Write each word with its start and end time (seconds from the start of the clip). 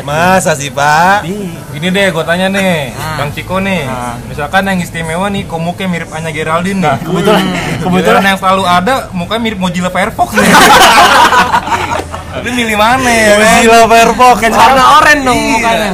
Masa 0.00 0.54
sih 0.54 0.70
pak? 0.70 1.26
Gini 1.74 1.90
deh, 1.90 2.14
gue 2.14 2.22
tanya 2.22 2.46
nih, 2.46 2.94
Ah. 2.94 3.18
Bang 3.18 3.34
Ciko 3.34 3.58
nih. 3.58 3.82
Ah. 3.84 4.14
Misalkan 4.22 4.62
yang 4.62 4.78
istimewa 4.78 5.26
nih, 5.26 5.42
kok 5.44 5.58
mukanya 5.58 5.90
mirip 5.90 6.14
Anya 6.14 6.30
Geraldine 6.30 6.78
nih. 6.78 6.86
Nah, 6.86 6.96
kebetulan 6.96 7.42
Kebetulan 7.42 7.78
kebetulan 7.82 8.22
yang 8.22 8.38
selalu 8.38 8.64
ada, 8.64 8.94
mukanya 9.10 9.42
mirip 9.42 9.58
Mozilla 9.58 9.90
Firefox 9.90 10.30
nih. 10.30 10.46
Lu 12.46 12.50
milih 12.54 12.78
mana 12.78 13.10
ya? 13.10 13.34
Mozilla 13.34 13.80
Firefox 13.84 14.34
kan 14.38 14.52
warna 14.54 14.84
oranye 14.94 15.22
dong 15.26 15.34
Iya. 15.34 15.50
mukanya. 15.58 15.90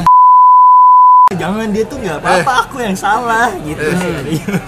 Jangan 1.27 1.75
dia 1.75 1.83
tuh 1.83 1.99
nggak 1.99 2.23
apa-apa 2.23 2.53
aku 2.63 2.79
yang 2.79 2.95
salah 2.95 3.51
gitu. 3.59 3.83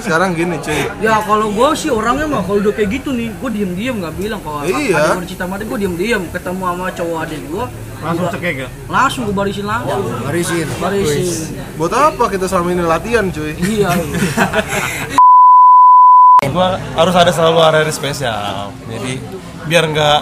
Sekarang 0.03 0.35
gini 0.35 0.59
cuy, 0.59 0.91
Ya 0.99 1.15
kalau 1.23 1.47
gue 1.47 1.69
sih 1.71 1.87
orangnya 1.87 2.27
mah 2.27 2.43
kalau 2.43 2.59
udah 2.59 2.75
kayak 2.75 2.99
gitu 2.99 3.15
nih, 3.15 3.31
gue 3.31 3.49
diem 3.49 3.71
diem 3.73 3.95
nggak 3.95 4.11
bilang 4.19 4.43
kalau 4.43 4.67
Iya. 4.67 5.15
ada 5.15 5.23
sama 5.23 5.55
dia, 5.55 5.65
gue 5.65 5.77
diem 5.79 5.95
diem 5.95 6.21
ketemu 6.27 6.61
sama 6.61 6.85
cowok 6.91 7.17
adik 7.23 7.41
gue, 7.47 7.65
Langsung 7.99 8.27
cekek 8.29 8.55
ya? 8.59 8.67
langsung 8.85 9.21
gue 9.23 9.35
barisin 9.35 9.65
langsung, 9.65 10.03
Barisin. 10.19 10.67
barisin. 10.77 11.27
buat 11.79 11.95
apa 11.95 12.23
kita 12.27 12.45
selama 12.45 12.69
ini 12.69 12.83
latihan 12.83 13.25
cuy? 13.31 13.55
Iya. 13.55 13.89
Gua 16.49 16.75
harus 16.75 17.13
ada 17.13 17.29
selalu 17.29 17.61
hari-hari 17.61 17.93
spesial. 17.93 18.73
Jadi 18.83 19.21
biar 19.63 19.85
nggak, 19.85 20.19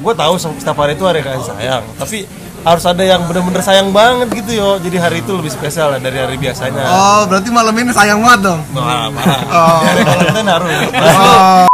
gue 0.00 0.12
tahu 0.16 0.34
setiap 0.34 0.74
hari 0.74 0.96
itu 0.96 1.04
hari 1.04 1.20
kasih 1.20 1.46
sayang. 1.46 1.84
Tapi 1.94 2.24
harus 2.64 2.84
ada 2.88 3.04
yang 3.04 3.20
bener-bener 3.28 3.60
sayang 3.60 3.92
banget 3.92 4.32
gitu 4.40 4.50
yo. 4.56 4.70
Jadi 4.80 4.96
hari 4.96 5.20
itu 5.20 5.36
lebih 5.36 5.52
spesial 5.52 5.92
lah 5.92 6.00
dari 6.00 6.16
hari 6.16 6.40
biasanya. 6.40 6.84
Oh, 6.88 7.22
berarti 7.28 7.48
malam 7.52 7.76
ini 7.76 7.92
sayang 7.92 8.24
banget 8.24 8.40
dong. 8.50 8.60
Wah, 8.72 9.12
parah. 9.12 9.40
Oh. 9.52 9.80
Valentine 10.08 10.48
harus. 10.48 10.68
Oh, 10.96 11.64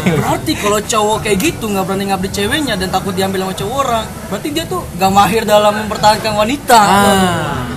Berarti 0.00 0.52
kalau 0.56 0.80
cowok 0.80 1.18
kayak 1.28 1.38
gitu 1.38 1.64
nggak 1.68 1.84
berani 1.84 2.08
ngabdi 2.08 2.28
ceweknya 2.32 2.74
dan 2.74 2.88
takut 2.88 3.12
diambil 3.12 3.44
sama 3.46 3.54
cowok 3.54 3.76
orang, 3.84 4.04
berarti 4.32 4.48
dia 4.48 4.64
tuh 4.64 4.80
gak 4.96 5.12
mahir 5.12 5.42
dalam 5.44 5.76
mempertahankan 5.76 6.32
wanita. 6.40 6.80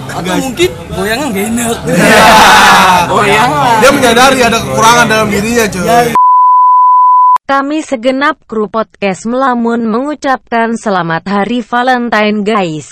Atau 0.08 0.36
mungkin 0.40 0.70
goyangan 0.96 1.28
gak 1.36 1.46
enak. 1.52 1.78
Iya. 3.04 3.46
dia 3.84 3.92
menyadari 3.92 4.40
ada 4.40 4.58
kekurangan 4.64 5.06
dalam 5.12 5.28
dirinya 5.28 5.68
cuy. 5.68 6.16
Kami 7.54 7.86
segenap 7.86 8.50
kru 8.50 8.66
podcast 8.66 9.30
Melamun 9.30 9.86
mengucapkan 9.86 10.74
selamat 10.74 11.22
hari 11.30 11.62
Valentine 11.62 12.42
guys. 12.42 12.90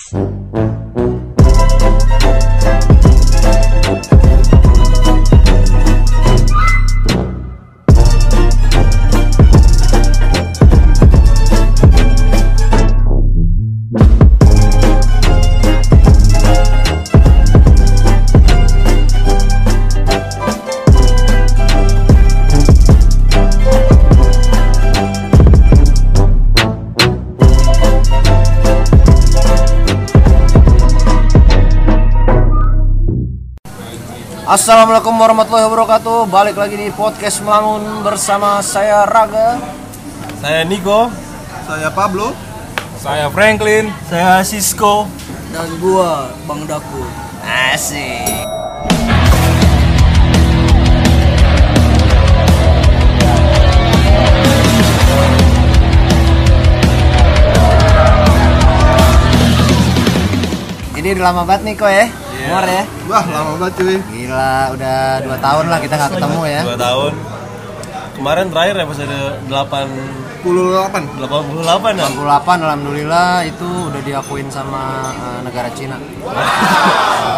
Assalamualaikum 34.51 35.15
warahmatullahi 35.15 35.63
wabarakatuh. 35.63 36.27
Balik 36.27 36.59
lagi 36.59 36.75
di 36.75 36.91
podcast 36.91 37.39
Melamun 37.39 38.03
bersama 38.03 38.59
saya 38.59 39.07
Raga. 39.07 39.55
Saya 40.43 40.67
Niko. 40.67 41.07
Saya 41.63 41.87
Pablo. 41.87 42.35
Saya 42.99 43.31
Franklin. 43.31 43.87
Saya 44.11 44.43
Sisko. 44.43 45.07
Dan 45.55 45.71
gua 45.79 46.35
Bang 46.43 46.67
Daku. 46.67 46.99
Asik. 47.47 48.43
Ini 60.99 61.15
udah 61.15 61.23
lama 61.31 61.47
banget 61.47 61.71
nih 61.71 61.75
kok 61.79 61.87
ya, 61.87 62.05
Umar 62.51 62.67
ya. 62.67 62.83
Wah, 63.07 63.23
lama 63.31 63.51
banget 63.55 63.73
cuy. 63.79 63.97
Gila, 64.11 64.75
udah 64.75 64.97
2 65.23 65.39
tahun 65.39 65.65
lah 65.71 65.79
kita 65.79 65.93
nggak 65.95 66.11
ketemu 66.19 66.41
ya. 66.51 66.61
Dua 66.67 66.77
tahun. 66.77 67.13
Kemarin 68.11 68.45
terakhir 68.51 68.75
episode 68.83 69.15
8 69.47 70.20
Puluh 70.41 70.73
88 70.73 71.21
delapan. 71.61 71.93
ya. 71.93 72.07
88 72.09 72.65
alhamdulillah 72.65 73.31
itu 73.45 73.67
udah 73.87 74.01
diakuin 74.01 74.47
sama 74.49 74.81
eh, 75.13 75.39
negara 75.45 75.69
Cina. 75.71 75.97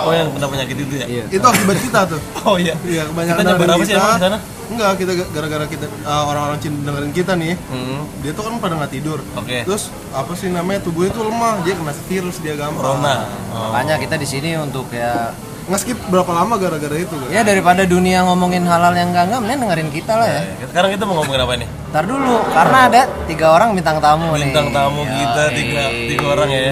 Oh 0.03 0.11
yang 0.11 0.27
kena 0.31 0.47
penyakit 0.47 0.77
itu 0.77 0.93
ya? 0.97 1.05
Iya. 1.07 1.23
Itu 1.29 1.45
akibat 1.45 1.77
kita 1.79 1.99
tuh. 2.07 2.19
Oh 2.47 2.59
iya. 2.59 2.75
Iya, 2.83 3.07
kebanyakan 3.07 3.39
Kita 3.39 3.51
dengerin 3.55 3.71
apa 3.71 3.83
sih 3.83 3.95
emang 3.95 4.19
sana? 4.19 4.37
Enggak, 4.63 4.91
kita 4.97 5.11
ga- 5.13 5.31
gara-gara 5.31 5.65
kita 5.67 5.85
uh, 6.03 6.23
orang-orang 6.27 6.57
Cina 6.59 6.75
dengerin 6.81 7.13
kita 7.13 7.33
nih. 7.35 7.53
Hmm. 7.67 8.03
Dia 8.19 8.31
tuh 8.31 8.43
kan 8.43 8.53
pada 8.59 8.73
nggak 8.79 8.91
tidur. 8.91 9.19
Oke. 9.35 9.63
Terus 9.63 9.83
apa 10.11 10.31
sih 10.33 10.47
namanya 10.47 10.83
tubuhnya 10.83 11.11
tuh 11.11 11.23
lemah, 11.23 11.63
dia 11.63 11.75
kena 11.75 11.93
virus 12.05 12.35
dia 12.39 12.55
gampang. 12.55 12.79
Corona. 12.79 13.15
Oh. 13.51 13.71
Makanya 13.71 13.95
kita 13.99 14.15
di 14.15 14.27
sini 14.27 14.55
untuk 14.55 14.87
ya 14.89 15.31
Nge-skip 15.63 15.95
berapa 16.11 16.27
lama 16.35 16.59
gara-gara 16.59 16.97
itu 16.99 17.15
kan? 17.15 17.31
ya 17.31 17.39
daripada 17.39 17.87
dunia 17.87 18.27
ngomongin 18.27 18.67
hal-hal 18.67 18.91
yang 18.99 19.15
enggak 19.15 19.31
enggak 19.31 19.39
mending 19.47 19.59
dengerin 19.63 19.89
kita 19.95 20.13
lah 20.19 20.27
ya. 20.27 20.41
Sekarang 20.67 20.89
kita 20.91 21.03
mau 21.07 21.15
ngomongin 21.23 21.41
apa 21.47 21.53
nih? 21.55 21.67
Ntar 21.95 22.03
dulu, 22.03 22.35
karena 22.51 22.77
ada 22.91 23.01
tiga 23.31 23.47
orang 23.55 23.69
bintang 23.71 23.97
tamu 24.03 24.27
nih. 24.35 24.51
Bintang 24.51 24.67
tamu 24.75 25.01
kita 25.07 25.43
tiga 25.55 25.83
tiga 25.87 26.25
orang 26.35 26.49
ya. 26.51 26.71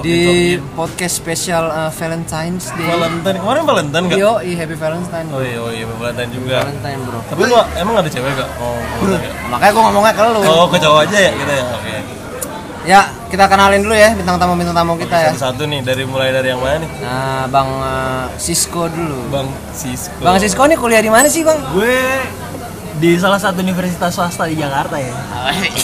Di 0.00 0.56
podcast 0.72 1.20
spesial 1.20 1.68
uh, 1.68 1.92
Valentine's 1.92 2.72
Day. 2.72 2.88
Valentine 2.88 3.36
kemarin 3.36 3.62
Valentine 3.68 4.04
nggak? 4.08 4.16
Yo, 4.16 4.32
i 4.40 4.56
happy 4.56 4.76
Valentine. 4.80 5.28
Oh 5.28 5.44
iya, 5.44 5.58
oh 5.60 5.68
iya 5.68 5.84
Valentine 5.84 6.30
juga. 6.32 6.56
Valentine 6.64 7.00
bro. 7.04 7.20
Tapi 7.28 7.40
lu 7.44 7.56
emang 7.76 7.94
ada 8.00 8.08
cewek 8.08 8.32
gak? 8.40 8.48
Oh, 8.56 8.80
ya? 9.04 9.32
Makanya 9.52 9.72
gua 9.76 9.82
ngomongnya 9.92 10.14
ke 10.16 10.22
lu. 10.24 10.40
oh 10.48 10.66
ke 10.72 10.76
cowok 10.80 11.00
aja 11.04 11.18
ya 11.28 11.32
kita 11.36 11.52
ya. 11.52 11.64
Oke. 11.76 12.19
Ya, 12.80 13.04
kita 13.28 13.44
kenalin 13.44 13.84
dulu 13.84 13.92
ya 13.92 14.16
bintang 14.16 14.40
tamu 14.40 14.56
bintang 14.56 14.72
tamu 14.72 14.96
kita 14.96 15.12
ya. 15.12 15.30
Satu-satu 15.36 15.68
nih 15.68 15.84
dari 15.84 16.08
mulai 16.08 16.32
dari 16.32 16.48
yang 16.48 16.64
mana 16.64 16.80
nih? 16.80 16.90
Nah, 17.04 17.44
Bang 17.52 17.68
uh, 17.76 18.24
Sisko 18.40 18.88
dulu. 18.88 19.28
Bang 19.28 19.48
Sisko. 19.76 20.16
Bang 20.24 20.40
Sisko 20.40 20.64
nih 20.64 20.80
kuliah 20.80 21.04
di 21.04 21.12
mana 21.12 21.28
sih, 21.28 21.44
Bang? 21.44 21.60
Gue 21.76 21.92
di 22.96 23.20
salah 23.20 23.36
satu 23.36 23.60
universitas 23.60 24.16
swasta 24.16 24.48
di 24.48 24.56
Jakarta 24.56 24.96
ya. 24.96 25.12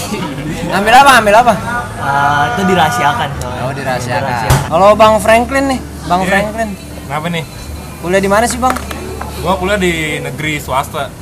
Ambil 0.80 0.94
apa? 0.96 1.12
Ambil 1.20 1.34
apa? 1.36 1.52
Ah, 2.00 2.42
itu 2.56 2.64
dirahasiakan. 2.64 3.28
Oh, 3.68 3.72
dirahasiakan. 3.76 4.72
Kalau 4.72 4.96
Bang 4.96 5.20
Franklin 5.20 5.76
nih, 5.76 5.80
Bang 6.08 6.24
Iya. 6.24 6.28
Franklin. 6.32 6.68
Kenapa 7.04 7.26
nih? 7.28 7.44
Kuliah 8.00 8.22
di 8.24 8.30
mana 8.32 8.44
sih, 8.48 8.56
Bang? 8.56 8.72
Gua 9.44 9.52
kuliah 9.60 9.76
di 9.76 9.92
negeri 10.24 10.56
swasta. 10.56 11.12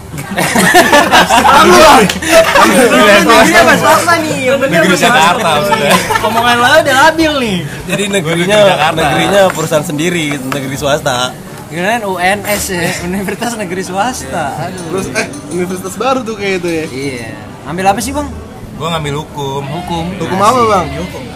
Iya, 3.45 3.77
swasta 3.79 4.15
nih. 4.21 4.55
Negeri 4.59 4.97
Jakarta 4.97 5.49
maksudnya. 5.61 5.95
Omongan 6.25 6.57
lo 6.59 6.67
udah 6.83 6.97
labil 7.09 7.33
nih. 7.41 7.59
Jadi 7.89 8.03
negerinya 8.11 8.59
negerinya 8.93 9.41
perusahaan 9.53 9.87
sendiri, 9.87 10.39
negeri 10.39 10.77
swasta. 10.77 11.33
Kirain 11.75 12.07
UNS 12.07 12.65
ya, 12.71 12.87
Universitas 13.03 13.59
Negeri 13.59 13.83
Swasta. 13.83 14.71
Aduh. 14.71 14.95
Terus 14.95 15.07
eh 15.17 15.27
universitas 15.51 15.99
baru 15.99 16.23
tuh 16.23 16.39
kayak 16.39 16.63
itu 16.63 16.69
ya. 16.71 16.85
Iya. 16.87 17.29
Ambil 17.67 17.91
apa 17.91 17.99
sih, 17.99 18.15
Bang? 18.15 18.31
Gua 18.79 18.95
ngambil 18.95 19.27
hukum. 19.27 19.63
Hukum. 19.65 20.05
Hukum 20.23 20.39
apa, 20.39 20.61
Bang? 20.71 20.87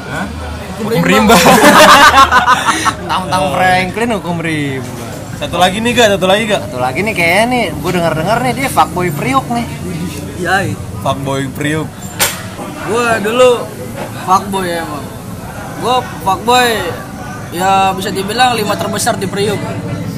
Hah? 0.06 0.26
Hukum 0.78 1.02
rimba. 1.02 1.34
Tentang 3.02 3.44
Franklin 3.50 4.10
hukum 4.14 4.36
rimba. 4.38 5.07
Satu 5.38 5.56
lagi 5.56 5.78
nih 5.78 5.90
gak? 5.94 6.18
Satu 6.18 6.26
lagi 6.26 6.42
gak? 6.50 6.60
Satu 6.66 6.78
lagi 6.82 6.98
nih 7.06 7.14
kayaknya 7.14 7.44
nih, 7.46 7.64
gue 7.78 7.90
denger-denger 7.94 8.38
nih 8.42 8.52
dia 8.58 8.68
fuckboy 8.68 9.08
priuk 9.14 9.46
nih. 9.54 9.66
Ya, 10.38 10.62
Fuckboy 11.02 11.46
Priuk. 11.54 11.86
gue 12.88 13.08
dulu 13.22 13.50
fuckboy 14.26 14.66
emang. 14.66 15.04
Gue 15.78 15.96
fuckboy 16.26 16.68
ya 17.54 17.94
bisa 17.94 18.10
dibilang 18.10 18.58
lima 18.58 18.74
terbesar 18.74 19.14
di 19.18 19.26
Priuk. 19.30 19.58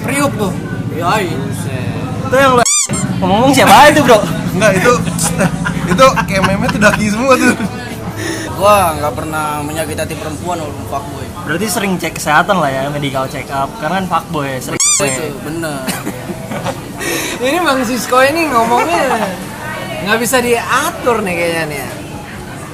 Priuk 0.05 0.33
tuh. 0.37 0.53
Ya, 0.97 1.21
Itu 1.21 2.37
yang 2.37 2.56
lu 2.56 2.65
ngomong 3.21 3.53
siapa 3.53 3.93
itu, 3.93 4.00
Bro? 4.05 4.21
Enggak, 4.56 4.73
itu 4.77 4.93
itu 5.91 6.06
kayak 6.29 6.43
meme 6.49 6.67
tuh 6.69 6.81
daki 6.81 7.06
semua 7.12 7.37
tuh. 7.37 7.55
gue 8.61 8.77
nggak 9.00 9.15
pernah 9.17 9.65
menyakiti 9.65 10.00
hati 10.05 10.15
perempuan 10.21 10.61
walaupun 10.61 10.85
fuckboy. 10.89 11.27
Berarti 11.49 11.67
sering 11.69 11.97
cek 11.97 12.21
kesehatan 12.21 12.61
lah 12.61 12.69
ya, 12.69 12.83
medical 12.93 13.25
check 13.29 13.49
up. 13.49 13.73
Karena 13.81 14.05
kan 14.05 14.06
fuckboy 14.09 14.61
sering. 14.61 14.80
Itu 15.06 15.25
bener. 15.44 15.81
ini 17.41 17.58
Bang 17.64 17.81
Sisko 17.87 18.19
ini 18.20 18.50
ngomongnya 18.52 19.06
nggak 20.05 20.19
bisa 20.20 20.41
diatur 20.41 21.25
nih 21.25 21.35
kayaknya 21.37 21.64
nih. 21.69 21.79
ya. 21.81 21.91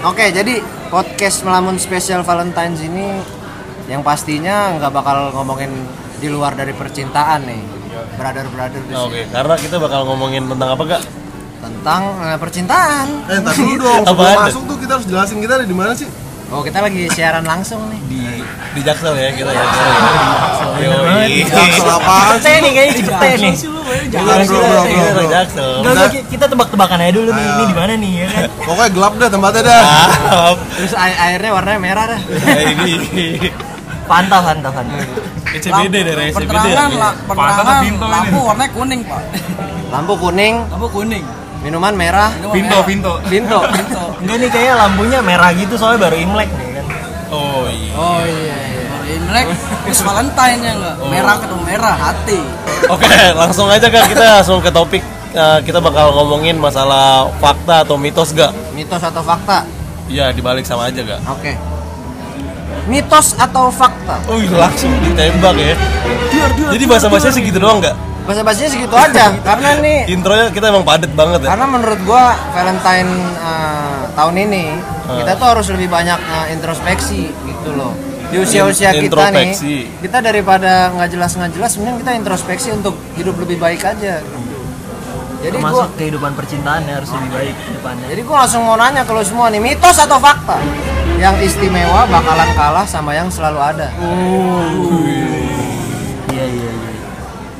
Oke, 0.07 0.25
jadi 0.31 0.55
podcast 0.91 1.43
melamun 1.43 1.79
spesial 1.79 2.23
Valentine's 2.23 2.83
ini 2.83 3.11
yang 3.87 4.03
pastinya 4.03 4.75
nggak 4.79 4.93
bakal 4.95 5.31
ngomongin 5.35 5.71
di 6.19 6.29
luar 6.31 6.55
dari 6.55 6.73
percintaan 6.73 7.47
nih, 7.47 7.63
brother-brother 8.19 8.83
di 8.87 8.95
sini. 8.95 9.07
Oke, 9.07 9.21
karena 9.31 9.55
kita 9.59 9.77
bakal 9.79 10.07
ngomongin 10.09 10.49
tentang 10.49 10.71
apa 10.75 10.85
gak? 10.87 11.03
tentang 11.57 12.03
eh, 12.23 12.39
percintaan. 12.39 13.07
Eh, 13.31 13.39
entar 13.41 13.55
dulu 13.55 13.75
dong. 13.79 14.03
Sebelum 14.11 14.39
masuk 14.43 14.63
tuh 14.67 14.77
kita 14.79 14.93
harus 14.99 15.07
jelasin 15.07 15.39
kita 15.43 15.55
ada 15.63 15.67
di 15.67 15.77
mana 15.77 15.93
sih? 15.95 16.09
Oh, 16.47 16.63
kita 16.63 16.79
lagi 16.79 17.11
siaran 17.11 17.43
langsung 17.43 17.91
nih. 17.91 18.01
di 18.07 18.23
di 18.79 18.81
Jaksel 18.87 19.19
ya 19.19 19.31
kita 19.35 19.51
ya. 19.51 19.65
Yoi. 20.79 21.43
Jaksel 21.43 21.91
apaan 21.91 22.39
Cipete 22.39 22.53
nih 22.63 22.71
kayaknya 22.71 22.95
Cipete 23.03 23.29
nih. 23.43 23.55
Belum, 24.07 24.39
belum, 24.47 24.47
belum, 24.47 24.85
belum, 24.87 25.27
Kita. 25.27 25.35
Jaksel. 25.35 25.71
Tebak-tebakan 26.47 26.99
aja 27.03 27.13
dulu 27.13 27.31
nih, 27.35 27.45
ini 27.51 27.65
di 27.67 27.75
mana 27.75 27.93
nih 27.99 28.13
ya 28.23 28.27
kan? 28.31 28.43
Pokoknya 28.71 28.91
gelap 28.95 29.13
dah 29.19 29.29
tempatnya 29.29 29.63
dah. 29.67 29.83
Terus 30.79 30.95
air 30.95 31.17
airnya 31.19 31.51
warnanya 31.51 31.81
merah 31.83 32.05
dah. 32.15 32.21
Ya, 32.23 32.63
ini 32.71 32.95
Fanta, 34.07 34.39
Fanta, 34.39 34.69
Fanta. 34.71 34.97
SCBD 35.51 35.95
dari 36.07 36.31
Pantas 36.31 37.77
Pinto 37.83 38.07
ini. 38.07 38.13
lampu 38.15 38.39
warnanya 38.47 38.71
kuning 38.71 39.01
pak. 39.03 39.23
Lampu 39.91 40.15
kuning, 40.15 40.55
Lampu 40.71 40.89
kuning. 40.95 41.25
Minuman 41.65 41.95
merah, 41.97 42.31
Pinto. 42.53 42.83
Pinto. 42.85 43.13
Pinto. 43.29 43.59
Pinto. 43.65 44.05
Enggak 44.23 44.37
nih 44.43 44.49
kayaknya 44.51 44.75
lampunya 44.81 45.19
merah 45.21 45.51
gitu 45.53 45.75
soalnya 45.77 46.09
baru 46.09 46.17
Imlek 46.19 46.51
nih 46.51 46.69
kan. 46.77 46.85
Oh 47.31 47.65
iya. 47.69 47.93
Oh 47.97 48.23
iya 48.25 48.57
iya. 48.73 48.85
Imlek 49.07 49.47
terus 49.87 50.01
Valentine 50.03 50.61
ya 50.63 50.73
enggak? 50.75 50.95
Merah 51.07 51.35
ketemu 51.39 51.63
merah 51.63 51.97
hati. 51.97 52.41
Oke, 52.91 53.17
langsung 53.35 53.67
aja 53.71 53.87
kan 53.87 54.03
kita 54.11 54.25
langsung 54.43 54.59
ke 54.59 54.71
topik. 54.71 55.03
Eh, 55.37 55.59
kita 55.69 55.85
bakal 55.85 56.17
ngomongin 56.17 56.57
masalah 56.57 57.29
fakta 57.37 57.85
atau 57.85 58.01
mitos 58.01 58.33
gak? 58.33 58.57
Mitos 58.73 59.05
atau 59.05 59.21
fakta? 59.21 59.69
Iya, 60.09 60.33
dibalik 60.33 60.65
sama 60.65 60.89
aja 60.89 61.05
gak? 61.05 61.21
Oke. 61.29 61.53
Mitos 62.89 63.37
atau 63.37 63.69
fakta? 63.69 64.17
Oh, 64.33 64.41
langsung 64.41 64.89
ditembak 65.05 65.61
ya. 65.61 65.77
Jadi 66.73 66.85
bahasa 66.89 67.13
bahasanya 67.13 67.37
segitu 67.37 67.61
doang 67.61 67.85
gak? 67.85 67.93
Bahasa 68.27 68.43
basinya 68.43 68.69
segitu 68.69 68.91
aja 68.93 69.31
karena 69.49 69.69
nih 69.79 69.99
Intronya 70.11 70.51
kita 70.51 70.67
emang 70.69 70.83
padet 70.83 71.13
banget 71.13 71.41
ya. 71.41 71.49
karena 71.49 71.67
menurut 71.69 72.01
gua 72.03 72.25
Valentine 72.51 73.11
eh, 73.39 74.03
tahun 74.13 74.35
ini 74.41 74.65
kita 75.07 75.33
tuh 75.35 75.47
harus 75.49 75.67
lebih 75.71 75.89
banyak 75.89 76.19
eh, 76.19 76.47
introspeksi 76.51 77.23
gitu 77.31 77.71
loh 77.73 77.95
di 78.27 78.37
usia-usia 78.37 78.91
In- 78.91 79.07
kita 79.07 79.31
nih 79.31 79.55
kita 80.03 80.19
daripada 80.19 80.91
nggak 80.91 81.09
jelas 81.09 81.31
nggak 81.33 81.53
jelas 81.53 81.71
mending 81.77 82.03
kita 82.03 82.13
introspeksi 82.17 82.69
untuk 82.73 82.99
hidup 83.15 83.39
lebih 83.39 83.55
baik 83.57 83.79
aja 83.79 84.19
gitu. 84.19 84.39
jadi 85.39 85.55
gua 85.55 85.71
Termasuk 85.79 85.89
kehidupan 85.95 86.33
percintaan 86.35 86.83
ya 86.83 86.99
harus 86.99 87.11
lebih 87.13 87.31
baik 87.31 87.55
ke 87.57 87.71
depannya. 87.73 88.07
jadi 88.11 88.21
gua 88.27 88.37
langsung 88.43 88.63
mau 88.63 88.75
nanya 88.75 89.03
kalau 89.03 89.23
semua 89.23 89.47
nih 89.47 89.63
mitos 89.63 89.95
atau 89.97 90.19
fakta 90.19 90.59
yang 91.17 91.39
istimewa 91.39 92.03
bakalan 92.07 92.51
kalah 92.53 92.83
sama 92.85 93.15
yang 93.15 93.31
selalu 93.31 93.63
ada 93.63 93.89
Iya, 96.29 96.45
iya, 96.45 96.71
iya. 96.75 96.86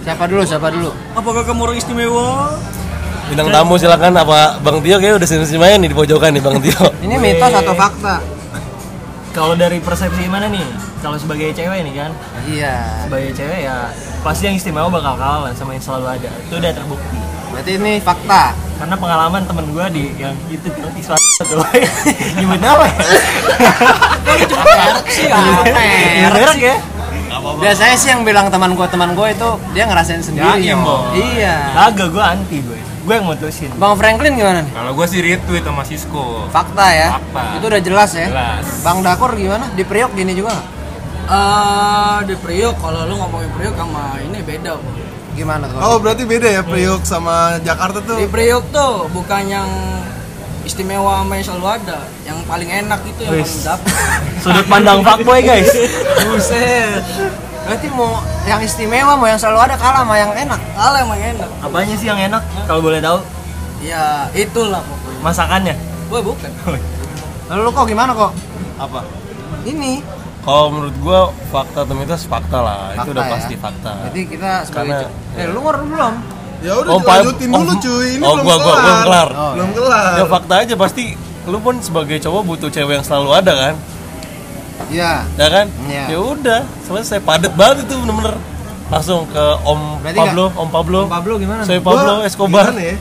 Siapa 0.07 0.25
dulu 0.31 0.43
siapa 0.47 0.71
dulu 0.71 0.91
Apakah 1.19 1.43
kamu 1.43 1.61
orang 1.67 1.79
istimewa? 1.83 2.55
Bintang 3.27 3.51
tamu 3.51 3.75
silakan 3.75 4.15
apa 4.15 4.63
Bang 4.63 4.79
Tio 4.79 5.03
kayak 5.03 5.19
udah 5.19 5.27
sini 5.27 5.59
main 5.59 5.83
nih 5.83 5.91
di 5.91 5.97
pojokan 5.99 6.31
nih 6.31 6.43
Bang 6.47 6.63
Tio. 6.63 6.79
ini 7.03 7.19
mitos 7.19 7.51
atau 7.51 7.75
fakta 7.75 8.23
Kalau 9.35 9.59
dari 9.59 9.83
persepsi 9.83 10.31
mana 10.31 10.47
nih? 10.47 10.65
Kalau 11.03 11.19
sebagai 11.21 11.53
cewek 11.53 11.85
nih 11.85 11.93
kan, 11.93 12.11
iya 12.49 13.05
sebagai 13.05 13.37
cewek 13.37 13.69
ya 13.69 13.93
pasti 14.25 14.49
yang 14.49 14.57
istimewa 14.57 14.89
bakal 14.89 15.13
kalah 15.21 15.45
lah 15.45 15.53
sama 15.53 15.77
yang 15.77 15.85
selalu 15.85 16.09
ada. 16.09 16.31
Itu 16.49 16.57
udah 16.57 16.73
terbukti. 16.73 17.19
berarti 17.53 17.73
ini 17.77 18.01
fakta 18.01 18.57
Karena 18.81 18.97
pengalaman 18.97 19.45
temen 19.45 19.77
gue 19.77 19.87
di 19.93 20.05
yang 20.17 20.33
itu 20.49 20.67
tuh 20.73 20.89
Islam 20.97 21.21
tuh 21.21 21.61
nyebut 22.41 22.61
apa 22.65 22.85
ya? 22.89 22.97
merek 24.25 25.05
sih 25.13 25.29
merek 26.33 26.59
ya? 26.65 26.77
Biasanya 27.59 27.97
sih 27.97 28.09
yang 28.09 28.23
bilang 28.23 28.49
teman 28.49 28.73
gua 28.73 28.87
teman 28.87 29.13
gua 29.13 29.29
itu 29.29 29.45
dia 29.71 29.85
ngerasain 29.85 30.21
sendiri. 30.21 30.47
Bang. 30.47 31.13
iya 31.15 31.73
Kagak 31.73 32.09
gue 32.11 32.25
anti 32.25 32.59
gue. 32.61 32.79
Gue 33.03 33.15
yang 33.15 33.25
mutusin. 33.25 33.71
bang 33.73 33.95
Franklin 33.95 34.35
gimana 34.35 34.59
nih 34.61 34.73
Kalau 34.73 34.91
gue 34.93 35.07
sih 35.07 35.21
retweet 35.21 35.63
sama 35.63 35.83
Cisco. 35.83 36.25
fakta 36.51 36.87
ya 36.91 37.09
Fakta. 37.15 37.43
itu 37.55 37.65
udah 37.65 37.79
jelas 37.81 38.11
ya 38.13 38.27
Jelas. 38.27 38.67
bang 38.83 38.99
Dakur 39.01 39.31
gimana 39.33 39.71
di 39.71 39.83
Priok 39.83 40.11
gini 40.13 40.33
juga? 40.33 40.51
Eh 41.25 42.19
di 42.25 42.35
Priok 42.35 42.75
kalau 42.77 43.03
lu 43.05 43.15
ngomongin 43.17 43.51
Priok 43.53 43.75
sama 43.75 44.19
ini 44.21 44.39
beda. 44.41 44.75
Pak. 44.75 44.95
gimana 45.33 45.65
tuh 45.65 45.79
Oh 45.79 45.97
berarti 45.99 46.23
beda 46.25 46.49
ya 46.49 46.63
Priok 46.63 47.03
sama 47.03 47.61
Jakarta 47.61 47.99
tuh. 48.01 48.17
Di 48.17 48.27
Priok 48.27 48.65
tuh 48.71 49.07
bukan 49.09 49.43
yang 49.45 49.69
istimewa 50.67 51.23
sama 51.23 51.33
yang 51.33 51.47
selalu 51.47 51.67
ada. 51.73 51.99
Yang 52.23 52.39
paling 52.45 52.69
enak 52.69 53.01
itu 53.07 53.21
yang 53.23 53.33
Wis. 53.33 53.47
paling 53.47 53.63
dapet. 53.65 53.93
Sudut 54.43 54.67
pandang 54.67 55.01
fuckboy 55.01 55.41
guys. 55.41 55.71
buset 56.27 57.03
berarti 57.63 57.91
mau 57.91 58.15
yang 58.45 58.61
istimewa 58.61 59.15
mau 59.15 59.27
yang 59.27 59.35
selalu 59.37 59.59
ada 59.61 59.75
kalah 59.75 60.03
sama 60.03 60.15
yang 60.15 60.31
enak 60.31 60.61
Kalah 60.73 60.99
emang 61.01 61.19
enak. 61.19 61.49
Apanya 61.61 61.95
sih 61.95 62.07
yang 62.07 62.21
enak? 62.21 62.39
Kalau 62.63 62.79
boleh 62.81 63.01
tahu 63.01 63.19
Ya 63.81 64.31
itulah 64.33 64.79
pokoknya. 64.81 65.19
masakannya. 65.21 65.75
Gue 66.07 66.21
bukan. 66.21 66.51
lalu 67.49 67.61
lu 67.61 67.71
kok 67.71 67.87
gimana 67.87 68.11
kok 68.11 68.31
Apa? 68.77 69.03
ini 69.65 70.03
Kalau 70.41 70.71
menurut 70.71 70.95
gua 70.99 71.21
fakta 71.49 71.83
atau 71.83 71.91
mitos 71.93 72.23
fakta 72.23 72.59
lah. 72.59 72.91
itu 72.93 72.99
Fakta 73.01 73.11
udah 73.13 73.25
ya? 73.25 73.33
pasti 73.35 73.55
fakta. 73.57 73.93
berarti 74.01 74.21
kita 74.25 74.51
sebagai 74.63 74.75
Karena- 74.87 75.03
cowok- 75.03 75.35
eh 75.37 75.47
lu 75.47 75.59
ngomong 75.61 75.87
belum 75.89 76.15
Ya 76.67 76.73
udah 76.75 76.91
Oh, 76.91 76.99
Pak- 76.99 77.23
lanjutin 77.23 77.49
dulu 77.49 77.63
oh, 77.65 77.77
cuy. 77.79 78.09
Ini 78.13 78.25
oh, 78.25 78.33
belum 78.35 78.43
gua- 78.43 78.59
gua- 78.59 78.67
kelar. 78.67 78.83
belum 78.83 78.99
kelar. 79.05 79.29
Oh, 79.31 79.51
belum 79.55 79.71
kelar. 79.73 80.13
Ya 80.13 80.25
fakta 80.27 80.55
aja 80.59 80.75
pasti 80.75 81.05
lu 81.47 81.59
pun 81.59 81.75
sebagai 81.79 82.19
cowok 82.19 82.43
butuh 82.45 82.69
cewek 82.69 82.93
yang 82.93 83.07
selalu 83.07 83.31
ada 83.33 83.53
kan? 83.55 83.75
iya 84.87 85.25
Ya 85.35 85.47
kan? 85.49 85.67
Iya. 85.87 86.05
Ya 86.11 86.19
udah, 86.19 86.61
selesai 86.83 87.19
padet 87.19 87.55
banget 87.55 87.87
itu 87.87 87.95
bener-bener. 87.97 88.35
Langsung 88.87 89.27
ke 89.27 89.45
Om 89.63 89.99
Berarti 90.01 90.19
Pablo, 90.21 90.45
Om 90.53 90.69
Pablo. 90.69 91.01
Om 91.01 91.13
Pablo 91.13 91.33
gimana 91.37 91.61
Saya? 91.63 91.79
Pablo 91.81 92.13
Gua 92.17 92.27
Escobar. 92.27 92.67
gimana 92.67 92.83
ya? 92.85 92.97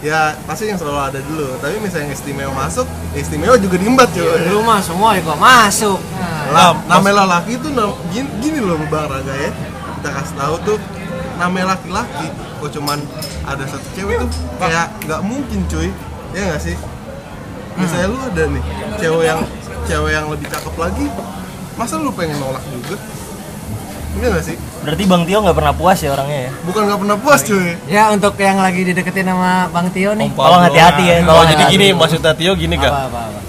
Ya 0.00 0.20
pasti 0.42 0.64
yang 0.66 0.78
selalu 0.78 1.00
ada 1.04 1.20
dulu. 1.20 1.46
Tapi 1.58 1.76
misalnya 1.78 2.08
yang 2.08 2.14
istimewa 2.14 2.52
masuk, 2.56 2.86
ya 3.12 3.18
istimewa 3.20 3.54
juga 3.54 3.76
diembat 3.76 4.08
cuy. 4.10 4.48
lu 4.48 4.62
mah 4.62 4.80
semua 4.80 5.12
juga 5.14 5.34
masuk 5.36 5.98
nah, 6.50 6.50
Lah, 6.50 6.70
namanya 6.88 7.26
laki 7.28 7.54
itu 7.54 7.68
nam- 7.68 7.94
gini, 8.08 8.28
gini 8.40 8.58
loh 8.58 8.80
Bang 8.86 9.06
Raga 9.06 9.34
ya. 9.36 9.50
Kita 9.94 10.08
kasih 10.10 10.34
tahu 10.34 10.54
tuh 10.64 10.78
namanya 11.36 11.74
laki-laki 11.74 12.26
kok 12.60 12.70
cuman 12.70 12.98
ada 13.42 13.64
satu 13.64 13.86
cewek 13.92 14.20
tuh 14.20 14.28
kayak 14.56 14.86
nggak 15.02 15.20
mungkin 15.24 15.60
cuy. 15.66 15.88
Ya 16.30 16.42
nggak 16.46 16.62
sih? 16.62 16.76
Misalnya 17.74 18.06
lu 18.06 18.18
ada 18.20 18.42
nih 18.46 18.62
cewek 18.96 19.24
yang 19.24 19.40
cewek 19.82 20.12
yang 20.12 20.26
lebih 20.28 20.46
cakep 20.46 20.74
lagi, 20.76 21.04
masa 21.74 21.96
lu 21.96 22.12
pengen 22.12 22.36
nolak 22.36 22.60
juga? 22.68 22.96
Iya 24.10 24.26
nggak 24.28 24.44
sih? 24.44 24.56
Berarti 24.80 25.04
Bang 25.06 25.22
Tio 25.22 25.38
nggak 25.38 25.54
pernah 25.54 25.70
puas 25.72 25.98
ya 25.98 26.10
orangnya 26.10 26.40
ya? 26.46 26.52
Bukan 26.66 26.82
nggak 26.84 27.00
pernah 27.00 27.16
puas 27.16 27.40
cuy. 27.40 27.78
ya 27.86 28.10
untuk 28.10 28.34
yang 28.36 28.58
lagi 28.58 28.80
dideketin 28.82 29.26
sama 29.26 29.70
Bang 29.70 29.88
Tio 29.90 30.12
nih. 30.12 30.28
Tolong 30.34 30.62
hati-hati 30.66 31.02
ya, 31.04 31.16
Oh, 31.22 31.30
tolong 31.30 31.46
jadi 31.46 31.64
hati-hati. 31.64 31.74
gini 31.78 31.86
maksudnya 31.94 32.32
Tio 32.34 32.52
gini 32.54 32.74
gak? 32.74 32.90
apa, 32.90 33.02
apa, 33.06 33.20
apa. 33.30 33.40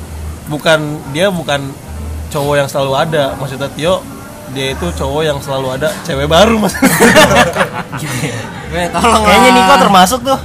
Bukan 0.48 0.80
dia 1.12 1.28
bukan 1.30 1.62
cowok 2.30 2.56
yang 2.56 2.70
selalu 2.70 2.94
ada. 2.96 3.24
Maksudnya 3.36 3.70
Tio 3.74 4.06
dia 4.52 4.76
itu 4.76 4.88
cowok 4.92 5.22
yang 5.24 5.40
selalu 5.40 5.80
ada 5.80 5.90
cewek 6.04 6.28
baru 6.28 6.60
mas. 6.60 6.76
Weh, 8.72 8.88
tolong 8.92 9.24
Kayaknya. 9.24 9.50
Niko 9.56 9.74
termasuk 9.80 10.20
tuh. 10.24 10.40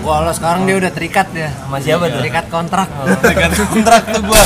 Wah, 0.00 0.24
lo 0.24 0.32
sekarang 0.32 0.64
dia 0.64 0.80
udah 0.80 0.88
terikat 0.88 1.28
ya. 1.30 1.52
Sama 1.52 1.76
siapa 1.76 2.08
tuh? 2.08 2.18
Terikat 2.24 2.46
kontrak. 2.48 2.88
Dengan 3.22 3.50
kontrak 3.52 4.02
tuh 4.08 4.22
gua. 4.24 4.42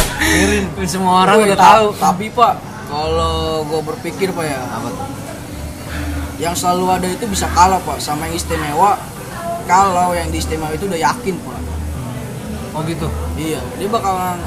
Semua 0.83 1.25
orang 1.25 1.47
udah 1.47 1.57
ta- 1.57 1.79
tahu. 1.79 1.87
Tapi 1.95 2.27
Pak, 2.35 2.55
kalau 2.91 3.63
gue 3.63 3.81
berpikir 3.87 4.35
Pak 4.35 4.45
ya, 4.45 4.59
Apa 4.61 4.89
tuh? 4.91 5.07
yang 6.35 6.51
selalu 6.51 6.91
ada 6.91 7.07
itu 7.07 7.31
bisa 7.31 7.47
kalah 7.55 7.79
Pak 7.87 8.03
sama 8.03 8.27
yang 8.27 8.35
istimewa. 8.35 8.99
Kalau 9.71 10.11
yang 10.13 10.29
di 10.29 10.43
istimewa 10.43 10.75
itu 10.75 10.91
udah 10.91 10.99
yakin 10.99 11.35
Pak. 11.39 11.59
Oh 12.75 12.83
gitu. 12.83 13.07
Iya, 13.39 13.63
dia 13.79 13.87
bakalan 13.87 14.43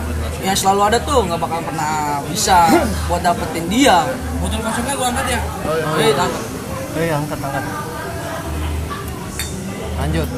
yang 0.46 0.58
selalu 0.58 0.82
ada 0.94 0.98
tuh 1.02 1.26
nggak 1.26 1.40
bakal 1.42 1.60
pernah 1.66 2.22
bisa 2.30 2.70
buat 3.10 3.22
dapetin 3.26 3.66
dia. 3.70 4.06
Botol 4.38 4.62
kosongnya 4.62 4.94
gua 4.94 5.08
angkat 5.10 5.26
ya. 5.34 5.40
Oh, 5.66 5.98
iya, 5.98 6.14
angkat. 6.14 6.44
Eh, 6.98 7.10
angkat 7.14 7.40
angkat. 7.42 7.64
Lanjut. 9.98 10.30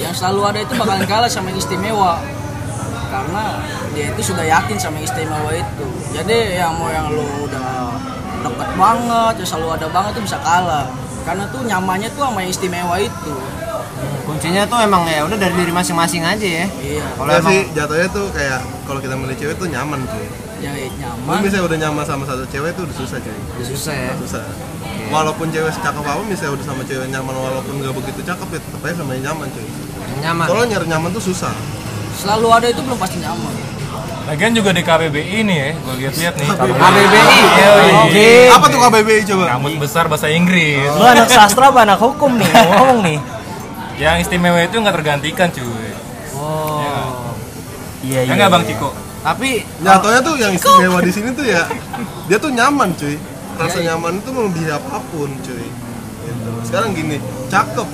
Yang 0.00 0.14
selalu 0.18 0.40
ada 0.50 0.58
itu 0.66 0.72
bakalan 0.74 1.06
kalah 1.06 1.30
sama 1.30 1.54
yang 1.54 1.60
istimewa. 1.62 2.18
Karena 3.12 3.60
dia 3.92 4.08
itu 4.08 4.32
sudah 4.32 4.42
yakin 4.42 4.76
sama 4.80 4.98
yang 4.98 5.06
istimewa 5.06 5.50
itu. 5.54 5.86
Jadi 6.16 6.58
yang 6.58 6.74
mau 6.74 6.90
yang 6.90 7.12
lu 7.12 7.22
udah 7.46 7.94
deket 8.42 8.68
banget, 8.74 9.34
yang 9.38 9.48
selalu 9.48 9.68
ada 9.72 9.86
banget 9.88 10.10
tuh 10.12 10.22
bisa 10.22 10.38
kalah. 10.38 10.86
Karena 11.22 11.44
tuh 11.48 11.62
nyamannya 11.62 12.08
tuh 12.12 12.22
sama 12.22 12.38
yang 12.42 12.50
istimewa 12.50 12.96
itu. 12.98 13.34
Kuncinya 14.22 14.62
tuh 14.66 14.78
emang 14.78 15.02
ya 15.06 15.22
udah 15.22 15.34
dari 15.34 15.54
diri 15.54 15.70
masing-masing 15.70 16.22
aja 16.22 16.42
ya. 16.62 16.66
Iya, 16.78 17.04
Kalau 17.14 17.30
Ya 17.30 17.38
emang 17.38 17.52
sih 17.52 17.60
jatuhnya 17.74 18.08
tuh 18.10 18.26
kayak 18.30 18.58
kalau 18.86 18.98
kita 18.98 19.14
milih 19.14 19.36
cewek 19.36 19.54
tuh 19.56 19.66
nyaman 19.66 20.02
cuy. 20.06 20.26
ya 20.62 20.70
Lu 20.70 20.78
nyaman. 21.26 21.42
misalnya 21.42 21.64
udah 21.66 21.78
nyaman 21.78 22.04
sama 22.06 22.22
satu 22.22 22.46
cewek 22.46 22.70
tuh 22.74 22.86
udah 22.86 22.96
susah 22.96 23.18
cuy. 23.18 23.34
udah 23.34 23.66
susah 23.66 23.94
ya. 23.94 24.12
Susah. 24.18 24.42
Walaupun 25.10 25.50
cewek 25.50 25.70
secakep 25.74 26.02
apa 26.02 26.22
misalnya 26.22 26.52
udah 26.54 26.66
sama 26.66 26.82
cewek 26.82 27.06
nyaman 27.10 27.34
walaupun 27.34 27.74
gak 27.82 27.94
begitu 27.94 28.20
cakep 28.22 28.48
ya 28.48 28.58
tetep 28.58 28.80
aja 28.82 28.94
sama 28.96 29.10
yang 29.14 29.24
nyaman 29.30 29.46
cuy. 29.50 29.66
Nyaman. 30.22 30.44
Soalnya 30.46 30.66
nyari 30.72 30.86
nyaman 30.86 31.10
tuh 31.10 31.24
susah. 31.24 31.54
Selalu 32.14 32.46
ada 32.48 32.66
itu 32.70 32.80
belum 32.80 32.98
pasti 32.98 33.18
nyaman. 33.18 33.54
Lagian 34.22 34.52
juga 34.54 34.70
di 34.70 34.82
KBBI 34.82 35.38
nih 35.42 35.56
ya, 35.58 35.68
gue 35.74 35.94
lihat-lihat 35.98 36.34
nih. 36.38 36.48
KBBI. 36.54 37.38
Oke. 38.06 38.28
Apa 38.48 38.66
tuh 38.70 38.78
KBBI 38.78 39.20
coba? 39.26 39.44
Kamus 39.50 39.74
besar 39.82 40.04
bahasa 40.06 40.30
Inggris. 40.30 40.86
Lu 40.94 41.04
anak 41.04 41.26
sastra 41.26 41.68
apa 41.68 41.82
anak 41.82 41.98
hukum 41.98 42.38
nih? 42.38 42.46
Ngomong 42.46 43.00
nih. 43.02 43.18
Yang 43.98 44.16
istimewa 44.24 44.62
itu 44.62 44.78
nggak 44.78 44.94
tergantikan 44.94 45.48
cuy. 45.50 45.90
Oh. 46.38 47.34
Iya 48.02 48.26
Ya 48.26 48.32
nggak 48.34 48.50
Bang 48.50 48.64
Ciko? 48.66 48.90
Tapi 49.22 49.62
Nyatonya 49.78 50.20
tuh 50.22 50.34
yang 50.34 50.50
istimewa 50.50 50.98
di 50.98 51.12
sini 51.14 51.30
tuh 51.30 51.46
ya 51.46 51.62
dia 52.26 52.38
tuh 52.38 52.50
nyaman 52.50 52.94
cuy. 52.94 53.18
Rasa 53.58 53.78
nyaman 53.78 54.18
itu 54.18 54.30
melebihi 54.32 54.70
apa 54.70 54.96
pun 55.12 55.30
cuy. 55.42 55.66
Gitu. 56.22 56.50
Sekarang 56.62 56.94
gini, 56.94 57.18
cakep. 57.50 57.88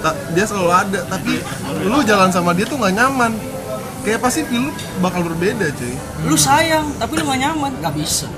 Ta- 0.00 0.16
dia 0.32 0.44
selalu 0.44 0.70
ada, 0.72 1.00
tapi 1.04 1.40
lu 1.84 2.00
jalan 2.04 2.28
sama 2.28 2.52
dia 2.52 2.64
tuh 2.64 2.76
nggak 2.76 2.94
nyaman. 2.94 3.32
Kayak 4.00 4.20
pasti 4.20 4.40
lu 4.48 4.72
bakal 4.98 5.20
berbeda 5.22 5.68
cuy. 5.70 5.92
Lu 6.24 6.34
sayang, 6.34 6.88
tapi 6.96 7.12
lu 7.14 7.24
gak 7.24 7.40
nyaman, 7.40 7.72
gak 7.78 7.94
bisa. 7.94 8.28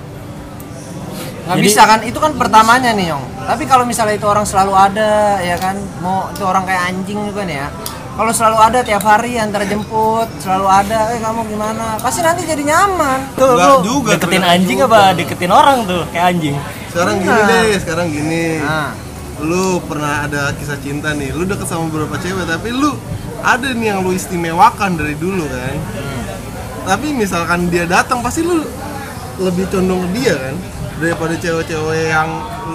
nggak 1.42 1.58
Jadi- 1.58 1.66
bisa 1.66 1.82
kan 1.82 2.00
itu 2.00 2.14
kan 2.16 2.32
pertamanya 2.32 2.94
nih 2.94 3.10
Yong 3.10 3.24
tapi 3.42 3.66
kalau 3.66 3.82
misalnya 3.82 4.14
itu 4.14 4.22
orang 4.22 4.46
selalu 4.46 4.78
ada 4.78 5.10
ya 5.42 5.58
kan 5.58 5.74
mau 5.98 6.30
itu 6.30 6.38
orang 6.38 6.62
kayak 6.62 6.82
anjing 6.86 7.18
juga 7.18 7.42
nih 7.42 7.58
ya 7.58 7.68
kalau 8.12 8.30
selalu 8.30 8.58
ada 8.62 8.78
tiap 8.80 9.02
hari 9.02 9.34
antar 9.34 9.66
jemput 9.66 10.30
selalu 10.38 10.70
ada 10.70 11.10
eh 11.10 11.18
kamu 11.18 11.42
gimana 11.48 11.98
pasti 11.98 12.22
nanti 12.22 12.46
jadi 12.46 12.62
nyaman 12.62 13.34
tuh 13.34 13.58
Enggak 13.58 13.66
lu 13.66 13.76
juga. 13.82 14.10
Deketin 14.14 14.44
anjing 14.46 14.78
juga. 14.78 14.86
apa 14.94 15.18
deketin 15.18 15.50
orang 15.50 15.78
tuh 15.82 16.02
kayak 16.14 16.26
anjing. 16.30 16.56
Sekarang 16.86 17.16
gini 17.18 17.34
Nah. 17.34 17.48
deh, 17.48 17.68
sekarang 17.74 18.06
gini. 18.08 18.44
nah 18.60 18.90
Lu 19.42 19.64
pernah 19.82 20.22
ada 20.22 20.54
kisah 20.54 20.78
cinta 20.78 21.10
nih, 21.10 21.34
lu 21.34 21.42
deket 21.42 21.66
sama 21.66 21.90
beberapa 21.90 22.14
cewek 22.14 22.46
tapi 22.46 22.70
lu 22.70 22.94
ada 23.42 23.68
nih 23.74 23.86
yang 23.90 23.98
lu 24.00 24.14
istimewakan 24.14 24.94
dari 24.94 25.14
dulu 25.18 25.44
kan. 25.46 25.76
Tapi 26.82 27.14
misalkan 27.14 27.70
dia 27.70 27.86
datang 27.86 28.22
pasti 28.22 28.42
lu 28.42 28.62
lebih 29.38 29.66
condong 29.70 30.06
ke 30.06 30.22
dia 30.22 30.34
kan 30.38 30.54
daripada 31.02 31.34
cewek-cewek 31.34 32.14
yang 32.14 32.28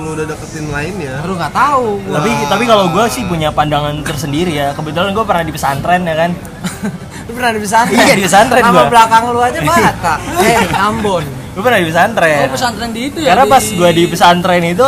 lu 0.03 0.11
udah 0.11 0.27
deketin 0.27 0.67
lainnya. 0.67 1.23
baru 1.23 1.33
nggak 1.39 1.53
tahu 1.55 1.85
gua. 2.03 2.15
Tapi 2.19 2.31
tapi 2.51 2.63
kalau 2.67 2.85
gue 2.91 3.05
sih 3.07 3.23
punya 3.23 3.49
pandangan 3.51 4.03
tersendiri 4.03 4.51
ya. 4.51 4.75
Kebetulan 4.75 5.15
gue 5.15 5.23
pernah 5.23 5.43
di 5.47 5.53
pesantren 5.55 6.01
ya 6.03 6.15
kan. 6.15 6.31
lu 7.27 7.31
pernah 7.35 7.51
di 7.55 7.61
pesantren 7.63 7.95
Iya, 7.99 8.13
di 8.15 8.23
pesantren 8.23 8.63
nama 8.63 8.75
gua. 8.75 8.87
belakang 8.87 9.23
lu 9.35 9.39
aja 9.43 9.59
Batak 9.59 10.19
eh 10.47 10.63
Ambon 10.79 11.23
Gue 11.55 11.63
pernah 11.65 11.79
di 11.79 11.87
pesantren. 11.89 12.37
Oh 12.47 12.51
pesantren 12.53 12.89
di 12.93 13.01
itu 13.09 13.19
ya? 13.23 13.33
Karena 13.35 13.45
pas 13.47 13.63
gue 13.65 13.89
di 13.91 14.03
pesantren 14.07 14.63
itu 14.63 14.87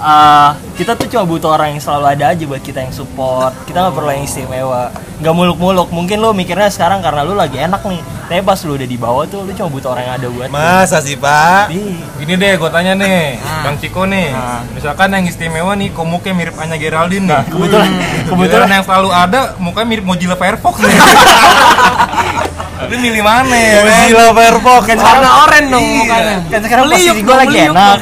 eh, 0.00 0.50
kita 0.74 0.96
tuh 0.96 1.06
cuma 1.06 1.24
butuh 1.24 1.52
orang 1.52 1.76
yang 1.76 1.80
selalu 1.80 2.06
ada 2.10 2.24
aja 2.32 2.44
buat 2.44 2.60
kita 2.60 2.80
yang 2.80 2.90
support 2.90 3.52
kita 3.64 3.78
nggak 3.78 3.94
perlu 3.94 4.10
yang 4.10 4.24
istimewa 4.24 4.88
nggak 5.20 5.34
muluk-muluk 5.36 5.92
mungkin 5.92 6.18
lo 6.18 6.32
mikirnya 6.32 6.72
sekarang 6.72 7.04
karena 7.04 7.20
lu 7.20 7.36
lagi 7.36 7.60
enak 7.60 7.84
nih 7.84 8.00
tapi 8.30 8.46
pas 8.46 8.62
lu 8.62 8.78
udah 8.78 8.86
di 8.86 8.94
bawah 8.94 9.26
tuh 9.26 9.42
lu 9.42 9.50
cuma 9.52 9.66
butuh 9.66 9.90
orang 9.90 10.06
yang 10.06 10.14
ada 10.22 10.28
buat. 10.30 10.48
Masa 10.54 11.02
sih, 11.02 11.18
Pak? 11.18 11.74
Ih, 11.74 11.98
Gini 12.22 12.38
deh, 12.38 12.54
gue 12.54 12.70
tanya 12.70 12.94
nih, 12.94 13.42
Ah. 13.42 13.66
Bang 13.66 13.74
Ciko 13.82 14.06
nih. 14.06 14.30
Ah. 14.30 14.62
Misalkan 14.70 15.10
yang 15.10 15.26
istimewa 15.26 15.74
nih, 15.74 15.90
kok 15.90 16.06
mukanya 16.06 16.38
mirip 16.38 16.54
Anya 16.54 16.78
Geraldine 16.78 17.26
nih. 17.26 17.34
Nah, 17.34 17.42
kebetulan 17.42 17.90
Kebetulan 17.90 18.30
kebetulan 18.30 18.68
yang 18.70 18.84
selalu 18.86 19.10
ada, 19.10 19.40
mukanya 19.58 19.88
mirip 19.90 20.06
Mozilla 20.06 20.38
Firefox 20.38 20.78
nih. 20.78 20.94
Lu 22.80 22.96
milih 22.96 23.20
mana 23.20 23.52
ya 23.52 23.80
kan? 23.82 24.08
Gila 24.08 24.24
Firefox. 24.32 24.82
kan 24.82 24.96
sekarang 24.96 25.20
warna 25.20 25.30
oranye 25.44 25.68
dong 25.68 25.84
Iya. 25.84 25.98
mukanya 25.98 26.36
kan 26.48 26.60
sekarang 26.62 26.84
posisi 26.86 27.20
gue 27.20 27.36
lagi 27.36 27.58
enak 27.60 27.96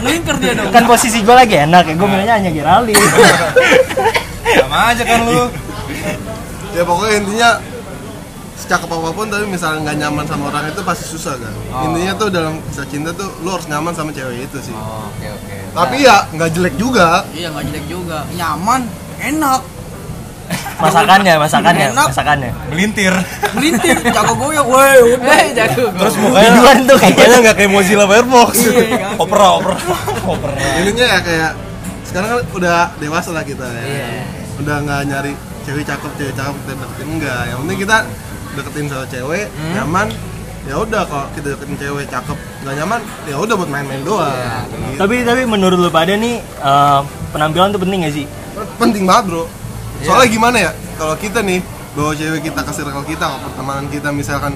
kan 0.71 0.83
posisi 0.87 1.19
gue 1.21 1.35
lagi 1.35 1.57
enak 1.59 1.85
ya 1.85 1.95
gue 1.95 2.09
milihnya 2.09 2.35
hanya 2.37 2.51
Geraldine 2.51 3.03
Sama 4.49 4.79
aja 4.89 5.03
kan 5.03 5.21
lu. 5.23 5.43
Ya 6.71 6.83
pokoknya 6.83 7.15
intinya 7.17 7.51
secakep 8.59 8.91
apa 8.91 9.09
pun 9.13 9.27
tapi 9.27 9.45
misalnya 9.47 9.79
nggak 9.83 9.97
nyaman 9.99 10.25
sama 10.25 10.45
orang 10.49 10.69
itu 10.69 10.81
pasti 10.83 11.05
susah 11.07 11.35
kan. 11.37 11.53
Intinya 11.85 12.13
tuh 12.15 12.29
dalam 12.29 12.55
kisah 12.65 12.87
cinta 12.87 13.11
tuh 13.13 13.29
lu 13.41 13.49
harus 13.49 13.67
nyaman 13.67 13.93
sama 13.93 14.11
cewek 14.11 14.45
itu 14.45 14.59
sih. 14.61 14.75
oke 14.75 15.27
oke 15.27 15.57
Tapi 15.75 15.97
ya 16.01 16.27
nggak 16.31 16.51
jelek 16.51 16.75
juga. 16.75 17.23
Iya 17.31 17.49
nggak 17.51 17.65
jelek 17.67 17.85
juga, 17.87 18.19
nyaman, 18.33 18.81
enak, 19.21 19.61
masakannya 20.79 21.35
masakannya 21.37 21.87
Enak. 21.91 22.07
masakannya 22.09 22.51
melintir, 22.71 23.15
jago 24.17 24.35
goyang, 24.35 24.63
woi 24.63 25.19
udah. 25.19 25.35
eh 25.35 25.47
jago 25.51 25.85
Terus 25.91 26.15
mukanya 26.17 26.51
Biduan 26.53 26.79
tuh 26.85 26.97
kayaknya. 26.97 27.17
mukanya 27.19 27.37
nggak 27.43 27.57
kayak 27.57 27.71
Mozilla 27.71 28.05
Firefox. 28.07 28.53
Iya, 28.63 29.07
opera, 29.17 29.47
opera, 29.57 29.75
opera. 30.25 30.53
Intinya 30.79 31.07
ya 31.09 31.19
kayak 31.21 31.51
sekarang 32.05 32.29
kan 32.31 32.39
udah 32.53 32.77
dewasa 32.97 33.31
lah 33.33 33.43
kita 33.43 33.67
ya. 33.67 33.83
Iya. 33.83 34.09
Udah 34.59 34.77
nggak 34.81 35.01
nyari 35.05 35.33
cewek 35.63 35.83
cakep, 35.83 36.11
cewek 36.15 36.35
cakep 36.35 36.55
kita 36.57 36.73
deketin 36.77 37.09
enggak. 37.11 37.43
Yang 37.45 37.59
penting 37.59 37.79
kita 37.79 37.97
deketin 38.55 38.85
sama 38.87 39.05
cewek 39.07 39.45
nyaman. 39.73 40.09
Ya 40.65 40.75
udah 40.77 41.03
kalau 41.03 41.27
kita 41.33 41.47
deketin 41.51 41.77
cewek 41.77 42.05
cakep 42.07 42.39
nggak 42.61 42.75
nyaman, 42.77 43.01
ya 43.25 43.35
udah 43.35 43.55
buat 43.57 43.69
main-main 43.69 44.03
doang. 44.03 44.35
Gitu. 44.69 44.97
tapi 44.97 45.17
tapi 45.23 45.43
menurut 45.43 45.79
lu 45.79 45.89
pada 45.89 46.13
nih 46.13 46.39
eh, 46.41 47.01
penampilan 47.29 47.71
tuh 47.71 47.81
penting 47.81 48.03
gak 48.03 48.15
sih 48.15 48.27
penting 48.77 49.05
banget 49.05 49.25
bro 49.29 49.45
soalnya 50.03 50.29
gimana 50.31 50.57
ya 50.59 50.71
kalau 50.95 51.15
kita 51.15 51.43
nih 51.43 51.59
bawa 51.95 52.13
cewek 52.15 52.41
kita 52.47 52.61
ke 52.63 52.73
circle 52.73 53.05
kita 53.05 53.25
ke 53.27 53.39
pertemanan 53.43 53.87
kita 53.91 54.09
misalkan 54.15 54.53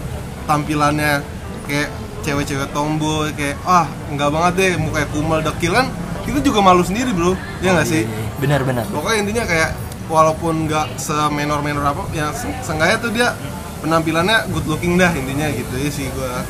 tampilannya 0.46 1.22
kayak 1.66 1.88
cewek-cewek 2.22 2.70
tomboy 2.70 3.34
kayak 3.34 3.58
ah 3.66 3.86
enggak 4.06 4.30
banget 4.30 4.52
deh 4.54 4.72
mukanya 4.78 5.08
kumal 5.10 5.40
dekil 5.42 5.72
kan 5.74 5.86
kita 6.22 6.38
juga 6.38 6.62
malu 6.62 6.86
sendiri 6.86 7.10
bro. 7.10 7.34
Ya 7.58 7.74
nggak 7.74 7.88
sih? 7.88 8.06
Benar-benar 8.38 8.86
pokoknya 8.94 9.26
intinya 9.26 9.42
kayak 9.42 9.74
walaupun 10.06 10.70
nggak 10.70 10.94
semenor-menor 10.94 11.82
apa 11.82 12.02
ya 12.14 12.30
se- 12.30 12.54
seenggaknya 12.62 12.96
tuh 13.02 13.10
dia 13.10 13.34
penampilannya 13.82 14.46
good 14.54 14.66
looking 14.70 14.94
dah 14.94 15.10
intinya 15.10 15.50
gitu 15.50 15.74
ya 15.74 15.90
sih 15.90 16.06
gua. 16.14 16.46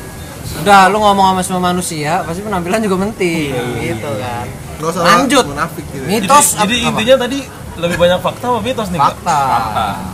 Udah 0.61 0.93
lu 0.93 1.01
ngomong 1.01 1.33
sama 1.33 1.41
semua 1.41 1.73
manusia 1.73 2.21
pasti 2.21 2.45
penampilan 2.45 2.85
juga 2.85 3.09
penting. 3.09 3.49
Gitu 3.81 4.09
kan. 4.21 4.45
Gak 4.77 4.89
usah 4.93 5.01
Lanjut. 5.01 5.45
munafik 5.49 5.85
gitu. 5.89 6.05
Ya. 6.05 6.09
mitos 6.21 6.47
jadi, 6.53 6.61
jadi 6.61 6.75
apa? 6.77 6.87
intinya 6.93 7.15
tadi 7.25 7.39
lebih 7.75 7.97
banyak 7.97 8.19
fakta 8.19 8.45
apa 8.47 8.59
mitos 8.59 8.87
nih, 8.87 8.99
fakta 8.99 9.39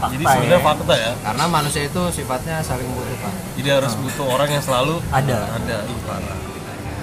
Jadi 0.07 0.23
Fakta 0.23 0.31
sebenarnya 0.33 0.55
ya. 0.55 0.63
fakta 0.63 0.93
ya. 0.95 1.11
karena 1.19 1.43
manusia 1.45 1.81
itu 1.83 2.01
sifatnya 2.09 2.55
saling 2.59 2.85
membutuhkan 2.85 3.31
Jadi 3.53 3.67
harus 3.69 3.93
butuh 3.93 4.25
orang 4.27 4.49
yang 4.49 4.61
selalu 4.61 4.95
ada 5.09 5.37
ada. 5.51 5.77
Ih, 5.83 5.99
parah. 6.03 6.37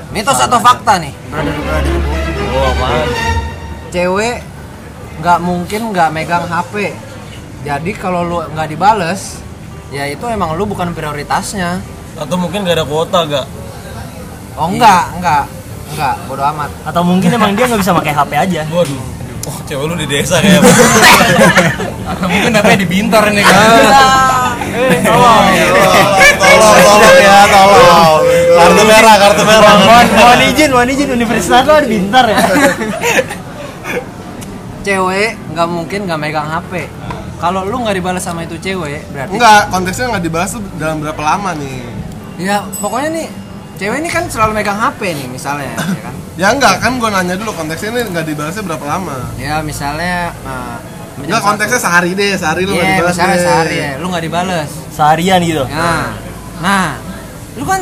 mitos 0.09 0.39
atau 0.39 0.59
fakta 0.59 0.97
nih 0.99 1.13
brother 1.27 1.55
brother 1.55 1.97
Oh, 2.49 2.73
apaan? 2.73 3.09
cewek 3.87 4.37
nggak 5.17 5.39
mungkin 5.41 5.81
nggak 5.91 6.09
megang 6.11 6.45
HP 6.45 6.97
jadi 7.63 7.91
kalau 7.93 8.21
lu 8.23 8.39
nggak 8.47 8.69
dibales 8.71 9.41
ya 9.89 10.05
itu 10.05 10.25
emang 10.25 10.53
lu 10.53 10.65
bukan 10.65 10.91
prioritasnya 10.91 11.81
Atau 12.17 12.37
mungkin 12.37 12.63
gak 12.63 12.75
ada 12.75 12.85
kuota 12.85 13.25
gak? 13.25 13.45
oh 14.55 14.67
enggak 14.67 15.05
enggak 15.15 15.45
enggak 15.87 16.15
bodo 16.25 16.43
amat 16.47 16.71
atau 16.83 17.03
mungkin 17.03 17.29
emang 17.29 17.53
dia 17.53 17.65
nggak 17.67 17.77
bisa 17.79 17.93
pakai 17.93 18.11
HP 18.11 18.33
aja 18.35 18.63
Waduh. 18.67 19.01
Oh, 19.47 19.57
cewek 19.63 19.87
lu 19.87 19.95
di 19.95 20.11
desa 20.11 20.43
kayak 20.43 20.59
Atau 22.11 22.27
mungkin 22.33 22.51
namanya 22.51 22.79
di 22.83 22.89
Bintar 22.91 23.31
nih 23.31 23.47
kan. 23.47 23.55
tolong, 25.07 25.45
tolong 26.51 27.01
ya, 27.23 27.47
tolong. 27.47 28.19
Kartu 28.59 28.83
merah, 28.83 29.15
kartu 29.23 29.43
merah. 29.47 29.75
mohon 29.87 30.07
mohon 30.19 30.41
izin 30.51 30.71
mohon 30.75 30.91
izin. 30.91 31.15
Universitas 31.15 31.63
lo 31.63 31.79
ada 31.79 31.87
bintar 31.87 32.27
ya? 32.27 32.43
Cewek 34.87 35.31
nggak 35.55 35.69
mungkin 35.71 36.01
nggak 36.07 36.21
megang 36.21 36.47
HP 36.47 36.87
kalau 37.37 37.69
lu 37.69 37.85
nggak 37.85 37.97
dibales 38.01 38.25
sama 38.25 38.49
itu 38.49 38.57
cewek 38.57 39.13
berarti 39.13 39.37
enggak 39.37 39.69
konteksnya 39.69 40.07
nggak 40.15 40.25
dibahas 40.25 40.51
tuh 40.57 40.63
dalam 40.79 41.03
berapa 41.03 41.23
lama 41.23 41.51
nih? 41.59 41.83
Ya 42.39 42.63
pokoknya 42.79 43.09
nih 43.13 43.27
cewek 43.77 43.97
ini 43.99 44.09
kan 44.09 44.25
selalu 44.27 44.53
megang 44.55 44.77
HP 44.77 45.01
nih 45.13 45.27
misalnya 45.27 45.71
ya 45.71 45.79
kan 46.03 46.15
Ya 46.37 46.53
enggak 46.53 46.81
kan 46.81 46.93
gue 46.97 47.09
nanya 47.09 47.33
dulu 47.35 47.49
konteksnya 47.51 47.89
ini 47.91 48.13
nggak 48.13 48.27
dibahasnya 48.27 48.61
berapa 48.63 48.85
lama? 48.87 49.33
ya 49.37 49.61
misalnya 49.61 50.37
uh, 50.45 50.77
Enggak 51.17 51.41
konteksnya 51.41 51.81
sehari 51.81 52.13
deh, 52.13 52.37
sehari 52.37 52.63
lu 52.63 52.73
nggak 52.73 52.85
Iya, 52.85 52.93
dibahas 52.95 53.15
misalnya 53.17 53.33
deh. 53.33 53.41
sehari 53.43 53.75
ya, 53.75 53.91
lu 53.97 54.07
nggak 54.07 54.25
dibales. 54.25 54.69
seharian 54.93 55.41
gitu 55.41 55.65
Nah, 55.67 56.13
nah, 56.59 56.89
lu 57.57 57.65
kan 57.65 57.81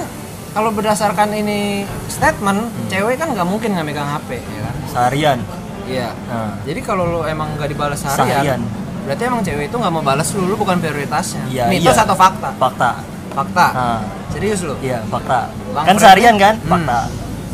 kalau 0.50 0.70
berdasarkan 0.70 1.34
ini 1.34 1.60
statement, 2.06 2.60
cewek 2.86 3.18
kan 3.18 3.34
nggak 3.34 3.42
mungkin 3.42 3.74
nggak 3.74 3.82
megang 3.84 4.06
HP, 4.08 4.38
ya 4.38 4.60
kan? 4.62 4.74
seharian 4.86 5.38
Iya. 5.84 6.08
Nah. 6.24 6.54
Jadi 6.62 6.80
kalau 6.80 7.04
lu 7.04 7.20
emang 7.26 7.58
nggak 7.58 7.68
dibales 7.68 7.98
seharian, 7.98 8.22
Seharian. 8.38 8.60
berarti 9.02 9.22
emang 9.26 9.42
cewek 9.42 9.66
itu 9.66 9.76
nggak 9.76 9.92
mau 9.92 10.00
balas 10.00 10.30
lu, 10.30 10.46
lu 10.46 10.54
bukan 10.54 10.78
prioritasnya. 10.78 11.42
Iya, 11.50 11.64
Mitos 11.68 11.90
iya. 11.92 12.06
atau 12.06 12.14
fakta? 12.14 12.54
fakta 12.54 12.90
Fakta. 13.30 13.66
nah, 13.68 14.00
Serius 14.34 14.60
lu? 14.60 14.74
iya 14.80 14.98
fakta 15.06 15.48
Bang 15.70 15.84
kan 15.86 15.96
seharian 15.96 16.34
kan 16.36 16.54
Hmm. 16.58 16.70
fakta 16.70 17.00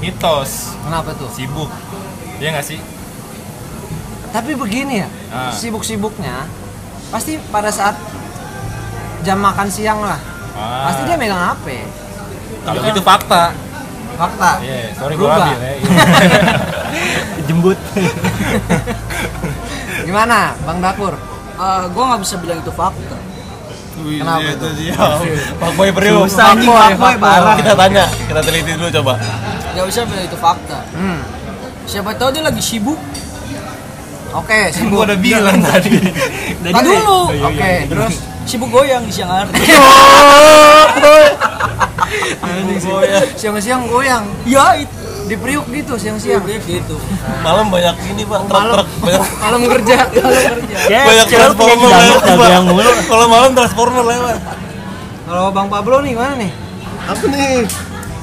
Mitos, 0.00 0.72
Kenapa 0.80 1.12
tuh? 1.12 1.28
sibuk. 1.28 1.68
Iya 2.40 2.56
nggak 2.56 2.64
sih? 2.64 2.80
Tapi 4.30 4.56
begini 4.56 5.04
ya, 5.04 5.08
Ah. 5.28 5.52
sibuk-sibuknya 5.52 6.48
pasti 7.08 7.36
pada 7.46 7.68
saat 7.68 8.00
jam 9.20 9.36
makan 9.36 9.68
siang 9.68 10.00
lah, 10.00 10.16
Ah. 10.50 10.88
pasti 10.88 11.04
dia 11.04 11.20
megang 11.20 11.36
HP. 11.36 11.84
Kalau 12.64 12.80
itu 12.82 13.02
fakta. 13.02 13.52
Fakta. 14.16 14.50
Iya, 14.60 14.96
sorry 14.96 15.14
gue 15.16 15.20
Berubah. 15.20 15.44
ambil 15.46 15.58
ya. 15.58 15.72
Iya. 15.76 15.88
jembut 17.46 17.76
Gimana, 20.00 20.56
Bang 20.64 20.80
Dakur? 20.80 21.12
Eh, 21.60 21.84
gua 21.92 22.04
nggak 22.08 22.20
bisa 22.24 22.40
bilang 22.40 22.58
itu 22.58 22.72
fakta. 22.72 23.19
Kenapa 24.00 24.40
Iya, 24.40 24.52
itu? 24.52 24.68
dia. 24.76 24.96
Pak 25.56 25.70
Boy 25.76 25.90
Priu. 25.92 26.24
Susah, 26.24 26.52
anjing, 26.52 26.70
Fuckboy, 26.70 27.14
parah. 27.16 27.54
Kita 27.56 27.72
tanya, 27.74 28.04
kita 28.08 28.40
teliti 28.40 28.72
dulu 28.74 28.88
coba. 29.00 29.14
Gak 29.70 29.84
bisa 29.86 30.00
bilang 30.04 30.24
itu 30.24 30.36
fakta. 30.36 30.78
Hmm. 30.92 31.20
Siapa 31.84 32.10
tahu 32.14 32.28
dia 32.30 32.42
lagi 32.42 32.62
sibuk. 32.62 32.98
Oke, 34.30 34.70
Gue 34.70 34.74
sibuk. 34.74 35.00
udah 35.02 35.18
bilang 35.18 35.58
tadi. 35.60 35.90
Tadi 36.62 36.86
dulu. 36.86 37.20
Oke, 37.44 37.72
terus 37.86 38.14
Sibuk 38.40 38.72
goyang 38.72 39.04
di 39.04 39.12
siang 39.12 39.30
hari. 39.30 39.52
siang-siang 43.36 43.86
goyang 43.86 44.24
ya 44.42 44.74
itu 44.74 44.99
di 45.30 45.38
Priuk 45.38 45.66
gitu 45.70 45.94
siang-siang. 45.94 46.42
Gitu. 46.42 46.96
Malam 47.46 47.70
banyak 47.70 47.94
ini 48.10 48.26
pak, 48.26 48.50
malam. 48.50 48.82
Truk-truk 48.82 48.86
banyak 48.98 49.22
malam 49.38 49.60
kerja 49.62 49.96
malam 50.10 50.42
kerja. 50.58 50.76
Banyak 51.06 51.26
transformer 51.30 51.90
lewat. 51.94 52.22
Kalau 53.06 53.26
malam 53.30 53.50
transformer 53.54 54.04
lewat. 54.10 54.38
kalau 55.30 55.54
Bang 55.54 55.70
Pablo 55.70 56.02
nih 56.02 56.18
gimana 56.18 56.34
nih? 56.34 56.50
Apa 57.06 57.24
nih? 57.30 57.62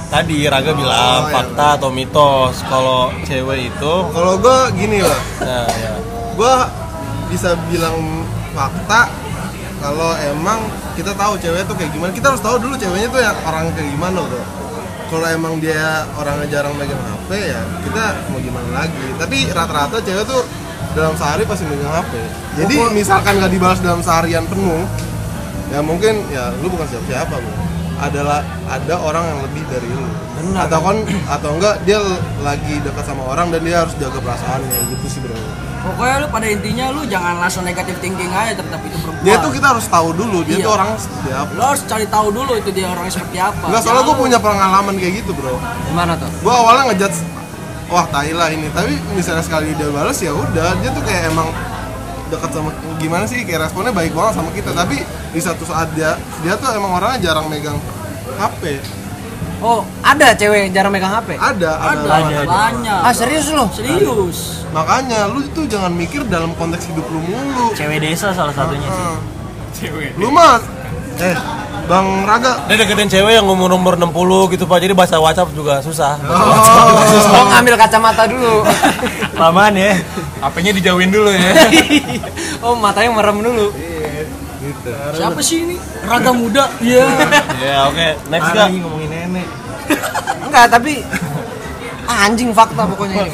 Tadi 0.07 0.37
Raga 0.47 0.71
bilang 0.75 0.99
Oh, 0.99 1.31
iya. 1.31 1.31
fakta 1.31 1.67
atau 1.79 1.89
mitos. 1.91 2.59
Kalau 2.67 3.11
cewek 3.23 3.71
itu 3.71 3.93
Kalau 4.11 4.33
gue 4.35 4.59
gini 4.75 4.99
lah, 4.99 5.21
nah 5.39 5.67
ya. 5.71 5.93
Gue 6.35 6.53
bisa 7.31 7.55
bilang 7.71 7.95
fakta 8.51 9.07
kalau 9.79 10.11
emang 10.19 10.59
kita 10.99 11.15
tahu 11.15 11.39
cewek 11.39 11.63
tuh 11.63 11.75
kayak 11.79 11.91
gimana. 11.95 12.11
Kita 12.11 12.35
harus 12.35 12.43
tahu 12.43 12.59
dulu 12.59 12.75
ceweknya 12.75 13.07
tuh 13.07 13.21
yang 13.23 13.37
orang 13.47 13.71
kayak 13.71 13.87
gimana 13.95 14.19
bro 14.19 14.43
kalau 15.07 15.27
emang 15.27 15.59
dia 15.63 16.03
orangnya 16.19 16.47
jarang 16.59 16.75
megang 16.75 16.99
HP 16.99 17.29
ya 17.51 17.61
kita 17.83 18.03
mau 18.31 18.39
gimana 18.43 18.69
lagi. 18.83 19.05
Tapi 19.15 19.37
rata-rata 19.55 20.03
cewek 20.03 20.25
tuh 20.27 20.43
dalam 20.97 21.13
sehari 21.13 21.43
pasti 21.45 21.69
megang 21.69 21.93
HP 21.93 22.13
jadi 22.57 22.75
misalkan 22.89 23.37
nggak 23.37 23.53
dibalas 23.53 23.79
dalam 23.85 24.01
seharian 24.01 24.45
penuh 24.49 24.81
ya 25.69 25.79
mungkin 25.85 26.25
ya 26.33 26.49
lu 26.63 26.73
bukan 26.73 26.89
siapa-siapa 26.89 27.37
bro 27.37 27.53
adalah 27.97 28.45
ada 28.69 28.93
orang 29.01 29.25
yang 29.25 29.39
lebih 29.41 29.65
dari 29.73 29.89
lu. 29.89 30.05
Benar. 30.37 30.69
atau 30.69 30.79
kan 30.85 30.97
atau 31.33 31.49
enggak 31.57 31.81
dia 31.81 31.97
lagi 32.45 32.77
dekat 32.85 33.09
sama 33.09 33.25
orang 33.25 33.49
dan 33.49 33.65
dia 33.65 33.81
harus 33.81 33.97
jaga 33.97 34.21
perasaannya 34.21 34.79
gitu 34.93 35.05
sih 35.09 35.21
bro 35.21 35.33
pokoknya 35.87 36.15
lu 36.21 36.27
pada 36.27 36.47
intinya 36.47 36.85
lu 36.91 37.01
jangan 37.05 37.33
langsung 37.39 37.63
negatif 37.63 37.95
thinking 37.97 38.29
aja 38.29 38.53
tetap 38.55 38.79
itu 38.83 38.97
perempuan. 38.99 39.23
Dia 39.23 39.35
tuh 39.39 39.51
kita 39.51 39.67
harus 39.73 39.85
tahu 39.87 40.09
dulu 40.13 40.37
dia 40.43 40.57
Iya. 40.59 40.65
tuh 40.67 40.71
orang 40.75 40.89
seperti 40.95 41.29
apa. 41.31 41.51
Lu 41.55 41.63
harus 41.63 41.81
cari 41.87 42.05
tahu 42.07 42.27
dulu 42.31 42.51
itu 42.55 42.69
dia 42.71 42.85
orangnya 42.87 43.13
seperti 43.13 43.37
apa. 43.39 43.63
Enggak, 43.65 43.81
soalnya 43.81 44.03
gue 44.03 44.15
punya 44.17 44.39
pengalaman 44.39 44.93
kayak 44.95 45.13
gitu 45.23 45.31
bro. 45.31 45.55
Gimana 45.87 46.13
tuh? 46.19 46.29
Gue 46.43 46.53
awalnya 46.53 46.83
ngejudge 46.91 47.19
Wah 47.87 48.03
tai 48.11 48.35
lah 48.35 48.51
ini. 48.51 48.67
Tapi 48.75 48.99
misalnya 49.15 49.39
sekali 49.39 49.71
dia 49.71 49.87
balas 49.87 50.19
ya 50.19 50.35
udah. 50.35 50.75
Dia 50.83 50.91
tuh 50.91 50.99
kayak 51.07 51.31
emang 51.31 51.47
dekat 52.27 52.51
sama 52.51 52.75
gimana 52.99 53.23
sih 53.23 53.47
kayak 53.47 53.71
responnya 53.71 53.95
baik 53.95 54.11
banget 54.11 54.33
sama 54.35 54.51
kita. 54.51 54.75
Tapi 54.75 54.99
di 55.31 55.39
satu 55.39 55.63
saat 55.63 55.87
dia 55.95 56.19
dia 56.43 56.59
tuh 56.59 56.67
emang 56.75 56.99
orangnya 56.99 57.31
jarang 57.31 57.47
megang 57.47 57.79
HP 58.35 58.83
oh 59.63 59.81
ada 60.05 60.33
cewek 60.37 60.67
yang 60.67 60.71
jarang 60.73 60.91
megang 60.93 61.13
HP 61.13 61.37
ada 61.37 61.41
ada, 61.41 61.69
ada, 61.77 62.07
Ada, 62.07 62.35
ada. 62.41 62.43
banyak. 62.45 62.99
Ah 63.01 63.13
serius 63.13 63.49
lu? 63.49 63.65
Serius. 63.73 64.67
Makanya 64.71 65.31
lu 65.31 65.41
itu 65.41 65.65
jangan 65.65 65.91
mikir 65.93 66.21
dalam 66.29 66.53
konteks 66.55 66.91
hidup 66.91 67.05
lu 67.09 67.19
mulu. 67.23 67.73
Cewek 67.73 68.03
desa 68.03 68.29
salah 68.35 68.53
satunya 68.53 68.85
sih. 68.85 69.03
Heeh. 69.03 69.17
Cewek. 69.77 70.09
lu 70.17 70.29
mah 70.33 70.57
eh 71.17 71.37
bang 71.87 72.07
Raga. 72.27 72.53
Dia 72.67 72.75
deketin 72.83 73.09
cewek 73.09 73.33
yang 73.39 73.47
umur 73.47 73.71
umur 73.73 73.95
60 73.97 74.53
gitu 74.53 74.63
pak. 74.67 74.77
Jadi 74.83 74.93
baca 74.93 75.15
WhatsApp 75.17 75.49
juga 75.55 75.79
susah. 75.81 76.19
Oh. 76.27 77.45
Ngambil 77.55 77.75
kacamata 77.79 78.27
dulu. 78.27 78.61
Lamaan 79.41 79.73
ya. 79.73 79.95
HP-nya 80.43 80.71
dijauhin 80.75 81.09
dulu 81.09 81.31
ya. 81.31 81.51
oh 82.65 82.75
matanya 82.77 83.15
merem 83.15 83.39
dulu. 83.41 83.71
Siapa 85.15 85.39
sih 85.39 85.63
ini? 85.63 85.75
Raga 86.03 86.31
muda. 86.35 86.67
Iya. 86.83 87.07
Ya 87.63 87.77
oke. 87.87 88.07
Next 88.27 88.51
lagi 88.51 88.77
ngomongin 88.83 89.09
nenek. 89.27 89.47
enggak 90.41 90.65
tapi 90.69 91.03
anjing 92.07 92.49
fakta 92.51 92.87
pokoknya 92.87 93.27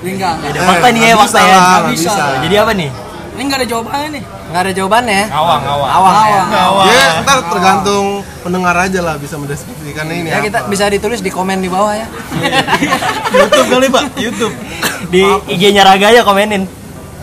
ini 0.00 0.10
enggak 0.14 0.32
enggak 0.38 0.50
Ada 0.52 0.60
fakta 0.64 0.86
nih 0.88 1.00
ya 1.00 1.08
nggak 1.08 1.20
fakta 1.20 1.38
ya. 1.38 1.46
Nggak 1.48 1.60
nggak 1.60 1.92
bisa. 1.92 2.12
Jadi 2.40 2.54
apa 2.56 2.72
nih? 2.72 2.90
ini 3.32 3.42
enggak 3.42 3.58
ada 3.58 3.68
jawabannya 3.68 4.08
nih 4.12 4.22
nggak 4.52 4.60
ada 4.60 4.72
jawabannya 4.76 5.16
ya 5.16 5.26
Awang, 5.32 5.62
awang. 5.64 5.88
awang 5.90 6.14
ya 6.20 6.42
Awang. 6.52 6.86
Ya, 6.86 7.04
ntar 7.24 7.38
tergantung 7.48 8.06
pendengar 8.38 8.76
aja 8.76 9.00
lah 9.00 9.16
bisa 9.16 9.40
mendeskripsikan 9.40 10.04
ini 10.06 10.28
ya 10.28 10.44
kita 10.44 10.58
apa. 10.60 10.68
bisa 10.68 10.84
ditulis 10.86 11.18
di 11.18 11.32
komen 11.32 11.58
di 11.58 11.72
bawah 11.72 11.96
ya 11.96 12.04
YouTube 13.32 13.68
kali 13.72 13.88
pak 13.88 14.04
YouTube 14.20 14.52
Di 15.08 15.24
IG-nya 15.48 15.80
Raga 15.82 16.12
ya 16.12 16.20
komenin. 16.22 16.68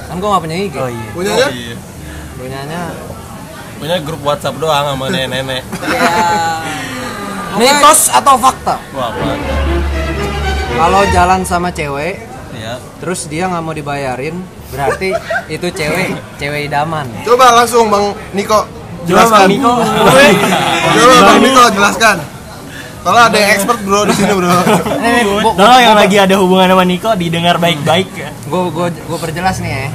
kan 0.01 0.17
gua 0.17 0.33
nggak 0.33 0.43
punya 0.43 0.57
IG 0.57 0.73
Oh 0.75 0.89
iya. 0.89 1.07
Punyanya? 1.13 1.47
iya 1.53 1.75
punyanya 2.35 2.81
punya 3.77 3.95
grup 4.01 4.21
WhatsApp 4.25 4.57
doang 4.57 4.85
sama 4.89 5.05
nenek-nenek 5.13 5.61
ya 5.61 6.01
mitos 7.55 8.09
atau 8.09 8.35
fakta 8.35 8.75
wah 8.91 9.11
kalau 10.71 11.01
jalan 11.09 11.41
sama 11.43 11.69
cewek 11.69 12.21
ya 12.51 12.75
terus 12.99 13.25
dia 13.25 13.47
nggak 13.47 13.63
mau 13.63 13.73
dibayarin 13.73 14.35
berarti 14.69 15.09
itu 15.55 15.67
cewek 15.69 16.13
cewek 16.37 16.67
idaman 16.67 17.07
Coba 17.23 17.55
langsung 17.55 17.89
Bang 17.89 18.13
Niko 18.31 18.67
Coba 18.99 19.07
jelaskan. 19.25 19.39
Bang 19.39 19.49
Niko. 19.49 19.73
Coba 20.91 21.15
Bang 21.23 21.39
Niko 21.39 21.63
jelaskan. 21.71 22.17
Soalnya 22.99 23.23
ada 23.31 23.37
yang 23.39 23.51
expert 23.55 23.79
bro 23.81 24.03
di 24.03 24.11
sini 24.11 24.33
bro. 24.35 24.51
Tolong 25.57 25.79
yang 25.79 25.95
lagi 25.95 26.19
ada 26.19 26.35
hubungan 26.35 26.67
sama 26.67 26.83
Niko 26.83 27.09
didengar 27.15 27.55
baik-baik 27.57 28.11
ya. 28.11 28.29
gua, 28.51 28.67
gua, 28.67 28.91
gua 28.91 29.17
perjelas 29.17 29.63
nih 29.63 29.71
ya 29.71 29.85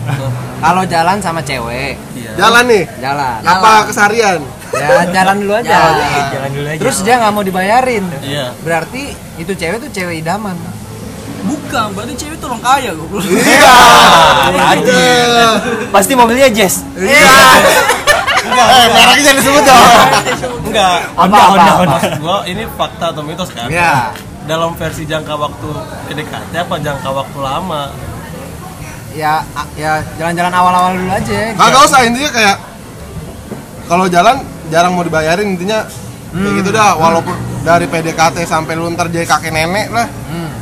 kalau 0.58 0.82
jalan 0.88 1.20
sama 1.20 1.44
cewek 1.44 2.00
Jalan 2.34 2.64
nih. 2.64 2.84
jalan 2.98 3.38
Apa 3.44 3.86
keseharian? 3.86 4.40
Ya 4.74 4.98
jalan 5.12 5.37
dulu 5.38 5.52
aja 5.54 5.70
Jalan. 5.70 5.94
Jalan 6.28 6.50
dulu 6.50 6.66
aja. 6.66 6.78
terus 6.78 6.96
dia 7.00 7.14
nggak 7.16 7.32
mau 7.32 7.42
dibayarin 7.42 8.04
iya 8.20 8.46
berarti 8.60 9.02
itu 9.37 9.52
cewek 9.52 9.78
tuh 9.78 9.90
cewek 9.90 10.20
idaman 10.20 10.56
bukan 11.42 11.87
berarti 11.92 12.14
cewek 12.16 12.37
tuh 12.37 12.48
orang 12.48 12.60
kaya 12.60 12.90
gue 12.90 13.20
Iya. 13.37 13.74
Iya. 14.74 15.48
pasti 15.88 16.12
mobilnya 16.12 16.48
Jazz. 16.48 16.82
Iya. 16.94 17.37
Eh, 18.44 18.87
mereknya 18.88 19.22
jangan 19.24 19.38
disebut 19.40 19.62
dong. 19.62 19.84
enggak 20.64 20.96
Honda, 21.14 21.32
Apa, 21.34 21.48
Honda, 21.48 21.64
apa, 21.64 21.80
Honda. 21.80 21.98
Gua 22.18 22.37
ini 22.44 22.62
fakta 22.70 23.06
atau 23.10 23.22
mitos 23.22 23.48
kan 23.50 23.68
ya 23.68 24.12
dalam 24.44 24.72
versi 24.74 25.02
jangka 25.02 25.32
waktu 25.34 25.68
PDKT 26.04 26.52
apa 26.54 26.74
jangka 26.76 27.08
waktu 27.10 27.38
lama 27.40 27.88
ya 29.10 29.40
ya 29.74 30.04
jalan-jalan 30.14 30.52
awal-awal 30.52 30.92
dulu 30.92 31.08
aja 31.08 31.54
Kagak 31.54 31.80
usah 31.82 32.00
intinya 32.04 32.30
kayak 32.30 32.56
kalau 33.84 34.04
jalan 34.06 34.37
jarang 34.68 34.92
mau 34.92 35.03
dibayarin 35.03 35.48
intinya 35.50 35.85
kayak 36.31 36.55
gitu 36.59 36.70
dah. 36.70 36.94
Walaupun 36.94 37.35
dari 37.61 37.85
PDKT 37.85 38.44
sampai 38.44 38.74
lu 38.74 38.88
ntar 38.90 39.09
jadi 39.09 39.24
kakek 39.24 39.50
nenek 39.50 39.88
lah. 39.88 40.09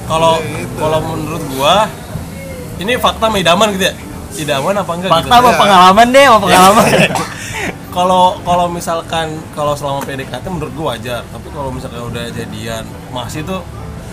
Kalau 0.02 0.36
Gitu. 0.38 0.76
kalau 0.76 0.98
menurut 1.00 1.42
gua 1.48 1.86
ini 2.76 2.94
fakta 2.96 3.26
sama 3.26 3.38
idaman 3.38 3.68
gitu 3.72 3.84
ya? 3.84 3.94
Idaman 4.34 4.74
apa 4.74 4.90
enggak 4.92 5.10
Fakta 5.10 5.28
gitu? 5.30 5.40
apa 5.40 5.50
pengalaman 5.56 6.06
deh, 6.08 6.24
apa 6.24 6.38
pengalaman. 6.40 6.84
kalau 7.96 8.24
kalau 8.40 8.66
misalkan 8.66 9.26
kalau 9.52 9.72
selama 9.72 10.00
PDKT 10.02 10.44
menurut 10.46 10.72
gua 10.72 10.86
wajar. 10.92 11.22
Tapi 11.24 11.48
kalau 11.48 11.68
misalkan 11.68 12.02
udah 12.02 12.24
jadian 12.30 12.82
masih 13.10 13.42
tuh 13.42 13.60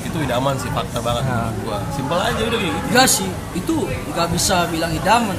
itu 0.01 0.15
idaman 0.19 0.55
sih 0.55 0.69
fakta 0.69 0.99
banget 0.99 1.23
menurut 1.23 1.57
gua. 1.63 1.77
Simpel 1.91 2.17
aja 2.17 2.41
udah 2.41 2.57
kayak 2.57 2.71
gitu. 2.71 2.85
Enggak 2.87 3.07
sih 3.07 3.29
itu 3.53 3.75
nggak 4.09 4.27
bisa 4.29 4.55
bilang 4.67 4.91
idaman 4.91 5.37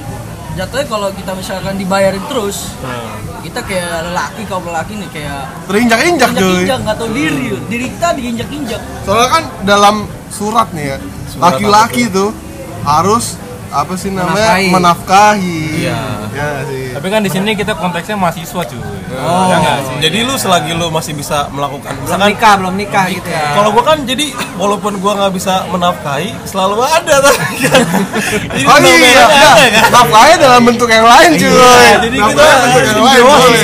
jatuhnya 0.51 0.85
kalau 0.85 1.09
kita 1.15 1.31
misalkan 1.33 1.75
dibayarin 1.79 2.23
terus 2.27 2.75
kita 3.41 3.59
kayak 3.65 4.11
lelaki 4.11 4.41
kaum 4.45 4.63
lelaki 4.67 4.93
nih 5.01 5.09
kayak 5.09 5.41
terinjak-injak 5.65 6.29
injak-injak 6.35 6.77
nggak 6.85 6.95
tahu 7.01 7.09
diri 7.15 7.47
diri 7.65 7.85
kita 7.89 8.09
diinjak-injak. 8.13 8.81
Soalnya 9.07 9.29
kan 9.31 9.43
dalam 9.65 9.95
surat 10.29 10.67
nih 10.75 10.85
ya 10.93 10.97
laki-laki 11.41 12.05
tuh 12.11 12.29
harus 12.85 13.40
apa 13.73 13.93
sih 13.95 14.09
namanya 14.09 14.35
Menafkahi. 14.35 14.67
menafkahi 14.69 15.59
Iya. 15.81 16.01
ya 16.29 16.47
sih 16.63 16.83
Tapi 16.91 17.07
kan 17.07 17.21
di 17.21 17.29
sini 17.29 17.51
kita 17.53 17.71
konteksnya 17.73 18.15
mahasiswa 18.15 18.61
cuy. 18.61 18.81
Oh, 19.13 19.43
Ya 19.45 19.57
nggak 19.57 19.77
sih? 19.81 19.95
jadi 20.01 20.17
lu 20.23 20.35
selagi 20.35 20.71
lu 20.71 20.87
masih 20.87 21.11
bisa 21.11 21.47
melakukan 21.49 21.91
belum 21.93 22.05
misalkan 22.05 22.27
nikah 22.29 22.53
belum 22.57 22.73
nikah 22.75 23.05
gitu 23.09 23.27
ya 23.27 23.43
kalau 23.53 23.69
gua 23.69 23.83
kan 23.85 23.97
jadi 24.01 24.25
walaupun 24.55 24.93
gua 24.97 25.11
nggak 25.17 25.33
bisa 25.33 25.53
menafkahi 25.67 26.31
selalu 26.43 26.79
ada 26.81 27.15
tuh 27.21 27.35
kan 27.35 27.83
Jadi 28.51 28.63
Oh 28.63 28.77
iya, 28.77 29.11
ada, 29.17 29.25
nah, 29.27 29.55
kan? 29.57 29.89
nafkahnya 29.89 30.35
dalam 30.37 30.61
bentuk 30.63 30.87
yang 30.87 31.03
lain 31.03 31.29
cuy. 31.33 31.47
Iya, 31.47 31.75
jadi 32.01 32.17
kita 32.21 32.43
bentuk 32.61 32.81
yang 32.81 33.01
lain 33.01 33.23
boleh. 33.23 33.63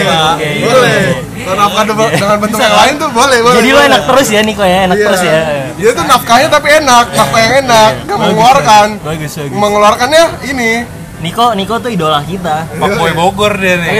Boleh. 0.61 1.01
Kalau 1.47 1.55
nafkah 1.57 1.83
de- 1.85 1.95
dengan 2.13 2.37
bentuk 2.43 2.59
yang 2.59 2.75
lain 2.75 2.93
tuh 2.97 3.09
boleh, 3.09 3.37
boleh. 3.39 3.55
Jadi 3.55 3.69
lo 3.69 3.79
enak 3.81 4.01
terus 4.03 4.27
ya 4.27 4.41
Niko 4.41 4.63
ya, 4.63 4.79
enak 4.83 4.95
Iya. 4.95 5.05
terus 5.07 5.21
ya. 5.23 5.39
Dia 5.73 5.91
tuh 5.93 6.05
nafkahnya 6.05 6.47
tapi 6.49 6.67
enak, 6.75 7.05
nafkah 7.09 7.39
yang 7.39 7.53
enak, 7.61 7.91
nggak 8.03 8.17
mengeluarkan. 8.17 8.87
Bagus, 8.99 9.31
bagus. 9.33 9.55
Mengeluarkannya 9.55 10.23
ini. 10.45 10.71
Niko, 11.17 11.45
Niko 11.53 11.75
tuh 11.77 11.89
idola 11.89 12.19
kita. 12.21 12.67
Fuckboy 12.73 13.11
Bogor 13.11 13.55
dia 13.55 13.75
nih. 13.75 13.91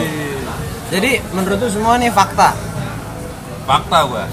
jadi 0.92 1.10
menurut 1.30 1.58
tuh 1.58 1.70
semua 1.70 1.94
nih 1.96 2.08
fakta 2.08 2.50
Fakta 3.62 3.98
gua. 4.04 4.26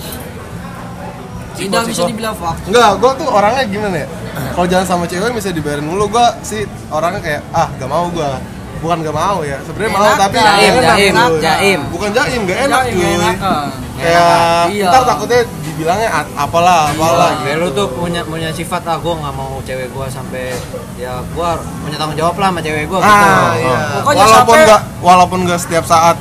tidak 1.53 1.85
bisa 1.85 2.05
dibilang 2.05 2.33
fakta 2.33 2.65
Enggak, 2.65 2.89
gua 2.97 3.11
tuh 3.13 3.27
orangnya 3.27 3.63
gimana 3.63 3.95
ya? 3.95 4.07
Kalau 4.51 4.67
jalan 4.67 4.85
sama 4.85 5.03
cewek 5.03 5.33
bisa 5.33 5.49
dibayarin 5.49 5.81
mulu, 5.83 6.05
gua 6.07 6.37
sih 6.41 6.61
orangnya 6.87 7.17
kayak 7.19 7.41
ah 7.51 7.69
gak 7.71 7.85
mau 7.85 8.05
gua. 8.07 8.37
Bukan 8.77 8.97
gak 9.01 9.15
mau 9.15 9.39
ya, 9.41 9.57
sebenarnya 9.61 9.91
mau 9.91 10.03
Enak, 10.03 10.17
tapi 10.17 10.35
jaim, 10.37 10.71
enak, 10.71 10.83
jaim, 10.91 11.13
cuy. 11.13 11.39
jaim. 11.39 11.79
Bukan 11.89 12.09
jaim, 12.11 12.39
gak 12.43 12.59
enak 12.61 12.81
Nggak 12.83 12.93
cuy. 12.93 13.15
enakan. 13.17 13.67
Kayak 13.97 14.65
Iya. 14.69 14.87
ntar 14.87 15.03
takutnya 15.03 15.39
dibilangnya 15.59 16.09
apalah, 16.35 16.79
apalah 16.87 17.29
Kayak 17.35 17.49
gitu. 17.49 17.61
lu 17.63 17.67
tuh 17.73 17.87
punya 17.91 18.21
punya 18.21 18.49
sifat 18.51 18.85
ah 18.85 18.95
gue 18.95 19.09
nggak 19.11 19.33
mau 19.33 19.57
cewek 19.59 19.89
gue 19.89 20.05
sampai 20.07 20.53
ya 20.95 21.17
gue 21.19 21.49
punya 21.81 21.97
tanggung 21.97 22.13
jawab 22.15 22.35
lah 22.35 22.49
sama 22.49 22.61
cewek 22.61 22.85
gue 22.85 22.99
gitu. 22.99 23.09
Ah, 23.09 23.51
iya. 23.55 23.77
Pokoknya 23.97 24.21
walaupun 24.23 24.57
nggak 24.61 24.81
walaupun 24.99 25.39
nggak 25.45 25.59
setiap 25.59 25.81
saat 25.83 26.13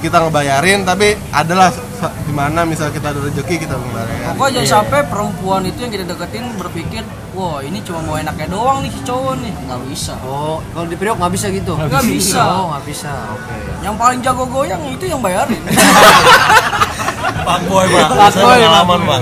kita 0.00 0.16
ngebayarin 0.18 0.82
tapi 0.82 1.12
adalah 1.30 1.68
sa- 1.70 2.12
di 2.20 2.32
mana 2.32 2.64
misal 2.64 2.88
kita 2.88 3.12
ada 3.12 3.20
rezeki 3.20 3.56
kita 3.60 3.74
ngebayarin 3.74 4.32
Pokoknya 4.32 4.62
jangan 4.62 4.72
sampai 4.80 5.00
perempuan 5.04 5.62
itu 5.62 5.78
yang 5.78 5.92
kita 5.92 6.04
deketin 6.06 6.44
berpikir, 6.56 7.02
wah 7.30 7.60
ini 7.60 7.78
cuma 7.80 8.00
mau 8.00 8.16
enaknya 8.16 8.48
doang 8.48 8.80
nih 8.80 8.88
si 8.88 9.00
cowok 9.02 9.34
nih. 9.38 9.52
Nggak 9.60 9.80
bisa. 9.86 10.14
Oh, 10.22 10.64
kalau 10.72 10.86
di 10.86 10.96
Priok 10.96 11.16
nggak 11.18 11.32
bisa 11.32 11.46
gitu? 11.50 11.72
Nggak 11.76 12.04
bisa. 12.06 12.40
Oh, 12.40 12.64
nggak 12.72 12.84
bisa. 12.88 13.12
Oke. 13.30 13.54
Yang 13.80 13.94
paling 13.94 14.18
jago 14.20 14.44
goyang 14.46 14.80
itu 14.88 15.04
yang 15.04 15.20
bayarin. 15.20 15.60
Pak 17.40 17.58
boy 17.66 17.84
pak. 17.84 18.08
Pengalaman 18.32 19.00
fuckboy. 19.00 19.04
pak. 19.04 19.20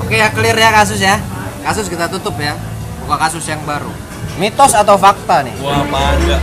Oke 0.00 0.14
ya 0.16 0.28
clear 0.30 0.56
ya 0.56 0.70
kasus 0.72 0.98
ya. 0.98 1.18
Kasus 1.62 1.86
kita 1.86 2.06
tutup 2.06 2.34
ya. 2.36 2.58
Buka 3.02 3.16
kasus 3.20 3.46
yang 3.46 3.62
baru. 3.62 3.90
Mitos 4.36 4.74
atau 4.74 4.98
fakta 4.98 5.42
nih? 5.42 5.54
Wah 5.58 5.80
apa 5.80 6.00
enggak? 6.16 6.40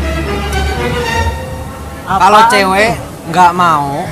Kalau 2.04 2.42
cewek 2.52 2.92
nggak 3.32 3.52
mau, 3.56 4.04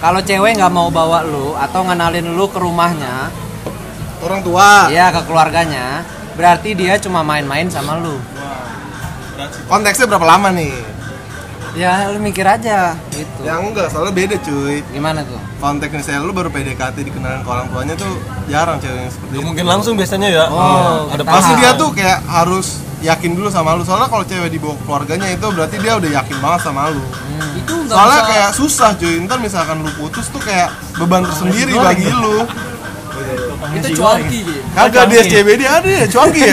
kalau 0.00 0.20
cewek 0.24 0.56
nggak 0.56 0.72
mau 0.72 0.88
bawa 0.88 1.20
lu 1.20 1.52
atau 1.52 1.84
ngenalin 1.84 2.32
lu 2.32 2.48
ke 2.48 2.56
rumahnya, 2.56 3.28
orang 4.24 4.40
tua. 4.40 4.88
ya 4.88 5.12
ke 5.12 5.20
keluarganya, 5.28 6.02
berarti 6.32 6.72
dia 6.72 6.96
cuma 6.96 7.20
main-main 7.20 7.68
sama 7.68 8.00
lu. 8.00 8.16
konteksnya 9.70 10.10
berapa 10.10 10.26
lama 10.26 10.50
nih 10.50 10.97
Ya 11.72 12.08
lu 12.08 12.18
mikir 12.18 12.42
aja 12.42 12.96
gitu. 13.10 13.40
ya 13.40 13.56
enggak 13.56 13.88
soalnya 13.88 14.10
beda 14.10 14.36
cuy. 14.38 14.80
Gimana 14.88 15.20
tuh? 15.22 15.38
konteks 15.58 15.90
misalnya 15.92 16.22
lu 16.22 16.30
baru 16.30 16.48
PDKT 16.48 17.02
dikenalin 17.02 17.42
ke 17.42 17.50
orang 17.50 17.66
tuanya 17.68 17.94
tuh 17.94 18.14
jarang 18.46 18.78
cewek 18.78 18.94
yang 18.96 19.10
seperti 19.10 19.32
Ya, 19.32 19.36
itu. 19.36 19.46
mungkin 19.46 19.64
langsung 19.66 19.94
biasanya 19.94 20.28
ya. 20.28 20.44
Oh, 20.46 21.08
ada 21.08 21.18
kita- 21.18 21.28
pasti 21.28 21.52
dia 21.56 21.70
tuh 21.74 21.90
kayak 21.90 22.18
harus 22.24 22.66
yakin 23.00 23.30
dulu 23.32 23.48
sama 23.48 23.74
lu. 23.74 23.82
Soalnya 23.82 24.06
kalau 24.06 24.22
cewek 24.22 24.48
dibawa 24.48 24.74
ke 24.74 24.82
keluarganya 24.84 25.28
itu 25.28 25.46
berarti 25.48 25.76
dia 25.78 25.92
udah 25.94 26.10
yakin 26.14 26.36
banget 26.38 26.60
sama 26.62 26.80
lu. 26.88 27.02
Itu 27.54 27.74
nggak 27.76 27.94
soalnya 27.94 28.22
kayak 28.24 28.50
susah 28.54 28.90
cuy. 28.94 29.14
Ntar 29.20 29.38
misalkan 29.38 29.76
lu 29.82 29.90
putus 29.94 30.26
tuh 30.28 30.40
kayak 30.40 30.68
beban 30.94 31.22
tersendiri 31.22 31.74
bagi 31.74 32.06
lu 32.08 32.46
itu 33.70 33.88
cuanki 33.94 34.38
gitu. 34.40 34.52
kagak 34.72 35.04
di 35.06 35.14
SCBD 35.18 35.62
ada 35.62 35.88
ya 35.88 36.04
cuanki 36.06 36.40
ya 36.40 36.52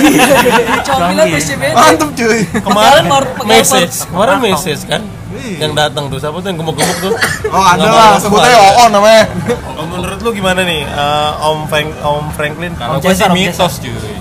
Cuanki 0.84 1.14
lah 1.14 1.26
PCBD. 1.28 1.74
mantep 1.74 2.10
cuy 2.14 2.40
kemarin 2.60 3.04
message, 3.46 3.96
kemarin 4.06 4.38
message 4.42 4.84
kan 4.86 5.04
Iya. 5.36 5.68
yang 5.68 5.76
datang 5.76 6.08
tuh 6.08 6.16
siapa 6.16 6.40
tuh 6.40 6.48
yang 6.48 6.58
gemuk-gemuk 6.58 6.98
tuh. 7.02 7.14
oh 7.52 7.66
ada 7.68 7.84
lah 7.84 8.16
mau 8.16 8.24
sebutnya 8.24 8.56
keluar. 8.56 8.72
OO 8.72 8.84
namanya 8.88 9.24
Oh, 9.76 9.86
menurut 9.86 10.20
lu 10.22 10.32
gimana 10.32 10.64
nih 10.64 10.88
eh, 10.88 11.32
Om 11.44 11.68
Frank 11.68 11.90
Om 12.00 12.26
Franklin? 12.32 12.72
Kalau 12.74 12.98
Om 12.98 13.04
gue 13.04 13.12
sih 13.12 13.28
mitos 13.30 13.74
cuy. 13.78 14.16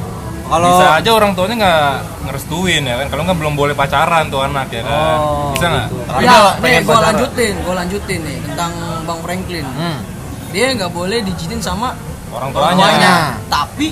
Kalau 0.44 0.68
Bisa 0.74 0.86
aja 0.92 1.10
orang 1.10 1.32
tuanya 1.32 1.54
nggak 1.56 1.86
ngerestuin 2.26 2.82
ya 2.82 2.94
kan. 2.98 3.06
Kalau 3.08 3.22
nggak 3.24 3.38
belum 3.38 3.54
boleh 3.54 3.72
pacaran 3.72 4.26
tuh 4.26 4.42
anak 4.42 4.68
ya 4.68 4.82
kan. 4.82 5.16
Oh, 5.16 5.54
Bisa 5.54 5.66
nggak? 5.66 5.86
Tapi 6.04 6.20
ya, 6.20 6.34
nih 6.34 6.42
pengen 6.60 6.82
gue 6.82 6.98
lanjutin, 7.00 7.54
gue 7.62 7.74
lanjutin 7.74 8.20
nih 8.20 8.36
tentang 8.44 8.72
Bang 9.06 9.20
Franklin. 9.22 9.64
Hmm. 9.64 9.98
Dia 10.50 10.66
nggak 10.74 10.90
boleh 10.90 11.18
dijitin 11.22 11.62
sama 11.62 11.94
Orang 12.34 12.50
orang 12.50 12.52
tuanya. 12.52 12.82
tuanya. 12.82 13.14
Tapi 13.46 13.88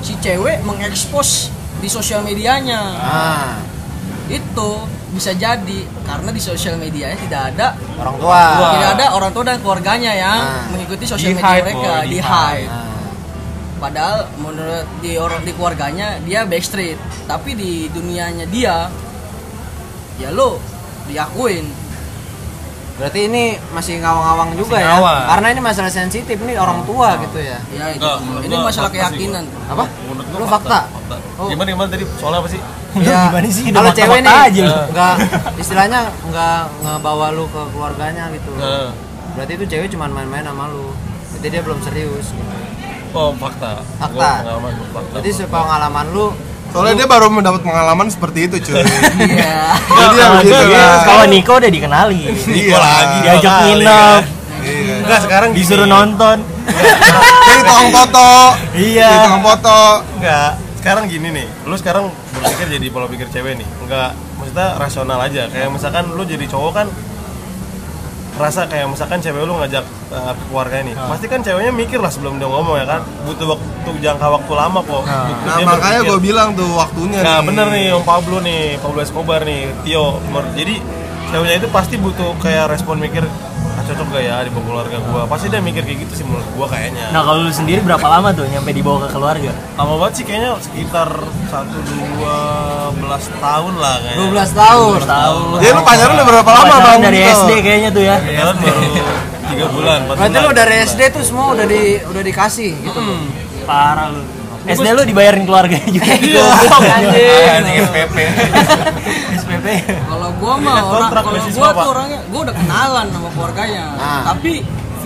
si 0.00 0.12
cewek 0.16 0.62
mengekspos 0.62 1.52
di 1.76 1.88
sosial 1.88 2.20
medianya. 2.20 2.80
ah, 2.96 3.52
Itu 4.26 4.82
bisa 5.08 5.30
jadi 5.32 5.78
karena 6.02 6.28
di 6.28 6.40
sosial 6.40 6.76
medianya 6.76 7.14
tidak 7.16 7.54
ada 7.54 7.66
orang 7.96 8.16
tua. 8.16 8.42
tidak 8.74 8.90
ada 8.92 9.06
orang 9.12 9.30
tua 9.30 9.44
dan 9.44 9.56
keluarganya 9.60 10.12
yang 10.12 10.40
Ah. 10.40 10.66
mengikuti 10.68 11.04
sosial 11.04 11.30
Di 11.30 11.36
media 11.36 11.46
hide, 11.48 11.62
mereka 11.62 11.78
boy, 11.94 12.02
di 12.02 12.08
di 12.08 12.18
hide. 12.18 12.66
Ah. 12.66 12.84
Padahal 13.76 14.18
menurut 14.36 14.86
di 14.98 15.12
orang 15.14 15.40
di 15.42 15.52
keluarganya 15.52 16.08
dia 16.20 16.42
backstreet, 16.42 16.96
tapi 17.24 17.52
di 17.52 17.86
dunianya 17.86 18.44
dia 18.46 18.88
ya 20.16 20.32
lo 20.32 20.58
diakuin. 21.06 21.85
Berarti 22.96 23.28
ini 23.28 23.44
masih 23.70 24.00
ngawang-ngawang 24.00 24.56
juga 24.56 24.72
Masih 24.72 24.80
ya. 24.80 24.90
ngawang. 24.90 25.18
Karena 25.28 25.46
ini 25.52 25.60
masalah 25.60 25.92
sensitif 25.92 26.36
nih 26.40 26.56
orang 26.56 26.80
tua 26.82 27.08
gitu 27.20 27.38
ya. 27.38 27.58
Ya 27.68 27.92
itu. 27.92 28.00
Enggak, 28.00 28.42
Ini 28.42 28.54
masalah 28.56 28.88
fakta 28.88 28.96
sih, 28.96 29.00
keyakinan. 29.12 29.44
Apa? 29.68 29.84
Menurut 30.02 30.26
Lu 30.26 30.36
gua 30.38 30.48
fakta? 30.50 30.78
fakta. 30.88 31.16
Oh. 31.36 31.46
Gimana 31.46 31.68
gimana 31.68 31.88
tadi 31.88 32.04
soalnya 32.16 32.40
apa 32.40 32.48
sih? 32.48 32.60
Ya, 32.96 33.20
Gimana 33.28 33.48
sih? 33.52 33.64
Kalau 33.68 33.90
cewek 33.92 34.20
nih 34.22 34.32
aja 34.32 34.60
lu. 34.62 34.76
nggak 34.88 35.14
istilahnya 35.60 36.00
nggak 36.24 36.58
ngebawa 36.80 37.26
lu 37.30 37.44
ke 37.46 37.62
keluarganya 37.68 38.24
gitu. 38.32 38.50
Nah, 38.56 38.88
Berarti 39.36 39.52
itu 39.54 39.64
cewek 39.68 39.88
cuma 39.92 40.08
main-main 40.08 40.40
sama 40.40 40.64
lu. 40.66 40.88
Berarti 41.30 41.46
dia 41.46 41.60
belum 41.60 41.78
serius. 41.84 42.32
Gitu. 42.32 42.52
oh 43.12 43.36
fakta. 43.36 43.84
Fakta. 43.98 44.16
Gua 44.16 44.40
pengalaman 44.40 44.72
gua 44.72 44.88
fakta. 44.94 45.12
Berarti 45.12 45.30
sepengalaman 45.36 46.06
lu 46.10 46.26
soalnya 46.76 46.94
dia 46.94 47.08
baru 47.08 47.26
mendapat 47.26 47.60
pengalaman 47.60 48.06
seperti 48.06 48.38
itu 48.44 48.56
cuy. 48.62 48.76
Iya. 49.16 49.72
jadi 49.72 50.12
ya 50.12 50.20
Kalau 50.20 50.36
begitu 50.36 50.52
dia- 50.62 50.76
lah 50.76 51.00
Kalau 51.02 51.24
Niko 51.24 51.52
udah 51.54 51.70
dikenali. 51.70 52.20
Niko 52.28 52.76
lagi 52.76 53.16
Diajak 53.18 53.40
dua 53.42 53.56
kali, 53.56 53.70
nginep. 53.72 54.22
Enggak 54.98 55.20
sekarang 55.22 55.48
disuruh 55.52 55.86
nonton. 55.86 56.36
jadi 57.46 57.60
tukang 57.62 57.88
foto. 57.90 58.30
Iya. 58.74 59.10
tukang 59.16 59.42
foto. 59.42 59.78
Enggak, 60.14 60.50
sekarang 60.76 61.04
gini 61.06 61.28
nih, 61.32 61.46
lu 61.62 61.74
sekarang 61.74 62.04
berpikir 62.34 62.66
jadi 62.70 62.86
pola 62.90 63.06
pikir 63.06 63.26
cewek 63.26 63.56
nih. 63.56 63.68
Enggak, 63.80 64.10
maksudnya 64.36 64.68
rasional 64.76 65.18
aja. 65.18 65.46
Kayak 65.46 65.70
misalkan 65.70 66.10
lu 66.10 66.22
jadi 66.22 66.44
cowok 66.44 66.72
kan 66.74 66.86
Rasa 68.36 68.68
kayak 68.68 68.86
misalkan 68.92 69.18
cewek 69.24 69.48
lu 69.48 69.56
ngajak 69.56 69.84
uh, 70.12 70.32
ke 70.36 70.42
keluarganya 70.52 70.84
nih 70.92 70.94
Pasti 71.08 71.26
kan 71.26 71.40
ceweknya 71.40 71.72
mikir 71.72 71.98
lah 72.04 72.12
sebelum 72.12 72.36
dia 72.36 72.48
ngomong 72.48 72.76
ya 72.76 72.84
kan. 72.84 73.00
Butuh 73.24 73.56
waktu, 73.56 73.90
jangka 74.04 74.26
waktu 74.28 74.52
lama 74.52 74.80
kok. 74.84 75.02
Butuh 75.08 75.46
nah 75.48 75.56
dia 75.56 75.66
makanya 75.66 76.00
gue 76.04 76.18
bilang 76.20 76.48
tuh 76.52 76.68
waktunya 76.76 77.18
Nah 77.24 77.40
nih. 77.40 77.46
bener 77.48 77.66
nih 77.72 77.86
Om 77.96 78.04
Pablo 78.04 78.36
nih, 78.44 78.76
Pablo 78.80 79.00
Escobar 79.00 79.40
nih, 79.42 79.72
Tio 79.82 80.20
Jadi 80.52 80.74
ceweknya 81.32 81.56
itu 81.58 81.68
pasti 81.72 81.96
butuh 81.96 82.36
kayak 82.38 82.70
respon 82.70 83.00
mikir 83.02 83.24
ah, 83.24 83.55
cocok 83.86 84.06
gak 84.12 84.22
ya 84.26 84.34
di 84.42 84.50
keluarga 84.50 84.96
gua 85.06 85.22
Pasti 85.30 85.46
dia 85.46 85.62
mikir 85.62 85.82
kayak 85.86 85.98
gitu 86.06 86.12
sih 86.18 86.24
menurut 86.26 86.48
gua 86.58 86.66
kayaknya 86.66 87.14
Nah 87.14 87.22
kalau 87.22 87.46
lu 87.46 87.52
sendiri 87.54 87.80
berapa 87.86 88.02
lama 88.02 88.34
tuh 88.34 88.44
nyampe 88.50 88.70
dibawa 88.74 89.06
ke 89.06 89.08
keluarga? 89.14 89.50
lama 89.78 89.92
banget 90.02 90.14
sih 90.20 90.24
kayaknya 90.26 90.50
sekitar 90.58 91.08
satu 91.46 91.78
dua 91.86 92.36
belas 92.98 93.24
tahun 93.38 93.74
lah 93.78 93.94
kayaknya 94.02 94.26
12 94.26 94.50
tahun. 94.56 94.98
Tahun. 95.06 95.46
jadi 95.62 95.72
lu 95.72 95.82
pacaran 95.84 96.12
udah 96.16 96.26
berapa 96.26 96.50
lama 96.50 96.74
bang 96.82 96.98
dari. 97.04 97.18
SD 97.22 97.50
kayaknya 97.62 97.90
tuh 97.92 98.02
ya. 98.02 98.16
Pacaran 98.18 98.56
baru 98.58 98.80
tiga 99.46 99.66
bulan 99.70 99.98
Berarti 100.10 100.38
lu 100.42 100.50
dari 100.50 100.74
SD 100.82 101.00
tuh 101.14 101.22
semua 101.22 101.54
udah 101.54 101.66
di 101.68 101.82
udah 102.02 102.22
dikasih 102.24 102.70
gitu. 102.82 103.00
Parah 103.62 104.10
lu. 104.10 104.22
SD 104.66 104.86
lu 104.92 105.02
dibayarin 105.06 105.44
keluarganya 105.46 105.88
juga. 105.88 106.12
Goblok, 106.36 106.82
anjing. 106.82 107.86
SPP. 107.86 108.16
SPP. 109.38 109.66
Kalau 110.10 110.28
gua 110.42 110.54
mah 110.58 110.80
orang 110.90 111.10
kalau 111.14 111.38
gua 111.54 111.68
tuh 111.70 111.88
orangnya 111.94 112.20
gua 112.30 112.40
udah 112.50 112.54
kenalan 112.54 113.06
sama 113.14 113.28
keluarganya. 113.30 113.84
Nah. 113.94 114.22
Tapi 114.34 114.52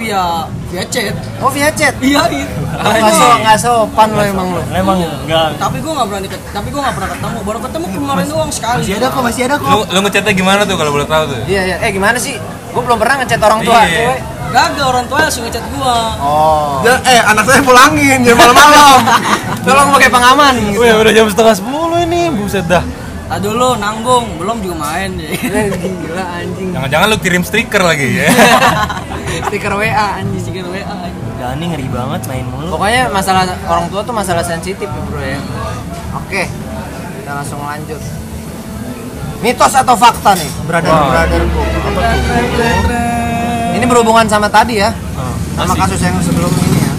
via 0.01 0.49
via 0.73 0.85
chat. 0.89 1.15
Oh 1.45 1.51
via 1.53 1.69
chat. 1.77 1.93
Iya 2.01 2.25
gitu. 2.33 2.61
Nggak 2.73 3.13
so, 3.13 3.27
nggak 3.45 3.57
sopan 3.61 4.09
lo 4.17 4.23
emang 4.25 4.49
lo. 4.57 4.63
Emang 4.73 4.97
enggak. 4.97 5.61
Tapi 5.61 5.77
gua 5.85 5.93
nggak 6.01 6.09
berani 6.09 6.27
tapi 6.33 6.69
gua 6.73 6.81
nggak 6.89 6.97
pernah 6.97 7.11
ketemu. 7.13 7.39
Baru 7.45 7.59
ketemu 7.61 7.85
kemarin 7.93 8.27
doang 8.33 8.53
sekali. 8.53 8.83
Masih 8.89 8.97
ada 8.97 9.07
kok, 9.13 9.23
masih 9.23 9.43
ada 9.45 9.57
kok. 9.61 9.69
lu 9.93 9.99
ngechatnya 10.01 10.33
gimana 10.33 10.61
tuh 10.65 10.77
kalau 10.81 10.91
boleh 10.97 11.05
tahu 11.05 11.23
tuh? 11.37 11.39
Iya 11.45 11.61
iya. 11.69 11.77
Eh 11.85 11.91
gimana 11.93 12.17
sih? 12.17 12.41
Gue 12.71 12.83
belum 12.87 12.99
pernah 13.03 13.15
ngechat 13.21 13.41
orang 13.43 13.61
tua 13.67 13.83
Iya. 13.85 14.40
Gagak 14.51 14.83
orang 14.83 15.07
tua 15.07 15.19
langsung 15.23 15.47
ngechat 15.47 15.63
gua. 15.79 15.99
Oh. 16.19 16.83
Ya, 16.83 16.99
eh 17.07 17.23
anak 17.23 17.47
saya 17.47 17.63
pulangin 17.63 18.27
jangan 18.27 18.51
malam-malam 18.51 18.99
Tolong 19.67 19.89
pakai 19.95 20.11
pengaman 20.11 20.53
gitu. 20.59 20.83
Wih, 20.83 20.93
udah 20.99 21.13
jam 21.15 21.27
setengah 21.31 21.55
sepuluh 21.55 21.99
ini, 22.03 22.35
buset 22.35 22.67
dah. 22.67 22.83
Tadi 23.31 23.47
dulu 23.47 23.79
nanggung, 23.79 24.43
belum 24.43 24.59
juga 24.59 24.77
main 24.83 25.15
ya. 25.15 25.31
Eh, 25.55 25.71
Gila 25.71 26.25
anjing. 26.35 26.75
Jangan-jangan 26.75 27.07
lu 27.07 27.17
kirim 27.23 27.43
stiker 27.47 27.79
lagi 27.79 28.27
ya. 28.27 28.27
Stiker 29.47 29.79
WA 29.79 30.19
anjing. 30.19 30.43
Stiker 30.43 30.67
WA. 30.67 30.83
Dani 31.39 31.65
ngeri 31.71 31.87
banget 31.87 32.27
main 32.27 32.43
mulu. 32.51 32.75
Pokoknya 32.75 33.07
masalah 33.15 33.47
orang 33.71 33.87
tua 33.87 34.03
tuh 34.03 34.11
masalah 34.11 34.43
sensitif 34.43 34.91
ya 34.91 35.03
bro 35.07 35.23
ya. 35.23 35.39
Oke, 36.19 36.51
kita 37.23 37.31
langsung 37.39 37.63
lanjut. 37.63 38.03
Mitos 39.41 39.73
atau 39.73 39.95
fakta 39.97 40.35
nih, 40.37 40.51
brother 40.67 40.91
brotherku. 40.91 41.63
Ini 43.81 43.89
berhubungan 43.89 44.29
sama 44.29 44.45
tadi 44.47 44.77
ya, 44.77 44.93
sama 45.57 45.73
masih. 45.73 45.81
kasus 45.81 46.01
yang 46.05 46.17
sebelum 46.21 46.53
ini 46.53 46.79
ya. 46.79 46.93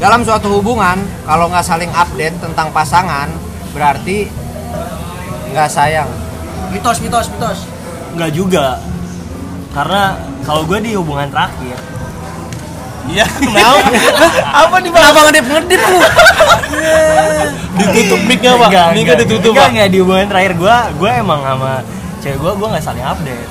Dalam 0.00 0.24
suatu 0.24 0.48
hubungan, 0.50 0.96
kalau 1.22 1.52
nggak 1.52 1.60
saling 1.62 1.92
update 1.92 2.40
tentang 2.40 2.72
pasangan, 2.72 3.28
berarti 3.70 4.32
nggak 5.52 5.68
sayang. 5.68 6.08
Mitos, 6.72 6.98
mitos, 6.98 7.28
mitos. 7.28 7.58
Enggak 8.16 8.30
juga. 8.32 8.80
Karena 9.70 10.16
kalau 10.42 10.64
gue 10.64 10.80
di 10.80 10.96
hubungan 10.96 11.28
terakhir, 11.28 11.76
Iya, 13.04 13.28
kenapa? 13.28 13.84
Apa 14.64 14.80
nih, 14.80 14.88
Bang? 14.88 15.04
Kenapa 15.04 15.20
ngedip 15.28 15.44
ngedip 15.44 15.80
lu? 15.84 15.98
Ditutup 17.78 18.20
mic-nya, 18.24 18.56
Pak. 18.56 18.68
Enggak, 18.72 18.86
Mic-nya 18.88 19.02
enggak. 19.12 19.18
ditutup, 19.20 19.52
Enggak, 19.52 19.60
Pak. 19.60 19.72
enggak 19.76 19.88
di 19.92 19.98
hubungan 20.00 20.26
terakhir 20.32 20.52
gue, 20.56 20.76
gue 20.96 21.10
emang 21.12 21.40
sama 21.44 21.72
cewek 22.24 22.38
gue, 22.40 22.52
gue 22.56 22.68
nggak 22.72 22.80
saling 22.82 23.04
update. 23.04 23.48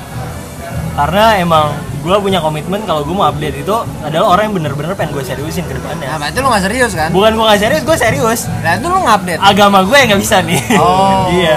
Karena 0.94 1.24
emang 1.38 1.66
gue 2.04 2.16
punya 2.20 2.36
komitmen 2.38 2.84
kalau 2.84 3.00
gue 3.00 3.10
mau 3.10 3.24
update 3.24 3.56
itu 3.58 3.72
adalah 3.98 4.26
orang 4.30 4.42
yang 4.46 4.54
bener-bener 4.54 4.92
pengen 4.92 5.16
gue 5.16 5.24
seriusin 5.24 5.64
ke 5.64 5.72
Nah, 5.72 5.80
depannya. 5.80 6.08
berarti 6.20 6.38
lu 6.38 6.46
nggak 6.46 6.62
serius 6.62 6.92
kan? 6.92 7.08
Bukan 7.10 7.30
gue 7.32 7.44
nggak 7.44 7.60
serius, 7.60 7.82
gue 7.82 7.96
serius. 7.96 8.40
Nah, 8.60 8.72
itu 8.76 8.86
lu 8.86 8.98
ngupdate. 9.00 9.40
Agama 9.40 9.78
gue 9.80 9.96
yang 9.96 10.08
nggak 10.12 10.22
bisa 10.22 10.36
nih. 10.40 10.60
Oh. 10.76 11.24
iya. 11.40 11.56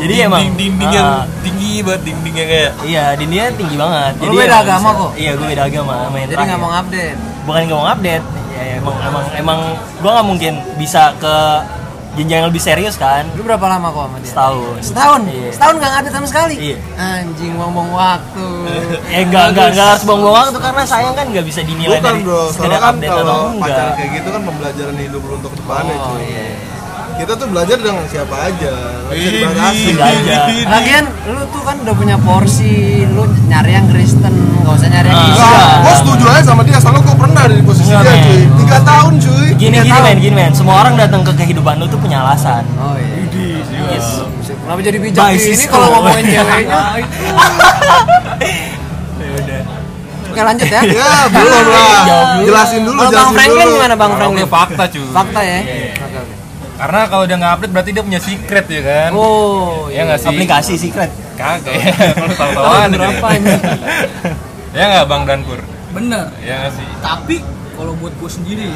Jadi 0.00 0.14
emang 0.16 0.40
dinding, 0.56 0.88
yang 0.88 1.04
ah, 1.04 1.24
tinggi 1.42 1.60
tinggi 1.60 1.84
banget 1.84 2.02
dindingnya 2.02 2.44
kayak 2.46 2.70
Iya, 2.82 3.04
dindingnya 3.14 3.46
tinggi 3.52 3.76
banget. 3.76 4.12
Oh, 4.16 4.24
lu 4.24 4.32
beda 4.32 4.46
emang 4.48 4.62
agama 4.62 4.80
bisa- 4.80 4.96
kok? 4.96 5.10
Iya, 5.12 5.30
gue 5.34 5.46
beda 5.50 5.62
agama 5.62 5.92
sama 5.92 6.00
yang 6.00 6.14
Jadi 6.16 6.30
terakhir. 6.32 6.48
nggak 6.48 6.60
mau 6.60 6.72
update. 6.72 7.18
Bukan 7.44 7.60
nggak 7.60 7.76
mau 7.76 7.88
update. 7.88 8.24
Ya, 8.50 8.62
emang 8.76 8.96
emang 9.00 9.24
emang 9.34 9.58
gue 9.98 10.10
nggak 10.10 10.26
mungkin 10.26 10.52
bisa 10.76 11.02
ke 11.16 11.34
jenjang 12.12 12.38
yang 12.40 12.48
lebih 12.48 12.58
serius 12.60 12.94
kan. 12.94 13.22
Lu 13.32 13.42
berapa 13.42 13.62
lama 13.62 13.88
kok 13.88 14.02
sama 14.02 14.16
dia? 14.18 14.28
Setahun. 14.28 14.76
Setahun? 14.82 15.20
Iya. 15.26 15.48
Setahun 15.50 15.74
nggak 15.76 15.92
update 15.94 16.14
sama 16.14 16.26
sekali? 16.26 16.54
Iya. 16.56 16.76
Anjing 16.96 17.52
ngomong 17.54 17.88
waktu. 17.90 18.46
Eh 19.10 19.22
enggak 19.22 19.44
enggak 19.50 19.66
enggak 19.70 19.86
harus 19.88 20.02
buang-buang 20.04 20.34
waktu 20.36 20.58
karena 20.58 20.82
sayang 20.84 21.14
kan 21.14 21.26
nggak 21.26 21.44
bisa 21.44 21.60
dinilai 21.62 21.96
Bukan 21.96 22.06
dari 22.08 22.22
bro, 22.22 22.40
sekedar 22.46 22.58
soalnya 22.60 22.78
kan 22.78 22.92
update 22.92 23.10
atau 23.10 23.18
kalau 23.20 23.38
enggak. 23.48 23.66
pacaran 23.68 23.92
kayak 23.94 24.10
gitu 24.12 24.28
kan 24.28 24.42
pembelajaran 24.42 24.96
hidup 24.96 25.22
lu 25.22 25.34
untuk 25.36 25.52
depannya 25.52 25.94
Oh, 25.96 26.06
cuy. 26.08 26.22
iya. 26.24 26.46
Kita 27.20 27.36
tuh 27.36 27.52
belajar 27.52 27.76
dengan 27.76 28.00
siapa 28.08 28.32
aja, 28.48 28.72
Ini. 29.12 29.44
Belajar. 29.92 30.48
Lagian 30.72 31.04
lu 31.28 31.44
tuh 31.52 31.60
kan 31.60 31.76
udah 31.84 31.92
punya 31.92 32.16
porsi, 32.16 33.04
lu 33.04 33.28
nyari 33.44 33.76
yang 33.76 33.84
Kristen, 33.92 34.32
nggak 34.64 34.72
usah 34.72 34.88
nyari 34.88 35.12
yang. 35.12 35.28
Islam. 35.28 35.52
Enggak, 35.52 35.84
gue 35.84 35.94
setuju 36.00 36.24
aja 36.32 36.48
sama 36.48 36.64
dia, 36.64 36.80
soalnya 36.80 37.04
gue 37.04 37.12
pernah 37.20 37.44
ada 37.44 37.52
di 37.52 37.60
posisi 37.60 37.92
Enggak, 37.92 38.08
dia 38.08 38.24
cuy 38.24 38.40
Tiga 38.64 38.80
tahun 38.80 39.20
cuy 39.20 39.52
Gini 39.60 39.84
gini 39.84 40.00
men, 40.00 40.16
gini 40.16 40.32
men. 40.32 40.56
Semua 40.56 40.80
orang 40.80 40.96
datang 40.96 41.20
ke 41.20 41.36
kehidupan 41.36 41.76
lu 41.76 41.84
tuh 41.92 42.00
punya 42.00 42.24
alasan. 42.24 42.64
Oh 42.80 42.96
iya. 42.96 43.28
Yes. 43.92 44.24
Kenapa 44.48 44.80
jadi 44.80 44.96
bijak 44.96 45.36
Cisco. 45.36 45.76
kalau 45.76 46.00
ngomongin 46.00 46.24
ceweknya? 46.32 46.72
Ya. 46.72 47.04
Oke 50.30 50.40
lanjut 50.40 50.68
ya. 50.72 50.80
Ya 50.88 51.28
belum 51.28 51.66
lah, 51.68 52.40
jelasin 52.40 52.80
dulu, 52.86 52.96
Kalau 52.96 53.12
Bang 53.12 53.28
Franklin 53.36 53.60
dulu 53.66 53.76
gimana 53.76 53.92
Bang 53.98 54.12
Franklin? 54.16 54.40
gue 54.40 54.48
fakta 54.48 54.88
cuy. 54.88 55.04
Fakta 55.12 55.40
ya. 55.44 55.58
Iya. 55.60 56.00
Oke 56.00 56.16
oke. 56.16 56.39
Karena 56.80 57.00
kalau 57.06 57.24
dia 57.24 57.36
nggak 57.36 57.52
update 57.54 57.72
berarti 57.72 57.90
dia 57.92 58.02
punya 58.02 58.16
secret 58.18 58.66
ya 58.66 58.80
kan? 58.80 59.10
Oh 59.12 59.86
Ya 59.88 60.00
nggak 60.02 60.16
sih? 60.18 60.28
Aplikasi 60.30 60.72
secret. 60.74 61.12
Kagak 61.36 61.72
ya. 61.74 61.92
Kalau 62.10 62.34
tahu-tahu 62.40 62.64
Tahun 62.64 62.80
ada 62.82 62.96
berapa 62.96 63.26
ini? 63.34 63.52
Ya 64.78 64.84
nggak 64.88 65.04
Bang 65.06 65.22
Dankur? 65.24 65.60
bener 65.90 66.30
Ya 66.40 66.54
nggak 66.56 66.72
sih? 66.72 66.86
tapi 67.00 67.36
kalau 67.74 67.92
buat 67.96 68.14
gue 68.14 68.30
sendiri 68.30 68.70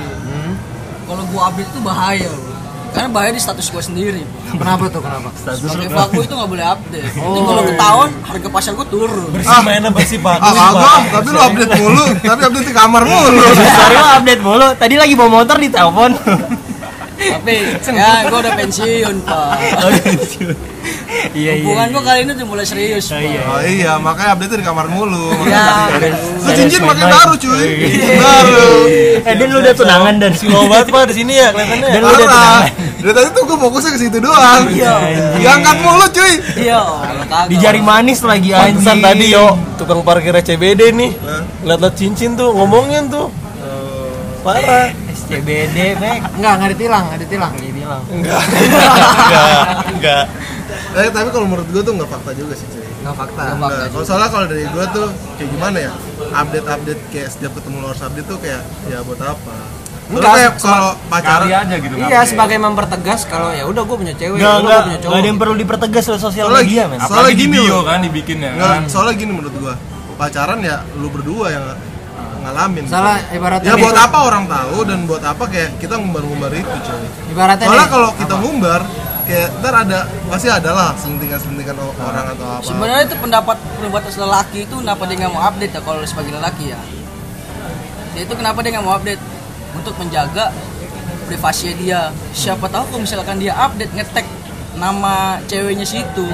kalau 1.05 1.23
gue 1.23 1.39
update 1.39 1.71
itu 1.71 1.81
bahaya 1.81 2.27
loh 2.27 2.43
karena 2.91 3.09
bahaya 3.09 3.31
di 3.31 3.39
status 3.39 3.69
gue 3.69 3.79
sendiri 3.81 4.23
Kenapa 4.49 4.87
tuh 4.87 4.99
kenapa? 4.99 5.31
sebagai 5.35 5.89
pelaku 5.89 6.19
itu 6.21 6.33
nggak 6.33 6.47
boleh 6.49 6.67
update 6.69 7.11
Nanti 7.11 7.41
kalau 7.41 7.63
ketahuan 7.65 8.11
harga 8.21 8.49
pasar 8.51 8.73
gue 8.73 8.87
turun 8.89 9.31
bersih 9.31 9.59
mainnya 9.61 9.91
bersih 9.91 10.19
pak 10.19 10.39
Ah 10.39 10.51
kagak, 10.53 11.01
tapi 11.13 11.29
lu 11.29 11.39
update 11.41 11.73
mulu, 11.77 12.05
tapi 12.19 12.41
update 12.43 12.67
di 12.67 12.75
kamar 12.75 13.03
mulu 13.05 13.45
Sorry 13.79 13.95
lo 13.95 14.09
update 14.15 14.43
mulu. 14.43 14.67
Tadi 14.75 14.95
lagi 14.95 15.15
bawa 15.15 15.31
motor 15.33 15.57
di 15.57 15.69
telepon. 15.69 16.11
Tapi 17.15 17.55
ya 17.89 18.11
gue 18.27 18.39
udah 18.39 18.53
pensiun 18.55 19.17
pak. 19.23 19.51
Iya 21.33 21.53
iya. 21.57 21.65
hubungan 21.65 21.87
gue 21.91 22.03
kali 22.05 22.19
ini 22.23 22.33
udah 22.35 22.47
mulai 22.47 22.67
serius 22.67 23.09
Oh, 23.09 23.17
iya. 23.17 23.41
Oh 23.47 23.61
iya, 23.63 23.93
makanya 23.97 24.37
update 24.37 24.61
di 24.61 24.67
kamar 24.67 24.87
mulu. 24.87 25.33
Ya 25.49 25.89
Lu 26.45 26.51
cincin 26.53 26.81
Iya, 26.83 26.91
pakai 26.91 27.07
iya. 27.07 27.15
baru 27.15 27.33
cuy, 27.35 27.65
cincin 27.89 28.17
baru. 28.19 28.69
Eh 29.25 29.35
Dan 29.35 29.47
lu 29.49 29.59
udah 29.59 29.75
tunangan 29.75 30.15
dan. 30.21 30.33
Slow 30.35 30.69
banget 30.69 30.87
pak 30.91 31.03
di 31.09 31.15
sini 31.17 31.33
ya 31.35 31.49
kelihatannya. 31.51 31.89
Dan 31.89 32.01
lu 32.01 32.11
udah 32.11 32.29
tunangan. 32.29 32.63
dari 33.01 33.13
tadi 33.13 33.29
tuh 33.33 33.43
gue 33.45 33.59
fokusnya 33.59 33.91
ke 33.91 34.01
situ 34.01 34.19
doang. 34.21 34.63
Diangkat 35.39 35.77
mulu 35.81 36.07
cuy. 36.11 36.33
Iya. 36.61 36.81
Di 37.49 37.57
jari 37.57 37.81
manis 37.81 38.21
lagi 38.21 38.51
Pantesan 38.53 39.01
anjing. 39.01 39.05
tadi 39.05 39.27
yo 39.33 39.47
tukang 39.77 40.01
parkir 40.03 40.37
CBD 40.37 40.93
nih. 40.93 41.11
Lihat-lihat 41.65 41.95
cincin 41.97 42.37
tuh 42.37 42.53
ngomongin 42.53 43.09
tuh 43.09 43.33
parah 44.45 44.87
SCBD, 45.09 45.77
Mek. 45.97 46.21
Enggak, 46.35 46.53
enggak 46.55 46.71
ditilang, 46.71 47.03
enggak 47.07 47.21
ditilang. 47.23 47.53
Dibilang. 47.57 48.03
enggak 48.07 48.41
enggak 49.19 49.59
enggak 49.91 50.25
Eh, 50.95 51.11
tapi 51.11 51.29
kalau 51.29 51.45
menurut 51.45 51.67
gue 51.67 51.83
tuh 51.83 51.93
nggak 51.93 52.07
fakta 52.09 52.31
juga 52.33 52.55
sih 52.55 52.67
cuy 52.67 52.87
Enggak 53.03 53.15
fakta. 53.17 53.43
Nggak 53.43 53.59
fakta 53.59 53.77
Nah, 53.77 53.89
kalau 53.91 54.05
soalnya 54.05 54.29
kalau 54.29 54.47
dari 54.47 54.65
gue 54.65 54.85
tuh 54.91 55.07
kayak 55.35 55.51
gimana 55.51 55.77
ya 55.81 55.93
update-update 56.35 57.03
kayak 57.11 57.29
setiap 57.29 57.53
ketemu 57.53 57.77
lu 57.77 57.87
harus 57.87 58.01
update 58.01 58.27
tuh 58.27 58.39
kayak 58.39 58.61
ya 58.85 58.99
buat 59.01 59.21
apa 59.21 59.55
Enggak, 60.05 60.31
kayak 60.31 60.53
kalau 60.59 60.91
pacaran 61.09 61.49
aja 61.49 61.77
gitu 61.79 61.95
Iya, 61.97 62.05
update. 62.07 62.29
sebagai 62.29 62.59
mempertegas 62.59 63.21
kalau 63.25 63.51
ya 63.51 63.65
udah 63.65 63.83
gue 63.83 63.97
punya 63.99 64.15
cewek, 64.15 64.37
Enggak, 64.37 64.53
udah 64.53 64.61
enggak. 64.61 64.81
punya 64.83 64.99
cowok. 64.99 65.09
Enggak 65.09 65.19
ada 65.19 65.29
yang 65.29 65.41
perlu 65.41 65.55
dipertegas 65.57 66.05
lo 66.05 66.19
sosial 66.19 66.45
Soalnya 66.47 66.61
media, 66.63 66.83
men. 66.85 66.99
Soalnya 66.99 67.09
Apalagi 67.11 67.35
di 67.35 67.41
gini 67.43 67.57
bio 67.59 67.69
loh. 67.71 67.83
kan 67.83 67.99
dibikinnya 68.01 68.51
Nggak, 68.53 68.69
kan. 68.71 68.83
soalnya 68.87 69.15
gini 69.17 69.33
menurut 69.33 69.55
gua 69.57 69.75
pacaran 70.15 70.59
ya 70.61 70.77
lu 70.95 71.09
berdua 71.09 71.47
yang 71.51 71.65
ngalamin. 72.45 72.85
Salah 72.85 73.17
ibaratnya 73.33 73.73
ya 73.73 73.75
buat 73.81 73.97
gitu. 73.97 74.07
apa 74.07 74.19
orang 74.29 74.45
tahu 74.45 74.77
dan 74.85 74.99
buat 75.09 75.23
apa 75.25 75.45
kayak 75.49 75.71
kita 75.81 75.97
ngumbar-ngumbar 75.97 76.53
itu 76.53 76.77
coy. 76.85 77.07
Ibaratnya 77.33 77.67
soalnya 77.67 77.89
kalau 77.89 78.11
kita 78.21 78.35
ngumbar 78.37 78.81
kayak 79.25 79.49
ntar 79.65 79.75
ada 79.89 79.99
pasti 80.29 80.49
ada 80.53 80.71
lah 80.77 80.91
selentingan-selentingan 81.01 81.77
orang 81.81 82.27
atau 82.37 82.47
apa. 82.61 82.67
Sebenarnya 82.69 83.05
itu 83.09 83.17
pendapat 83.17 83.57
pendapat 83.57 84.03
lelaki 84.13 84.59
itu 84.69 84.75
kenapa 84.77 85.03
dia 85.09 85.17
nggak 85.25 85.33
mau 85.33 85.43
update 85.49 85.73
ya 85.73 85.81
kalau 85.81 86.01
sebagai 86.05 86.33
lelaki 86.37 86.65
ya? 86.77 86.81
Dia 88.13 88.23
itu 88.29 88.35
kenapa 88.37 88.59
dia 88.61 88.71
nggak 88.77 88.85
mau 88.85 88.95
update? 89.01 89.23
Untuk 89.75 89.95
menjaga 89.99 90.55
privasi 91.27 91.75
dia. 91.81 92.13
Siapa 92.37 92.69
tahu 92.69 92.85
kalau 92.93 93.01
misalkan 93.03 93.41
dia 93.41 93.57
update 93.57 93.91
ngetek 93.97 94.27
nama 94.75 95.39
ceweknya 95.47 95.87
situ 95.87 96.27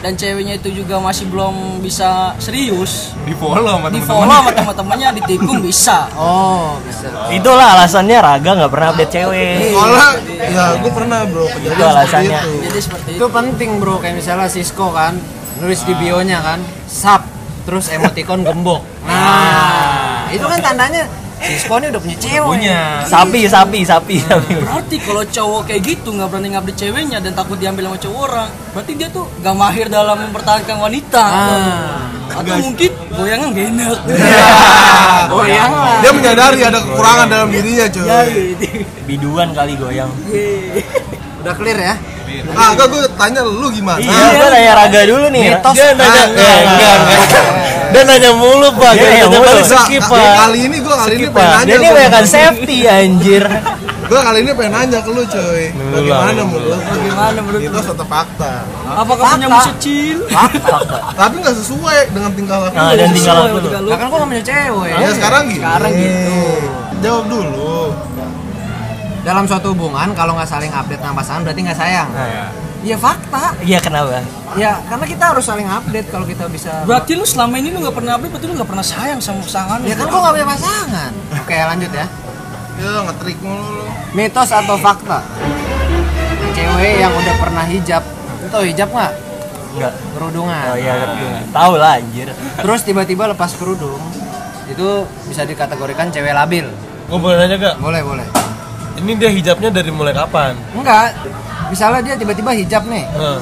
dan 0.00 0.16
ceweknya 0.16 0.56
itu 0.56 0.72
juga 0.72 0.96
masih 0.96 1.28
belum 1.28 1.84
bisa 1.84 2.32
serius. 2.40 3.12
Di 3.28 3.36
follow 3.36 3.60
sama 3.76 3.88
di 3.92 4.00
follow 4.00 4.24
sama 4.24 4.48
teman-temannya 4.50 5.08
ditikung 5.20 5.60
bisa. 5.60 6.08
Oh, 6.16 6.80
bisa. 6.80 7.08
Itulah 7.28 7.76
alasannya 7.76 8.16
Raga 8.16 8.50
nggak 8.56 8.72
pernah 8.72 8.88
update 8.90 9.12
cewek. 9.12 9.76
soalnya 9.76 10.08
ya 10.40 10.64
gua 10.80 10.92
pernah 10.96 11.20
bro. 11.28 11.44
Kejadian 11.46 11.68
Itu 11.68 11.84
seperti 11.84 11.92
alasannya. 11.92 12.40
itu. 12.40 12.52
Jadi 12.64 12.78
seperti 12.80 13.08
itu 13.12 13.18
Itu. 13.20 13.26
penting, 13.28 13.70
Bro. 13.76 13.94
Kayak 14.00 14.14
misalnya 14.24 14.48
Cisco 14.48 14.86
kan, 14.88 15.12
nulis 15.60 15.80
di 15.84 15.92
bio-nya 15.92 16.38
kan, 16.40 16.58
sub, 16.88 17.20
terus 17.68 17.92
emoticon 17.92 18.40
gembok. 18.40 18.80
Nah, 19.04 20.32
itu 20.32 20.44
kan 20.48 20.58
tandanya 20.64 21.04
Cisco 21.40 21.74
ini 21.80 21.86
udah 21.88 22.00
punya 22.04 22.16
cewek. 22.20 22.46
Punya. 22.46 22.80
Sapi, 23.08 23.40
sapi, 23.48 23.80
sapi, 23.82 24.16
sapi. 24.20 24.54
Berarti 24.60 24.96
kalau 25.00 25.24
cowok 25.24 25.62
kayak 25.72 25.82
gitu 25.88 26.08
nggak 26.12 26.28
berani 26.28 26.48
ngupdate 26.52 26.76
ceweknya 26.76 27.18
dan 27.18 27.32
takut 27.32 27.56
diambil 27.56 27.90
sama 27.90 27.98
cowok 27.98 28.20
orang, 28.28 28.48
berarti 28.76 28.92
dia 28.94 29.08
tuh 29.08 29.24
gak 29.40 29.56
mahir 29.56 29.86
dalam 29.88 30.16
mempertahankan 30.28 30.76
wanita. 30.76 31.24
Ah. 31.24 32.10
Atau 32.30 32.56
mungkin 32.60 32.90
goyangan 33.16 33.48
gak 33.56 33.66
enak. 33.72 33.98
Oh 35.32 35.44
iya 35.48 35.64
lah. 35.66 35.96
dia 36.04 36.12
menyadari 36.12 36.60
ada 36.62 36.78
kekurangan 36.78 37.26
dalam 37.26 37.48
dirinya 37.50 37.78
Ya, 37.80 37.88
coy 37.88 38.52
Biduan 39.08 39.48
kali 39.56 39.72
goyang. 39.80 40.12
Udah 41.40 41.54
clear 41.56 41.78
ya? 41.80 41.94
Ah 42.52 42.68
enggak 42.70 42.86
gua 42.86 43.00
tanya 43.14 43.40
lu 43.42 43.66
gimana 43.68 43.98
Iya, 43.98 44.24
gua 44.32 44.46
nanya 44.48 44.72
Raga 44.76 45.00
dulu 45.04 45.26
nih. 45.28 45.42
Mitos. 45.50 45.72
dia 45.72 45.88
nanya 45.92 46.08
Ah, 46.12 46.26
enggak 46.26 46.56
enggak 46.60 46.94
enggak 46.96 47.44
dia 47.90 48.02
nanya 48.04 48.30
mulu 48.32 48.68
pak 48.72 48.92
Dia 48.92 49.06
nanya 49.08 49.26
mulu. 49.28 49.42
balik 49.42 49.64
Enggak, 49.64 49.84
skip 49.84 50.02
pak 50.04 50.30
kali 50.36 50.58
ini 50.62 50.76
gua 50.78 50.94
kali 50.96 51.12
ini 51.12 51.26
pengen 51.26 51.34
Pak. 51.36 51.50
nanya 51.52 51.66
Dia 51.66 51.76
ini 51.76 51.84
gua. 51.84 51.96
banyak 51.96 52.12
kan 52.12 52.24
safety 52.26 52.78
anjir. 52.86 53.44
Gua 54.02 54.20
kali 54.20 54.38
ini 54.40 54.50
pengen 54.52 54.72
nanya 54.72 54.98
ke 54.98 55.10
lu 55.12 55.22
coy 55.24 55.62
Bagaimana 55.70 56.40
menurut 56.42 56.66
lu? 56.66 56.76
Bagaimana 56.80 57.38
menurut 57.40 57.60
Itu 57.62 57.78
suatu 57.80 58.04
fakta 58.04 58.52
Apakah 58.92 59.26
punya 59.32 59.46
musuh 59.48 59.70
kecil? 59.72 60.18
Tapi 61.12 61.34
nggak 61.36 61.56
sesuai 61.56 61.98
dengan 62.10 62.30
tingkah 62.32 62.58
laku 62.60 62.74
Nah, 62.74 62.90
lu. 62.90 62.98
dan 62.98 63.08
tingkah 63.08 63.34
lu. 63.36 63.86
Lah 63.86 63.96
kan 63.96 64.06
gua 64.08 64.18
gak 64.18 64.28
punya 64.28 64.44
cewek. 64.44 64.90
Ya 64.92 65.08
sekarang 65.12 65.42
gitu 65.46 65.62
Sekarang 65.62 65.92
gitu. 65.94 66.38
Jawab 67.00 67.24
dulu 67.26 67.69
Dalam 69.20 69.44
suatu 69.44 69.76
hubungan 69.76 70.16
kalau 70.16 70.32
nggak 70.32 70.48
saling 70.48 70.72
update 70.72 71.00
sama 71.04 71.20
pasangan 71.20 71.40
berarti 71.44 71.60
nggak 71.60 71.78
sayang. 71.78 72.08
Iya 72.80 72.96
fakta. 72.96 73.52
Iya 73.60 73.78
kenapa? 73.84 74.24
Ya 74.56 74.80
karena 74.88 75.04
kita 75.04 75.24
harus 75.36 75.44
saling 75.44 75.68
update 75.68 76.08
kalau 76.08 76.24
kita 76.24 76.48
bisa. 76.48 76.82
Berarti 76.88 77.12
lu 77.12 77.28
selama 77.28 77.60
ini 77.60 77.68
lu 77.68 77.84
gak 77.84 77.92
pernah 77.92 78.16
update, 78.16 78.32
berarti 78.32 78.46
lu 78.48 78.54
gak 78.56 78.70
pernah 78.72 78.86
sayang 78.86 79.20
sama 79.20 79.44
pasangan. 79.44 79.78
Ya 79.84 79.94
kan 79.94 80.08
gua 80.08 80.18
nggak 80.24 80.34
punya 80.40 80.48
pasangan. 80.48 81.12
Oke 81.36 81.56
lanjut 81.60 81.92
ya. 81.92 82.06
Ya 82.80 82.90
ngetrik 83.04 83.38
mulu 83.44 83.84
lu 83.84 83.86
Mitos 84.16 84.48
atau 84.48 84.80
fakta? 84.80 85.20
Cewek 86.56 87.04
yang 87.04 87.12
udah 87.12 87.34
pernah 87.36 87.64
hijab, 87.68 88.02
lu 88.40 88.48
tau 88.48 88.64
hijab 88.64 88.88
nggak? 88.88 89.12
Enggak. 89.76 89.92
Kerudungan. 90.16 90.64
Oh 90.72 90.76
iya, 90.80 90.92
tahu 91.54 91.72
lah 91.78 92.00
anjir. 92.00 92.32
Terus 92.58 92.80
tiba-tiba 92.82 93.30
lepas 93.30 93.54
kerudung, 93.54 94.02
itu 94.66 94.88
bisa 95.30 95.46
dikategorikan 95.46 96.10
cewek 96.10 96.34
labil. 96.34 96.66
gue 97.10 97.18
boleh 97.18 97.42
nanya 97.42 97.58
gak 97.58 97.74
Boleh 97.82 98.02
boleh. 98.06 98.26
Ini 99.00 99.12
dia 99.14 99.28
hijabnya 99.28 99.70
dari 99.70 99.88
mulai 99.88 100.12
kapan 100.12 100.52
Enggak. 100.72 101.16
Misalnya 101.68 102.00
dia 102.02 102.14
tiba-tiba 102.16 102.50
hijab 102.52 102.82
nih. 102.84 103.04
Hah? 103.08 103.38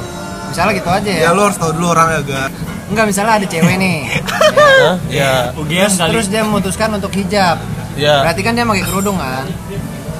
Misalnya 0.46 0.72
gitu 0.74 0.90
aja 0.90 1.10
ya. 1.10 1.22
Ya 1.24 1.30
lu 1.30 1.40
harus 1.42 1.56
tahu 1.56 1.72
dulu 1.72 1.90
orangnya 1.90 2.20
gak 2.22 2.48
Enggak, 2.88 3.04
misalnya 3.04 3.32
ada 3.36 3.46
cewek 3.46 3.76
nih. 3.76 3.98
Hah? 4.84 4.96
ya 5.08 5.32
UGM 5.52 5.90
kali. 5.90 6.10
Terus 6.12 6.26
dia 6.28 6.42
memutuskan 6.42 6.88
untuk 6.92 7.12
hijab. 7.12 7.56
ya 7.94 8.22
Berarti 8.22 8.40
kan 8.40 8.52
dia 8.52 8.64
pakai 8.64 8.84
kerudung 8.84 9.16
kan? 9.16 9.44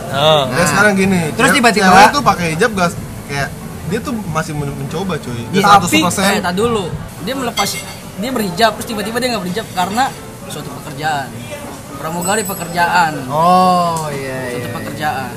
Ah. 0.09 0.49
Ya 0.49 0.65
sekarang 0.65 0.97
gini 0.97 1.31
Terus 1.33 1.53
tiba-tiba- 1.53 1.85
Cewek 1.87 2.09
tuh 2.11 2.23
pakai 2.25 2.47
hijab 2.57 2.71
gak 2.73 2.91
Kayak 3.29 3.49
Dia 3.89 4.01
tuh 4.01 4.13
masih 4.27 4.53
men- 4.53 4.73
mencoba 4.75 5.17
cuy 5.17 5.41
Dia 5.49 5.61
Tapi, 5.61 6.01
100% 6.01 6.29
eh, 6.31 6.41
tak 6.41 6.55
dulu. 6.55 6.89
Dia 7.23 7.35
melepas, 7.35 7.69
dia 8.17 8.31
berhijab, 8.31 8.71
terus 8.75 8.87
tiba-tiba 8.87 9.17
dia 9.19 9.29
nggak 9.31 9.43
berhijab 9.45 9.67
karena 9.75 10.05
suatu 10.47 10.71
pekerjaan. 10.75 11.29
Pramugari 11.95 12.41
pekerjaan, 12.43 13.27
Oh 13.27 14.07
iya 14.09 14.39
iya. 14.49 14.63
suatu 14.63 14.68
pekerjaan. 14.99 15.33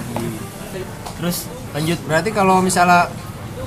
Terus 1.21 1.37
lanjut. 1.77 1.99
Berarti 2.09 2.29
kalau 2.33 2.57
misalnya 2.65 3.05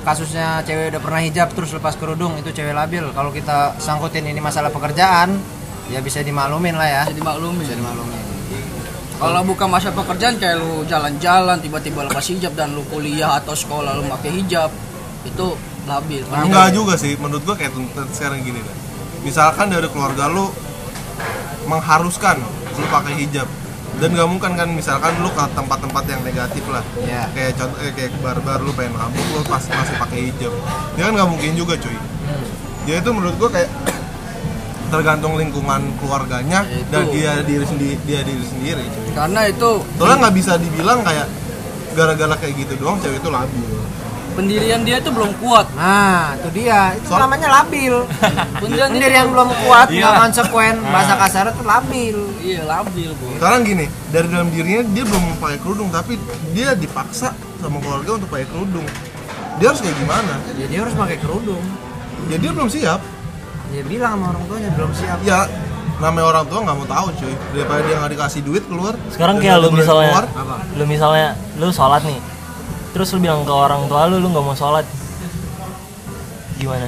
kasusnya 0.03 0.61
cewek 0.67 0.91
udah 0.93 1.01
pernah 1.01 1.21
hijab 1.23 1.49
terus 1.55 1.71
lepas 1.73 1.95
kerudung 1.95 2.35
itu 2.37 2.51
cewek 2.53 2.75
labil 2.75 3.09
kalau 3.15 3.33
kita 3.33 3.73
sangkutin 3.81 4.27
ini 4.27 4.37
masalah 4.37 4.69
pekerjaan 4.69 5.33
ya 5.89 5.97
bisa 5.97 6.21
dimaklumin 6.21 6.77
lah 6.77 6.85
ya 6.85 7.03
Jadi 7.09 7.25
maklumin. 7.25 7.65
bisa 7.65 7.73
dimaklumin 7.73 8.21
Kalau 9.15 9.41
bukan 9.47 9.71
masa 9.71 9.89
pekerjaan 9.95 10.35
kayak 10.37 10.59
lu 10.61 10.83
jalan-jalan 10.85 11.57
tiba-tiba 11.63 12.05
lepas 12.05 12.21
hijab 12.27 12.53
dan 12.53 12.75
lu 12.75 12.83
kuliah 12.91 13.39
atau 13.39 13.55
sekolah 13.55 13.95
lu 13.97 14.03
pakai 14.11 14.29
hijab 14.43 14.67
itu 15.25 15.55
labil. 15.87 16.21
Enggak 16.27 16.75
juga 16.75 16.99
sih, 16.99 17.15
menurut 17.17 17.41
gua 17.47 17.55
kayak 17.55 17.71
tuntutan 17.73 18.11
sekarang 18.11 18.43
gini 18.43 18.59
kan. 18.59 18.75
Misalkan 19.23 19.71
dari 19.71 19.87
keluarga 19.87 20.27
lu 20.27 20.51
mengharuskan 21.65 22.43
lu 22.75 22.85
pakai 22.91 23.15
hijab 23.23 23.47
dan 23.95 24.09
nggak 24.11 24.27
mungkin 24.27 24.51
kan 24.53 24.67
misalkan 24.69 25.15
lu 25.19 25.31
ke 25.31 25.43
tempat-tempat 25.55 26.03
yang 26.05 26.21
negatif 26.21 26.63
lah. 26.67 26.83
Iya. 26.99 27.23
kayak 27.31 27.51
contoh 27.55 27.79
eh, 27.79 27.91
kayak 27.95 28.11
barbar 28.19 28.59
lu 28.59 28.71
pengen 28.73 28.93
mabuk 28.93 29.25
lu 29.31 29.41
pasti 29.45 29.71
masih 29.71 29.95
pakai 29.95 30.19
hijab. 30.29 30.53
Dia 30.93 31.01
kan 31.07 31.11
nggak 31.15 31.29
mungkin 31.29 31.51
juga 31.55 31.73
cuy. 31.75 31.97
Dia 32.85 32.95
itu 32.99 33.09
menurut 33.09 33.35
gua 33.39 33.49
kayak 33.49 33.69
tergantung 34.93 35.33
lingkungan 35.35 35.81
keluarganya 35.97 36.61
Ya, 36.63 36.77
itu. 36.77 36.91
dan 36.91 37.03
dia 37.09 37.31
diri 37.41 37.65
sendiri 37.65 37.95
dia 38.03 38.19
diri 38.21 38.45
sendiri. 38.45 38.83
Cuy 38.83 39.09
Karena 39.15 39.41
itu 39.47 39.69
soalnya 39.95 40.17
nggak 40.27 40.35
bisa 40.35 40.53
dibilang 40.59 40.99
kayak 41.01 41.27
gara-gara 41.95 42.35
kayak 42.35 42.53
gitu 42.59 42.73
doang 42.75 42.99
cewek 42.99 43.17
itu 43.17 43.29
labil 43.31 43.63
pendirian 44.35 44.83
dia 44.83 44.99
itu 44.99 45.09
belum 45.09 45.31
kuat. 45.39 45.65
nah 45.73 46.35
itu 46.35 46.49
dia. 46.53 46.93
Itu 46.93 47.07
Soal- 47.07 47.23
namanya 47.23 47.47
labil. 47.53 47.95
Pendirian 48.61 48.89
pendirian 48.91 49.25
belum 49.27 49.49
kuat 49.63 49.87
Iya. 49.87 49.99
nggak 50.01 50.13
konsekuen. 50.21 50.75
Bahasa 50.85 51.13
kasar 51.15 51.45
itu 51.49 51.63
labil. 51.63 52.17
Iya 52.39 52.61
labil 52.63 53.09
bu. 53.13 53.25
sekarang 53.35 53.61
gini 53.63 53.85
dari 54.09 54.27
dalam 54.27 54.47
dirinya 54.47 54.81
dia 54.85 55.03
belum 55.03 55.23
pakai 55.37 55.59
kerudung 55.59 55.89
tapi 55.89 56.19
dia 56.51 56.71
dipaksa 56.73 57.31
sama 57.57 57.77
keluarga 57.79 58.11
untuk 58.15 58.29
pakai 58.29 58.47
kerudung. 58.47 58.85
Dia 59.55 59.71
harus 59.71 59.79
kayak 59.79 59.95
gimana? 59.95 60.33
Ya 60.55 60.65
dia 60.67 60.79
harus 60.81 60.93
pakai 60.93 61.17
kerudung. 61.17 61.63
Ya 62.27 62.35
dia 62.35 62.51
belum 62.51 62.67
siap. 62.67 62.99
Dia 63.71 63.83
bilang 63.83 64.11
sama 64.13 64.25
orang 64.29 64.43
tuanya 64.45 64.69
belum 64.71 64.91
siap. 64.91 65.17
Ya 65.21 65.47
namanya 65.95 66.25
orang 66.29 66.45
tua 66.45 66.59
nggak 66.61 66.75
mau 66.75 66.87
tahu 66.87 67.07
cuy. 67.15 67.33
Daripada 67.51 67.81
dia 67.81 67.95
nggak 67.97 68.11
dikasih 68.13 68.41
duit 68.43 68.63
keluar 68.65 68.93
Sekarang 69.07 69.39
kayak 69.39 69.57
lu 69.57 69.69
misalnya 69.71 70.11
keluar, 70.11 70.25
lu 70.75 70.83
misalnya 70.85 71.27
lu 71.55 71.67
sholat 71.69 72.03
nih. 72.03 72.19
Terus 72.95 73.11
lu 73.11 73.19
bilang 73.19 73.43
ke 73.43 73.51
orang 73.51 73.91
tua 73.91 74.07
lu 74.07 74.23
lu 74.23 74.31
nggak 74.31 74.45
mau 74.47 74.55
sholat. 74.55 74.87
Gimana? 76.55 76.87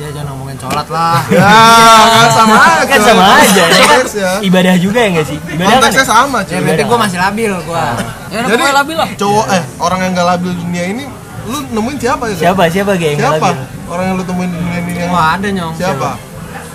ya 0.00 0.08
jangan 0.10 0.34
ngomongin 0.34 0.56
sholat 0.58 0.86
lah. 0.88 1.20
Ya 1.32 2.08
kan 2.10 2.30
sama 2.34 2.54
aja. 2.58 2.82
Kan 2.88 3.00
sama 3.04 3.24
aja 3.38 3.62
ya. 3.62 3.76
konteksnya 3.76 4.30
Ibadah 4.42 4.74
juga 4.80 4.98
ya 4.98 5.08
nggak 5.14 5.26
sih? 5.28 5.38
Ibadah 5.38 5.68
kan 5.68 5.76
konteksnya 5.78 6.06
sama 6.08 6.38
ya 6.42 6.48
cuy 6.48 6.58
berarti 6.64 6.82
gue 6.82 6.98
masih 6.98 7.18
labil 7.20 7.52
gue 7.52 7.84
Ya 8.32 8.40
jadi 8.48 8.62
labil 8.72 8.96
lah. 8.98 9.08
cowok 9.14 9.46
eh 9.52 9.62
orang 9.78 9.98
yang 10.02 10.12
nggak 10.16 10.28
labil 10.32 10.50
dunia 10.56 10.84
ini 10.90 11.04
lu 11.42 11.58
nemuin 11.70 11.96
siapa 12.00 12.24
ya 12.30 12.34
siapa? 12.34 12.62
Siapa 12.72 12.90
nggak 12.96 13.14
siapa? 13.20 13.36
labil? 13.38 13.56
orang 13.92 14.04
yang 14.08 14.14
lu 14.16 14.24
temuin 14.24 14.48
di 14.48 14.58
dunia 14.58 14.78
ini? 14.80 14.92
Yang 14.96 15.10
wah 15.12 15.26
ada 15.36 15.48
nyong. 15.52 15.74
Siapa? 15.76 16.10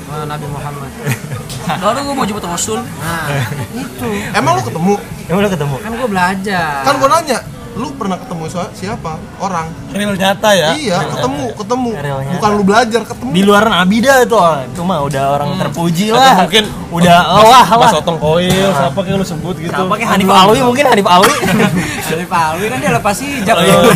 Wah, 0.08 0.24
Nabi 0.24 0.46
Muhammad. 0.48 0.92
Baru 1.84 2.00
gue 2.00 2.16
mau 2.16 2.24
jemput 2.24 2.46
Rasul. 2.48 2.80
nah 2.80 3.28
itu. 3.84 4.08
Emang 4.32 4.56
lu 4.56 4.62
ketemu 4.64 4.94
Yang 5.28 5.38
udah 5.38 5.52
ketemu. 5.52 5.76
kan 5.78 5.92
gue 5.94 6.08
belajar 6.08 6.70
kan 6.82 6.94
gua 6.96 7.10
nanya 7.14 7.40
lu 7.78 7.94
pernah 7.94 8.18
ketemu 8.18 8.50
si- 8.50 8.74
siapa 8.76 9.12
orang 9.38 9.70
real 9.94 10.18
nyata 10.18 10.50
ya 10.50 10.74
iya 10.74 10.98
ketemu 11.06 11.54
ketemu 11.54 11.92
Realnya. 11.94 12.32
bukan 12.34 12.50
lu 12.50 12.64
belajar 12.66 13.02
ketemu 13.06 13.30
Di 13.30 13.42
luar 13.46 13.64
Abida 13.70 14.14
itu, 14.18 14.34
itu 14.66 14.82
mah 14.82 15.00
udah 15.00 15.24
orang 15.30 15.50
terpuji 15.62 16.10
Atau 16.10 16.18
lah. 16.18 16.36
mungkin 16.42 16.64
udah 16.90 17.18
oh, 17.30 17.46
wah 17.46 17.68
Mas. 17.78 17.94
Otong 17.94 18.18
Koil 18.18 18.50
siapa 18.50 18.98
kayak 18.98 19.22
lu 19.22 19.26
sebut 19.28 19.56
gitu 19.58 19.70
Siapa 19.70 19.94
kayak 19.94 20.10
Hanif 20.10 20.26
Alwi 20.26 20.60
mungkin 20.66 20.90
Hanif 20.90 21.06
Alwi. 21.06 21.36
Pak 22.34 22.42
Alwi 22.50 22.66
kan 22.66 22.78
dia 22.82 22.92
lepas 22.98 23.16
hijab 23.22 23.56
Oh, 23.56 23.62
ya 23.62 23.76
iya. 23.78 23.94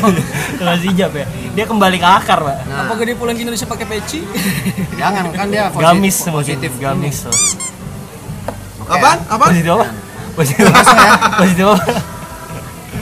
Kelas 0.61 0.81
hijab 0.83 1.11
ya. 1.11 1.25
Dia 1.51 1.65
kembali 1.65 1.97
ke 1.97 2.05
akar, 2.05 2.37
Pak. 2.39 2.57
nah, 2.63 2.85
Apa 2.85 2.93
gede 2.95 3.17
pulang 3.17 3.33
ke 3.33 3.41
Indonesia 3.41 3.65
pakai 3.65 3.85
peci? 3.89 4.21
jangan 5.01 5.25
kan 5.33 5.49
dia 5.49 5.67
positif, 5.67 5.81
Gamis 5.81 6.17
positif 6.29 6.71
gamis. 6.77 7.17
tuh. 7.25 7.33
apaan 8.85 9.17
apaan 9.25 9.49
Positif 9.49 9.73
apa? 9.73 9.85
Positif 10.37 10.65
apa? 10.71 11.43
Positif 11.43 11.65
apa? 11.67 11.83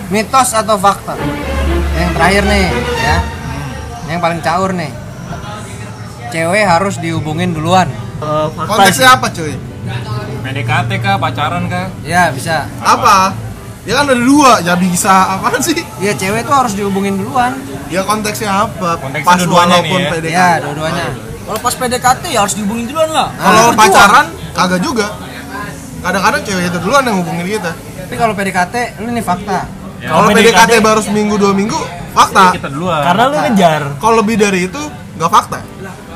mitos 0.09 0.49
atau 0.57 0.75
fakta? 0.81 1.13
Yang 1.93 2.11
terakhir 2.17 2.43
nih 2.49 2.65
ya. 2.97 3.17
Yang 4.09 4.19
paling 4.19 4.39
caur 4.41 4.71
nih. 4.73 4.91
Cewek 6.29 6.65
harus 6.65 6.95
dihubungin 6.97 7.53
duluan. 7.53 7.89
Eh, 8.19 8.47
fakta 8.53 8.65
sih. 8.65 8.69
konteksnya 8.69 9.09
apa 9.17 9.27
cuy? 9.33 9.53
PDKT 10.39 10.91
kah, 11.01 11.15
pacaran 11.17 11.63
kah? 11.69 11.87
ya 12.05 12.29
bisa. 12.33 12.65
Apa? 12.81 13.33
Ya 13.85 14.01
kan 14.01 14.05
ada 14.09 14.17
dua 14.17 14.61
ya 14.61 14.73
bisa. 14.77 15.37
Apaan 15.37 15.61
sih? 15.61 15.77
Ya 16.01 16.13
cewek 16.13 16.45
tuh 16.45 16.53
harus 16.53 16.73
dihubungin 16.77 17.17
duluan. 17.17 17.57
Ya 17.89 18.05
konteksnya 18.05 18.65
apa? 18.69 18.97
Konteksnya 19.01 19.29
pas 19.29 19.41
dua-duanya 19.41 19.77
walaupun 19.81 19.99
nih 19.99 20.05
ya. 20.05 20.11
PDKT 20.13 20.33
ya 20.33 20.49
dua-duanya. 20.61 21.05
Kalau 21.49 21.59
pas 21.65 21.73
PDKT 21.73 22.23
ya 22.29 22.39
harus 22.45 22.53
dihubungin 22.53 22.85
duluan 22.89 23.09
lah. 23.09 23.27
kalau 23.33 23.73
Berjuang. 23.73 23.77
pacaran 23.77 24.25
kagak 24.53 24.81
juga 24.85 25.07
kadang-kadang 25.99 26.41
cewek 26.43 26.63
itu 26.71 26.77
duluan 26.79 27.03
yang 27.03 27.17
hubungin 27.19 27.45
kita 27.45 27.71
tapi 27.75 28.15
kalau 28.15 28.33
PDKT 28.33 28.75
ini 29.03 29.09
nih 29.19 29.25
fakta 29.25 29.59
kalau 29.99 30.27
PDKT 30.31 30.47
PDKT 30.55 30.71
baru 30.79 31.01
seminggu 31.03 31.35
dua 31.35 31.51
minggu 31.51 31.79
fakta 32.09 32.57
Kita 32.57 32.69
duluan. 32.73 33.05
Karena 33.05 33.23
lu 33.29 33.37
ngejar. 33.37 33.81
kalau 34.01 34.15
lebih 34.23 34.35
dari 34.39 34.65
itu 34.65 34.81
nggak 35.19 35.29
fakta 35.29 35.59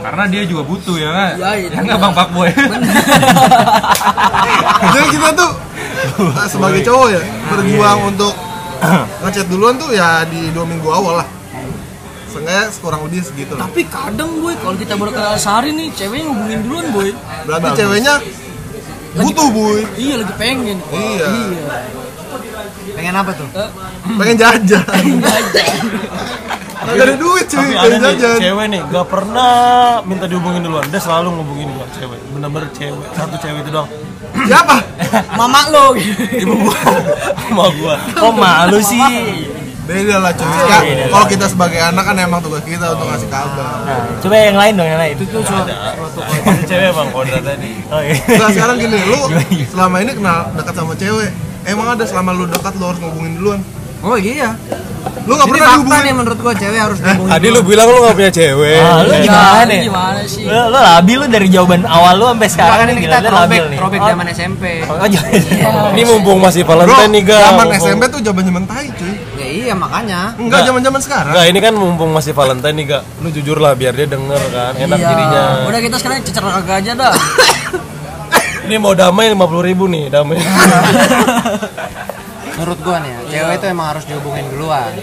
Karena 0.04 0.24
dia 0.28 0.44
juga 0.44 0.68
butuh 0.68 1.00
ya 1.00 1.10
kan? 1.16 1.32
Ya, 1.40 1.52
Ya 1.56 1.80
nggak 1.80 2.00
bang 2.00 2.14
Pak 2.16 2.28
Boy. 2.36 2.52
jadi 4.84 5.08
kita 5.10 5.30
tuh 5.32 5.52
sebagai 6.50 6.82
cowok 6.84 7.08
ya 7.12 7.22
berjuang 7.48 8.00
untuk 8.12 8.34
ngechat 9.24 9.48
duluan 9.48 9.80
tuh 9.80 9.96
ya 9.96 10.28
di 10.28 10.52
dua 10.52 10.66
minggu 10.68 10.90
awal 10.92 11.24
lah 11.24 11.28
Seenggaknya 12.28 12.66
kurang 12.82 13.06
lebih 13.06 13.22
segitu 13.22 13.54
lah. 13.54 13.70
Tapi 13.70 13.86
kadang 13.86 14.42
boy 14.42 14.58
kalau 14.58 14.74
kita 14.74 14.98
baru 14.98 15.14
kenal 15.14 15.38
sehari 15.38 15.70
nih 15.70 15.94
ceweknya 15.94 16.26
ngubungin 16.34 16.60
duluan 16.66 16.86
boy. 16.90 17.10
Berarti 17.46 17.70
ceweknya 17.78 18.14
butuh 19.18 19.48
boy. 19.54 19.80
Iya 19.98 20.16
lagi 20.26 20.34
pengen. 20.38 20.78
Iya. 20.90 21.28
pengen 22.98 23.14
apa 23.14 23.32
tuh? 23.38 23.48
Pengen 24.18 24.36
jajan. 24.38 24.86
Gak 26.84 27.00
ada 27.00 27.16
duit 27.16 27.48
cuy, 27.48 27.64
tapi 27.64 27.74
ada 27.80 27.88
pengen 27.88 27.96
nih 27.96 28.12
jajan. 28.20 28.38
cewek 28.44 28.66
nih 28.76 28.82
gak 28.92 29.08
pernah 29.08 29.56
minta 30.04 30.26
dihubungin 30.28 30.68
duluan. 30.68 30.84
Dia 30.92 31.00
selalu 31.00 31.32
ngubungin 31.40 31.68
gua 31.80 31.88
cewek. 31.96 32.20
Bener-bener 32.36 32.68
cewek 32.76 33.08
satu 33.16 33.36
cewek 33.40 33.60
itu 33.64 33.72
doang. 33.72 33.88
Siapa? 34.44 34.76
Mama 35.40 35.62
lo. 35.72 35.96
ibu 36.36 36.54
gua. 36.60 36.80
Sama 37.40 37.66
gua. 37.80 37.96
Kok 38.20 38.34
malu 38.36 38.80
sih? 38.84 39.00
Beda 39.84 40.16
lah 40.18 40.32
cuy. 40.32 40.48
Ya, 40.48 40.80
Kalau 41.06 41.28
kita 41.28 41.46
sebagai 41.46 41.76
anak 41.78 42.04
kan 42.04 42.16
emang 42.16 42.40
tugas 42.40 42.64
kita 42.64 42.96
untuk 42.96 43.04
ngasih 43.06 43.28
kabar. 43.28 43.84
Nah, 43.84 44.00
coba 44.18 44.36
yang 44.38 44.56
lain 44.56 44.74
dong 44.74 44.88
yang 44.88 44.96
lain. 44.98 45.14
Itu 45.14 45.24
tuh 45.28 45.42
Ada 45.44 45.76
cewek 46.64 46.90
bang 46.90 47.10
kodra 47.12 47.40
tadi. 47.40 47.72
Oh 47.88 48.00
iya. 48.00 48.16
Nah 48.40 48.50
sekarang 48.50 48.76
gini, 48.78 48.98
lu 49.04 49.20
selama 49.68 49.96
ini 50.00 50.12
kenal 50.14 50.52
dekat 50.54 50.74
sama 50.74 50.94
cewek? 50.96 51.30
Emang 51.64 51.88
ada 51.90 52.04
selama 52.04 52.32
lu 52.32 52.46
dekat 52.46 52.74
lu 52.74 52.86
harus 52.86 53.00
ngubungin 53.00 53.34
duluan? 53.36 53.60
Oh 54.00 54.16
iya. 54.16 54.56
Lu 55.24 55.36
gak 55.36 55.48
pernah 55.48 55.64
fakta 55.66 55.76
dihubungin? 55.78 56.02
nih 56.02 56.14
menurut 56.14 56.40
gua 56.42 56.54
cewek 56.54 56.80
harus 56.80 57.00
dihubungin 57.00 57.32
tadi 57.32 57.48
lu 57.50 57.60
bilang 57.62 57.88
lu 57.88 58.00
gak 58.02 58.16
punya 58.18 58.32
cewek. 58.34 58.80
Ah, 58.82 59.00
lu 59.02 59.12
gimana? 59.18 59.64
Ini 59.64 59.76
gimana 59.84 60.20
sih? 60.24 60.44
Lu, 60.44 60.60
lu 60.66 60.80
labil 60.80 61.16
lu 61.18 61.26
dari 61.30 61.48
jawaban 61.50 61.82
awal 61.86 62.14
lu 62.14 62.26
sampai 62.30 62.50
sekarang 62.50 62.76
nih 62.82 62.94
ini 62.94 63.02
gila 63.02 63.08
kita 63.10 63.20
lu 63.20 63.28
throwback, 63.28 63.44
labil 63.52 63.64
nih. 63.68 63.78
throwback 63.80 64.00
Oh, 64.00 64.08
zaman 64.08 64.26
SMP 64.30 64.64
Oh, 64.84 65.08
jangan. 65.08 65.92
ini 65.92 66.02
mumpung 66.04 66.40
masih 66.40 66.64
Valentine 66.64 67.12
nih 67.12 67.22
ga 67.26 67.40
zaman 67.46 67.68
SMP 67.74 68.02
tuh 68.10 68.20
zaman 68.22 68.44
zaman 68.44 68.64
tai 68.64 68.88
cuy 68.90 69.03
iya 69.54 69.74
makanya 69.74 70.34
Enggak 70.34 70.66
zaman 70.66 70.82
zaman 70.82 71.02
sekarang 71.02 71.32
Enggak, 71.32 71.46
ini 71.48 71.60
kan 71.60 71.74
mumpung 71.74 72.10
masih 72.10 72.34
Valentine 72.34 72.74
nih, 72.74 72.86
Gak. 72.90 73.04
Lu 73.22 73.30
jujur 73.30 73.58
lah 73.58 73.78
biar 73.78 73.94
dia 73.94 74.08
denger 74.08 74.42
kan, 74.50 74.74
enak 74.74 74.98
Iya. 74.98 75.08
jadinya. 75.08 75.44
Udah 75.66 75.82
kita 75.82 75.96
sekarang 75.98 76.18
cecer 76.22 76.42
kagak 76.42 76.78
aja 76.82 76.92
dah. 76.94 77.14
Ini 78.66 78.76
mau 78.80 78.96
damai 78.96 79.28
50 79.30 79.70
ribu 79.70 79.86
nih, 79.86 80.08
damai. 80.08 80.40
menurut 82.54 82.80
gua 82.86 82.98
nih 83.02 83.10
ya 83.10 83.20
cewek 83.28 83.56
itu 83.60 83.66
emang 83.66 83.88
harus 83.92 84.06
dihubungin 84.06 84.46
duluan 84.54 84.94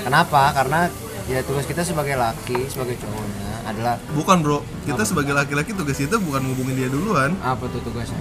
kenapa 0.00 0.54
karena 0.54 0.86
ya 1.26 1.42
tugas 1.42 1.66
kita 1.66 1.82
sebagai 1.82 2.14
laki 2.14 2.70
sebagai 2.70 2.96
cowoknya 2.96 3.50
adalah 3.64 3.94
Bukan 4.12 4.44
bro, 4.44 4.60
kita 4.84 5.02
sebagai 5.02 5.32
laki-laki 5.32 5.72
tugas 5.72 5.96
kita 5.96 6.20
bukan 6.20 6.44
ngubungin 6.44 6.76
dia 6.76 6.88
duluan 6.88 7.32
apa 7.40 7.64
tuh 7.68 7.80
tugasnya 7.82 8.20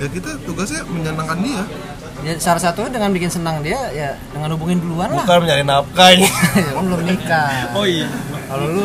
Ya 0.00 0.08
kita 0.08 0.40
tugasnya 0.48 0.88
menyenangkan 0.88 1.38
dia 1.44 1.62
ya 2.22 2.32
salah 2.36 2.60
satunya 2.60 2.88
dengan 2.88 3.10
bikin 3.10 3.26
senang 3.28 3.60
dia 3.60 3.78
ya 3.90 4.14
dengan 4.28 4.54
hubungin 4.54 4.78
duluan 4.78 5.10
lah 5.10 5.22
Bukan 5.22 5.42
mencari 5.42 5.62
nafkah 5.62 6.08
ini. 6.10 6.26
Ya 6.58 6.70
kan 6.72 6.84
belum 6.84 7.02
nikah 7.02 7.48
Oh 7.72 7.84
iya. 7.84 8.06
kalau 8.46 8.66
lu 8.68 8.82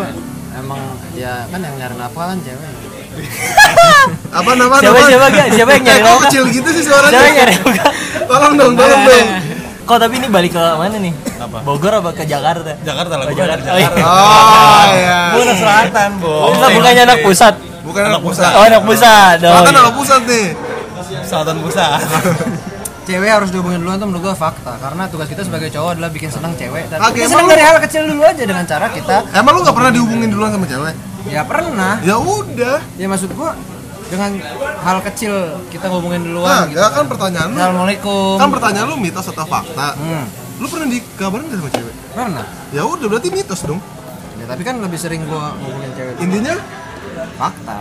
emang 0.53 0.81
ya 1.13 1.45
kan 1.45 1.59
yang 1.59 1.75
nyari 1.75 1.95
nafkah 1.95 2.25
kan 2.29 2.37
cewek 2.39 2.69
Apa 4.37 4.49
nama 4.53 4.77
Siapa 4.77 4.99
siapa 5.03 5.25
gak? 5.27 5.47
Siapa 5.51 5.71
yang 5.71 5.83
nyari 5.83 5.99
kok 5.99 6.05
nafkah? 6.07 6.23
kecil 6.27 6.43
gitu 6.49 6.69
sih 6.71 6.83
Siapa 6.83 6.97
yang 6.99 7.09
suaranya 7.09 7.33
nyari 7.35 7.53
nafkah? 7.55 7.91
Tolong 8.23 8.53
dong, 8.55 8.73
tolong 8.73 9.01
dong 9.03 9.27
Kok 9.87 9.97
tapi 9.97 10.13
ini 10.17 10.27
balik 10.27 10.51
ke 10.51 10.59
mana 10.75 10.97
nih? 10.97 11.13
Apa? 11.39 11.57
Bogor 11.63 11.93
apa 11.95 12.11
ke 12.11 12.25
Jakarta? 12.25 12.75
Jakarta 12.83 13.13
lah, 13.15 13.23
Oh, 13.23 13.31
Jakarta. 13.31 13.67
Oh, 13.71 13.79
iya. 13.79 13.87
Jakarta. 13.87 14.03
Oh 14.03 14.83
iya 14.91 15.19
Gua 15.31 15.41
anak 15.41 15.57
selatan, 15.57 16.09
Bo. 16.19 16.33
Oh, 16.43 16.51
bukannya 16.51 17.03
anak 17.05 17.19
pusat. 17.23 17.53
Bukan 17.87 18.01
anak 18.03 18.19
pusat 18.19 18.51
Oh, 18.51 18.63
anak 18.67 18.83
pusat. 18.83 19.37
Oh, 19.39 19.51
Selatan 19.53 19.73
anak 19.73 19.93
pusat 19.95 20.21
nih 20.27 20.47
Selatan 21.23 21.55
pusat. 21.63 21.99
cewek 23.07 23.29
harus 23.31 23.49
dihubungin 23.49 23.79
duluan 23.79 23.95
tuh 23.95 24.05
menurut 24.05 24.23
gua 24.25 24.35
fakta 24.37 24.75
karena 24.75 25.07
tugas 25.07 25.25
kita 25.25 25.41
sebagai 25.41 25.71
cowok 25.71 25.95
adalah 25.95 26.09
bikin 26.09 26.27
senang 26.27 26.51
cewek 26.53 26.85
dan 26.87 26.99
Oke, 27.01 27.17
emang 27.17 27.31
senang 27.31 27.47
dari 27.47 27.63
hal 27.63 27.77
kecil 27.79 28.03
dulu 28.05 28.21
aja 28.21 28.43
dengan 28.43 28.63
cara 28.63 28.87
kita 28.89 29.15
Emang 29.31 29.53
lu 29.53 29.61
gak 29.61 29.73
pernah 29.73 29.89
dihubungin 29.89 30.27
duluan 30.27 30.51
sama 30.51 30.65
cewek? 30.65 30.93
ya 31.25 31.41
pernah 31.41 31.93
Ya 32.01 32.15
udah. 32.15 32.77
ya 32.93 33.07
maksud 33.07 33.31
gua 33.31 33.55
dengan 34.07 34.39
hal 34.77 34.97
kecil 35.03 35.33
kita 35.67 35.87
ngomongin 35.87 36.19
Nah, 36.21 36.27
duluan 36.29 36.59
gitu 36.65 36.75
enggak 36.75 36.91
kan 36.93 37.05
pertanyaan 37.05 37.47
lu. 37.47 37.57
Assalamualaikum 37.57 38.35
Kan 38.37 38.49
pertanyaan 38.49 38.87
lu 38.87 38.97
mitos 38.97 39.25
atau 39.25 39.45
fakta? 39.45 39.87
Hmm, 39.95 40.25
Lu 40.57 40.65
pernah 40.65 40.87
dikabarin 40.87 41.45
gak 41.45 41.57
sama 41.57 41.71
cewek? 41.71 41.95
pernah 42.11 42.45
Ya 42.69 42.83
udah 42.83 43.07
berarti 43.07 43.29
mitos 43.29 43.63
dong. 43.63 43.79
ya 44.35 44.45
tapi 44.45 44.61
kan 44.61 44.75
lebih 44.77 44.95
sering 44.95 45.23
gua 45.23 45.55
ngomongin 45.55 45.91
cewek 45.93 46.13
Intinya 46.19 46.55
fakta 47.35 47.77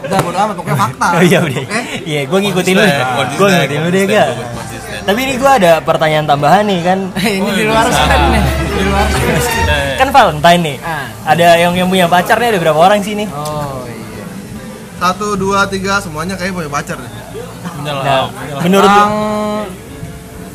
udah 0.00 0.18
bodo 0.20 0.38
amat 0.38 0.54
pokoknya 0.56 0.78
fakta 0.78 1.08
Oh 1.10 1.22
iya 1.22 1.38
udah. 1.40 1.62
Oke? 1.62 1.80
Iya, 2.02 2.20
gue 2.24 2.38
ngikutin 2.40 2.74
lu. 2.74 2.84
Gue 3.36 3.48
ngikutin 3.48 3.78
lu 3.78 3.88
deh, 3.88 4.02
gak? 4.06 4.28
Tapi 5.00 5.18
ini 5.20 5.32
gue 5.36 5.50
ada 5.50 5.72
pertanyaan 5.80 6.26
tambahan 6.26 6.62
nih 6.64 6.80
kan. 6.82 6.98
ini 7.40 7.50
di 7.52 7.64
luar 7.64 7.86
kan 7.86 8.20
nih 8.30 8.44
di 8.70 8.82
luar 8.86 9.06
Kan 9.96 10.08
Valentine 10.10 10.60
nih. 10.62 10.76
Ah. 10.80 11.06
Ada 11.26 11.46
yang 11.58 11.72
yang 11.74 11.88
punya 11.88 12.06
pacar 12.06 12.36
nih 12.36 12.52
ada 12.52 12.58
berapa 12.58 12.78
orang 12.78 13.00
sih 13.00 13.14
nih? 13.14 13.28
oh 13.28 13.84
iya 13.84 14.24
satu 15.00 15.32
dua 15.32 15.64
tiga 15.64 15.96
semuanya 15.96 16.36
kayak 16.36 16.52
punya 16.52 16.68
pacar 16.68 16.96
deh. 16.96 17.08
Lah, 17.08 17.16
Nah, 17.80 17.96
lah. 18.28 18.60
menurut 18.60 18.92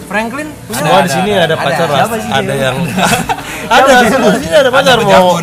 Franklin 0.05 0.47
punya 0.65 0.79
Semua 0.79 0.99
di 1.01 1.11
sini 1.11 1.31
ada. 1.33 1.55
pacar 1.57 1.87
sih 2.15 2.29
Ada 2.29 2.41
dia? 2.45 2.63
yang 2.63 2.77
ada 3.75 3.91
di 3.97 4.07
sini? 4.39 4.55
ada 4.55 4.69
pacar 4.69 4.97
mau 5.01 5.41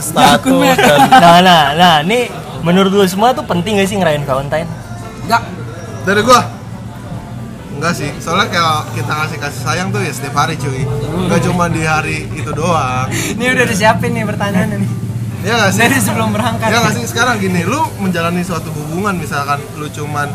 status 0.00 0.74
dan 0.74 0.98
Nah, 1.12 1.38
nah, 1.40 1.62
nah, 1.76 1.94
nih 2.02 2.22
menurut 2.60 2.90
lu 2.90 3.04
semua 3.04 3.32
tuh 3.32 3.44
penting 3.44 3.76
gak 3.76 3.88
sih 3.88 3.96
ngerayain 3.96 4.24
Valentine? 4.24 4.68
enggak 5.24 5.42
Dari 6.00 6.20
gua? 6.24 6.40
Enggak 7.70 7.96
sih, 7.96 8.10
soalnya 8.18 8.48
kalau 8.50 8.84
kita 8.92 9.08
ngasih 9.08 9.38
kasih 9.40 9.60
sayang 9.64 9.88
tuh 9.88 10.00
ya 10.00 10.12
setiap 10.12 10.36
hari 10.36 10.56
cuy. 10.56 10.84
Enggak 10.84 11.40
cuma 11.44 11.64
di 11.68 11.80
hari 11.80 12.28
itu 12.30 12.50
doang. 12.52 13.08
Ini 13.08 13.44
udah 13.52 13.64
disiapin 13.64 14.12
nih 14.12 14.24
pertanyaannya 14.24 14.76
nih. 14.80 14.90
Ya 15.40 15.56
nggak 15.56 15.70
sih? 15.72 15.80
dari 15.80 15.96
sebelum 15.96 16.28
berangkat. 16.36 16.68
Ya 16.68 16.76
nggak 16.78 16.94
sih, 16.94 17.04
sekarang 17.08 17.40
gini, 17.40 17.64
lu 17.64 17.80
menjalani 17.96 18.44
suatu 18.44 18.68
hubungan 18.68 19.16
misalkan 19.16 19.56
lu 19.76 19.88
cuman 19.88 20.28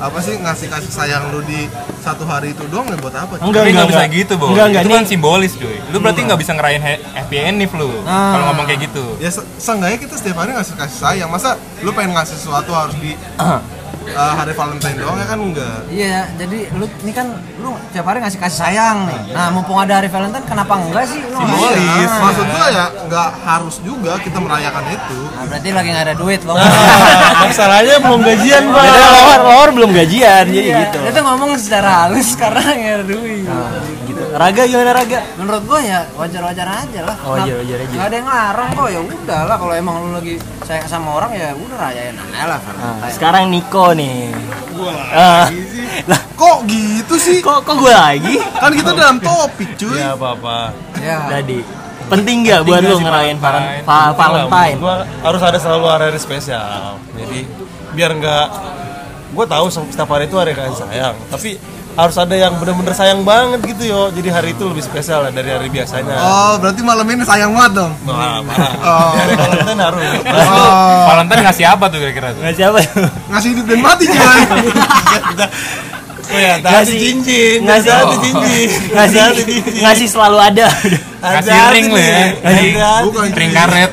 apa 0.00 0.18
sih 0.18 0.34
ngasih 0.34 0.66
kasih 0.66 0.88
sayang 0.90 1.28
lu 1.28 1.44
di 1.44 1.68
satu 2.00 2.24
hari 2.24 2.50
itu 2.50 2.64
doang 2.66 2.88
ya 2.88 2.96
buat 2.96 3.12
apa? 3.12 3.36
cuy? 3.36 3.44
Enggak, 3.44 3.60
Tapi 3.60 3.68
enggak, 3.68 3.76
nggak 3.76 3.88
bisa 3.90 4.00
enggak. 4.00 4.18
gitu, 4.18 4.32
Bo. 4.34 4.46
Enggak, 4.48 4.66
enggak, 4.66 4.80
Itu 4.80 4.88
nih. 4.88 4.96
kan 4.96 5.04
simbolis, 5.06 5.52
cuy. 5.54 5.76
Lu 5.86 5.96
berarti 5.98 6.20
nggak 6.24 6.40
bisa 6.40 6.52
ngerayain 6.52 6.82
happy 7.12 7.36
ending 7.38 7.70
lu. 7.72 7.90
Ah. 8.02 8.32
Kalau 8.32 8.44
ngomong 8.48 8.64
kayak 8.64 8.80
gitu. 8.82 9.04
Ya 9.18 9.28
se- 9.28 9.46
seenggaknya 9.56 9.98
kita 10.00 10.14
setiap 10.16 10.36
hari 10.38 10.50
ngasih 10.52 10.74
kasih 10.74 10.98
sayang 10.98 11.28
Masa 11.28 11.54
lu 11.80 11.92
pengen 11.92 12.12
ngasih 12.12 12.34
sesuatu 12.34 12.72
harus 12.72 12.96
di 12.96 13.12
uh, 14.06 14.32
hari 14.34 14.52
Valentine 14.52 14.96
doang 14.96 15.16
ya 15.16 15.26
kan 15.26 15.38
enggak 15.38 15.78
Iya, 15.86 16.18
jadi 16.34 16.58
lu 16.72 16.86
ini 17.00 17.12
kan 17.12 17.26
lu 17.56 17.70
tiap 17.90 18.04
hari 18.04 18.18
ngasih 18.18 18.38
kasih 18.38 18.58
sayang 18.58 19.04
nih. 19.04 19.20
Nah, 19.30 19.50
mumpung 19.50 19.76
ada 19.76 19.98
hari 19.98 20.08
Valentine 20.08 20.44
kenapa 20.44 20.74
enggak 20.76 21.04
sih 21.06 21.20
lu 21.20 21.36
Simbolis? 21.36 22.06
Nah, 22.06 22.18
maksud 22.22 22.46
gua 22.46 22.66
ya 22.68 22.84
nggak 23.04 23.28
harus 23.42 23.76
juga 23.80 24.12
kita 24.18 24.38
merayakan 24.38 24.84
itu 24.88 25.18
Nah, 25.30 25.44
berarti 25.46 25.68
lagi 25.70 25.88
nggak 25.90 26.06
ada 26.06 26.16
duit 26.16 26.40
lo. 26.42 26.54
Nah, 26.54 26.68
masalahnya 27.42 27.96
belum 27.98 28.20
gajian 28.22 28.62
pak 28.68 28.82
lawar, 28.86 29.38
lawar 29.42 29.68
belum 29.70 29.90
gajian 29.92 30.44
jadi 30.48 30.66
Iya, 30.66 30.78
gitu. 30.86 30.98
Itu 31.06 31.20
ngomong 31.20 31.50
secara 31.56 31.88
halus 32.06 32.32
karena 32.40 32.60
nggak 32.62 32.94
ada 32.94 33.04
duit. 33.04 33.44
gitu. 33.44 33.99
Raga 34.32 34.62
gimana 34.62 34.92
Raga? 34.92 35.20
Menurut 35.34 35.62
gua 35.64 35.80
ya 35.80 36.06
wajar-wajar 36.12 36.66
aja 36.66 37.00
lah. 37.02 37.16
Oh, 37.20 37.34
wajar-wajar 37.34 37.76
aja. 37.78 37.90
Nggak 37.90 38.06
ada 38.06 38.16
yang 38.16 38.28
larang 38.28 38.70
kok 38.72 38.88
ya 38.88 39.00
udah 39.00 39.40
lah 39.44 39.56
kalau 39.56 39.74
emang 39.74 39.94
lu 40.00 40.10
lagi 40.12 40.34
sayang 40.62 40.86
sama 40.86 41.08
orang 41.14 41.30
ya 41.32 41.50
udah 41.52 41.76
rayain 41.76 42.14
aja 42.14 42.42
lah 42.46 42.60
Nah, 42.62 43.10
sekarang 43.10 43.48
Niko 43.48 43.90
nih. 43.92 44.30
Ah, 45.10 45.50
lah, 46.06 46.20
Kok 46.32 46.64
gitu 46.64 47.14
sih? 47.14 47.38
kok 47.38 47.62
kok 47.62 47.76
gue 47.76 47.90
lagi? 47.90 48.38
Kan 48.38 48.72
kita 48.72 48.90
dalam 48.92 49.18
topik 49.18 49.76
cuy 49.76 49.92
ya 49.94 50.14
apa 50.14 50.26
apa 50.32 50.56
Ya. 50.96 51.18
Tadi 51.28 51.60
penting 52.06 52.42
gak 52.42 52.64
buat 52.64 52.80
lu 52.80 52.96
ngerayain 52.98 53.36
Valentine? 53.36 53.84
Va- 53.84 54.12
Valentine? 54.12 54.76
gua 54.76 54.94
harus 55.20 55.40
ada 55.40 55.56
selalu 55.56 55.86
hari-hari 55.86 56.18
spesial 56.18 56.98
jadi 57.12 57.46
biar 57.90 58.10
nggak 58.14 58.46
gue 59.30 59.46
tahu 59.46 59.66
setiap 59.68 60.08
hari 60.08 60.26
itu 60.26 60.34
hari 60.34 60.52
kasih 60.52 60.74
sayang 60.80 61.14
tapi 61.26 61.54
harus 61.90 62.16
ada 62.16 62.32
yang 62.32 62.54
bener-bener 62.56 62.92
sayang 62.92 63.22
banget 63.22 63.60
gitu 63.66 63.82
yo 63.84 64.02
jadi 64.10 64.30
hari 64.30 64.52
itu 64.52 64.62
lebih 64.62 64.80
spesial 64.80 65.20
lah 65.20 65.30
dari 65.30 65.50
hari 65.50 65.66
biasanya 65.66 66.14
Oh 66.16 66.54
berarti 66.56 66.80
malam 66.80 67.02
ini 67.04 67.22
sayang 67.22 67.50
banget 67.50 67.72
dong 67.76 67.92
Wah, 68.04 68.38
parah. 68.40 68.72
Oh. 68.80 69.10
Hari 69.12 69.34
Valentine 69.34 69.80
harus. 69.80 70.02
Oh, 70.22 70.98
Valentine 71.06 71.42
ngasih 71.44 71.64
apa 71.66 71.84
tuh 71.86 71.98
kira-kira? 71.98 72.28
tuh? 72.30 72.40
Nggak 72.40 72.54
siapa? 72.56 72.78
ngasih 73.28 73.48
hidup 73.52 73.64
dan 73.66 73.78
mati 73.80 74.04
cuy 74.06 74.40
Oh 76.30 76.38
ya, 76.38 76.62
tadi 76.62 76.94
cincin. 76.94 77.58
ngasih 77.66 77.90
Hati 77.90 78.16
cincin. 78.22 78.68
ngasih 78.94 79.18
Hati 79.18 79.42
cincin. 79.42 79.82
ngasih 79.82 80.06
selalu 80.06 80.38
ada. 80.38 80.66
Ngasih 81.18 81.58
ring 81.74 81.86
lu 81.90 81.98
ya. 81.98 82.06
cincin. 82.06 82.54
Ring. 82.54 82.74
Hati 82.78 83.02
Bukan 83.10 83.30
Ring 83.34 83.50
karet. 83.50 83.90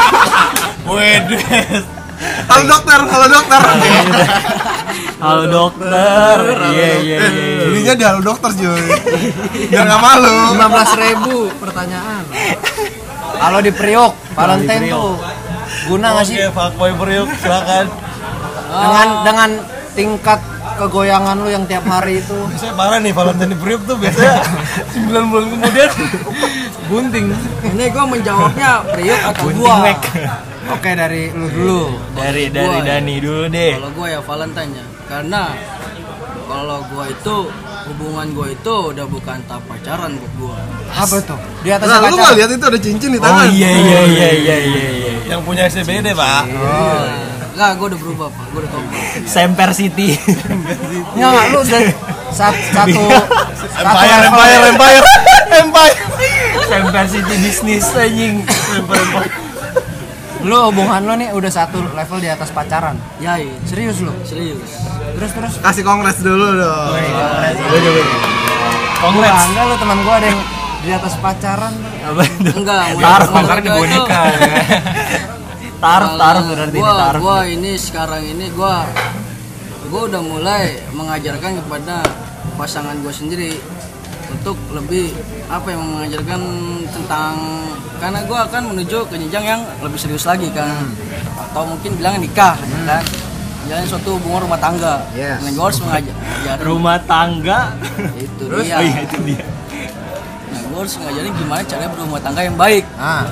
Wedes. 0.88 1.84
Halo 2.48 2.62
dokter, 2.64 3.00
halo 3.04 3.26
dokter 3.28 3.60
Halo 5.22 5.46
dokter. 5.46 6.36
Iya 6.66 6.88
iya 6.98 7.16
Eh, 7.16 7.30
iya. 7.30 7.64
belinya 7.64 7.94
di 7.94 8.04
halo 8.04 8.20
dokter 8.20 8.50
cuy 8.52 8.82
Biar 9.70 9.84
gak 9.86 10.00
malu 10.00 10.34
15 10.52 10.58
ribu 10.98 11.36
pertanyaan. 11.56 12.22
Kalau 13.32 13.58
di 13.58 13.70
Priok, 13.70 14.12
Valentine 14.32 14.90
tuh 14.90 15.14
guna 15.84 16.06
nggak 16.12 16.26
sih 16.26 16.36
Oke, 16.36 16.50
fuckboy 16.52 16.90
Priuk, 16.96 17.28
silakan. 17.38 17.86
dengan 18.72 19.08
dengan 19.22 19.50
tingkat 19.92 20.40
kegoyangan 20.72 21.36
lu 21.36 21.48
yang 21.48 21.64
tiap 21.64 21.84
hari 21.84 22.18
itu 22.18 22.38
Biasanya 22.48 22.74
parah 22.74 22.98
nih 22.98 23.12
Valentine 23.12 23.50
di 23.50 23.58
Priuk 23.58 23.82
tuh 23.84 23.96
biasanya 23.96 24.42
9 25.06 25.30
bulan 25.30 25.46
kemudian 25.52 25.90
bunting. 26.84 27.26
Ini 27.68 27.84
gua 27.88 28.04
menjawabnya 28.06 28.70
Priuk 28.90 29.20
atau 29.24 29.46
gua. 29.52 29.86
Oke 30.72 30.90
dari 30.92 31.30
lu 31.30 31.46
dulu. 31.46 31.82
Dari 32.12 32.48
dari 32.48 32.64
Gua 32.64 32.78
ya. 32.80 32.86
Dani 32.90 33.14
dulu 33.18 33.42
deh. 33.48 33.72
Kalau 33.76 33.90
gua 33.92 34.06
ya 34.08 34.20
Valentine 34.20 34.72
ya. 34.72 34.84
Karena 35.12 35.44
kalau 36.48 36.80
gua 36.88 37.04
itu 37.04 37.36
hubungan 37.92 38.26
gua 38.32 38.48
itu 38.48 38.74
udah 38.96 39.04
bukan 39.04 39.44
tahap 39.44 39.60
pacaran 39.68 40.16
buat 40.16 40.32
gua. 40.40 40.56
Apa 40.88 41.16
tuh? 41.20 41.36
Di 41.60 41.68
atas 41.68 41.84
Nah 41.84 42.00
lu 42.08 42.16
kaca. 42.16 42.24
gak 42.32 42.34
lihat 42.40 42.50
itu 42.56 42.64
ada 42.64 42.78
cincin 42.80 43.10
di 43.12 43.20
Oh 43.20 43.24
tangan 43.28 43.46
iya 43.52 43.70
iya 43.76 44.00
iya 44.08 44.30
iya 44.32 44.56
iya 44.56 44.86
iya. 44.88 45.12
yang 45.28 45.44
punya 45.44 45.68
SCBD, 45.68 46.16
Pak. 46.16 46.42
Enggak, 47.52 47.70
gua 47.76 47.86
udah 47.92 48.00
berubah, 48.00 48.28
Pak. 48.32 48.44
Gua 48.56 48.60
udah 48.64 48.70
tobat. 48.72 49.04
Semper 49.28 49.70
City. 49.76 50.16
Enggak, 51.12 51.28
enggak 51.28 51.44
lu 51.52 51.58
udah 51.60 51.80
satu 52.32 52.60
satu 52.72 53.04
satu 53.60 53.84
Empire. 53.84 54.20
Empire, 54.32 54.62
Empire. 54.72 55.04
Empire. 55.60 55.96
Semper 56.64 57.04
City 57.12 57.34
bisnis 57.36 57.86
anjing. 57.92 58.34
Lu 60.42 60.56
hubungan 60.70 61.00
lu 61.06 61.14
nih 61.18 61.30
udah 61.30 61.50
satu 61.50 61.78
level 61.94 62.18
di 62.18 62.28
atas 62.30 62.50
pacaran. 62.50 62.98
Ya, 63.22 63.38
iya. 63.38 63.54
Serius 63.62 64.02
lu? 64.02 64.10
serius. 64.26 64.58
Terus 65.14 65.30
terus. 65.34 65.54
Kasih 65.62 65.82
kongres 65.86 66.18
dulu 66.18 66.58
dong 66.58 66.92
Gua 69.02 69.30
enggak 69.34 69.64
lu 69.66 69.74
teman 69.78 69.98
gua 70.06 70.14
ada 70.22 70.26
yang 70.30 70.40
di 70.82 70.90
atas 70.90 71.14
pacaran. 71.18 71.74
Apa 72.06 72.22
itu? 72.26 72.50
Enggak, 72.54 72.78
Taruh 72.98 73.28
menurut 73.30 73.46
kemarin 73.46 73.62
di 73.62 73.70
boneka. 73.70 74.22
Taruh 75.82 76.14
taruh 76.14 76.42
berarti 76.46 76.78
ini 76.78 76.86
gua, 76.86 76.94
taruh. 76.94 77.18
gua 77.18 77.38
ini 77.42 77.70
sekarang 77.74 78.22
ini 78.22 78.46
gua 78.54 78.86
gua 79.90 80.02
udah 80.06 80.22
mulai 80.22 80.78
mengajarkan 80.94 81.58
kepada 81.58 82.06
pasangan 82.54 82.94
gua 83.02 83.10
sendiri 83.10 83.58
untuk 84.32 84.56
lebih 84.70 85.12
apa 85.46 85.68
yang 85.68 85.82
mengajarkan 85.84 86.40
tentang 86.88 87.34
karena 87.96 88.18
gua 88.24 88.38
akan 88.44 88.62
menuju 88.72 89.06
ke 89.06 89.14
jenjang 89.16 89.44
yang 89.46 89.60
lebih 89.78 89.96
serius 89.96 90.24
lagi 90.24 90.48
kan. 90.50 90.88
Atau 91.38 91.68
mungkin 91.68 91.94
bilang 91.94 92.16
nikah 92.16 92.56
ya 92.56 92.78
kan. 92.88 93.04
Jalan 93.62 93.86
suatu 93.86 94.18
hubungan 94.18 94.50
rumah 94.50 94.58
tangga. 94.58 95.06
Yes. 95.12 95.38
nah, 95.38 95.50
gua 95.52 95.64
harus 95.70 95.80
mengajar. 95.80 96.14
Rumah 96.58 96.96
tangga. 97.04 97.60
itu 98.18 98.42
Terus? 98.42 98.64
dia. 98.66 98.74
Oh 98.74 98.82
iya 98.82 98.98
itu 99.02 99.16
dia. 99.22 99.44
nah, 100.50 100.60
gua 100.66 100.78
harus 100.82 100.94
ngajarin 100.98 101.32
gimana 101.32 101.60
caranya 101.62 101.90
berumah 101.92 102.20
tangga 102.20 102.40
yang 102.42 102.56
baik. 102.56 102.84
Nah, 102.96 103.22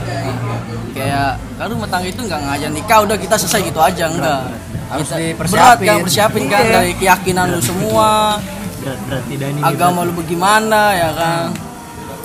kayak 0.92 1.30
kan 1.56 1.66
rumah 1.66 1.88
tangga 1.88 2.06
itu 2.06 2.20
nggak 2.20 2.40
ngajak 2.40 2.70
nikah 2.70 2.98
udah 3.02 3.16
kita 3.16 3.34
selesai 3.36 3.60
gitu 3.64 3.80
aja 3.80 4.04
enggak. 4.06 4.42
Harus 4.90 5.06
Kita- 5.06 5.18
dipersiapin. 5.18 5.54
berat 5.54 5.78
kan 5.80 5.96
persiapin 6.02 6.44
kan 6.46 6.62
Iya. 6.62 6.72
dari 6.72 6.92
keyakinan 6.94 7.46
lu 7.48 7.60
semua 7.60 8.38
Berat 8.80 9.00
berarti 9.08 9.34
Dani. 9.36 9.60
nih, 9.60 9.62
agama 9.64 10.08
lu 10.08 10.12
bagaimana 10.16 10.82
ya 10.96 11.10
kan? 11.12 11.46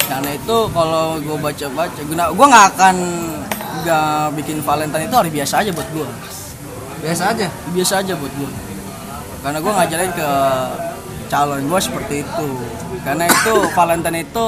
Karena 0.05 0.29
itu 0.37 0.57
kalau 0.71 1.19
gue 1.19 1.37
baca 1.41 1.65
baca 1.73 2.01
guna 2.05 2.23
gue 2.31 2.45
nggak 2.45 2.65
akan 2.77 2.95
nggak 3.83 4.19
bikin 4.39 4.57
Valentine 4.63 5.05
itu 5.09 5.15
hari 5.17 5.29
biasa 5.33 5.65
aja 5.65 5.71
buat 5.75 5.89
gue 5.91 6.07
biasa 7.03 7.23
aja. 7.35 7.47
biasa 7.75 7.93
aja 8.01 8.13
buat 8.17 8.33
gue 8.33 8.49
karena 9.45 9.61
gue 9.61 9.73
ngajarin 9.77 10.11
ke 10.17 10.29
calon 11.29 11.61
gue 11.69 11.79
seperti 11.81 12.15
itu. 12.25 12.49
Karena 13.05 13.29
itu 13.29 13.53
Valentine 13.77 14.25
itu 14.25 14.45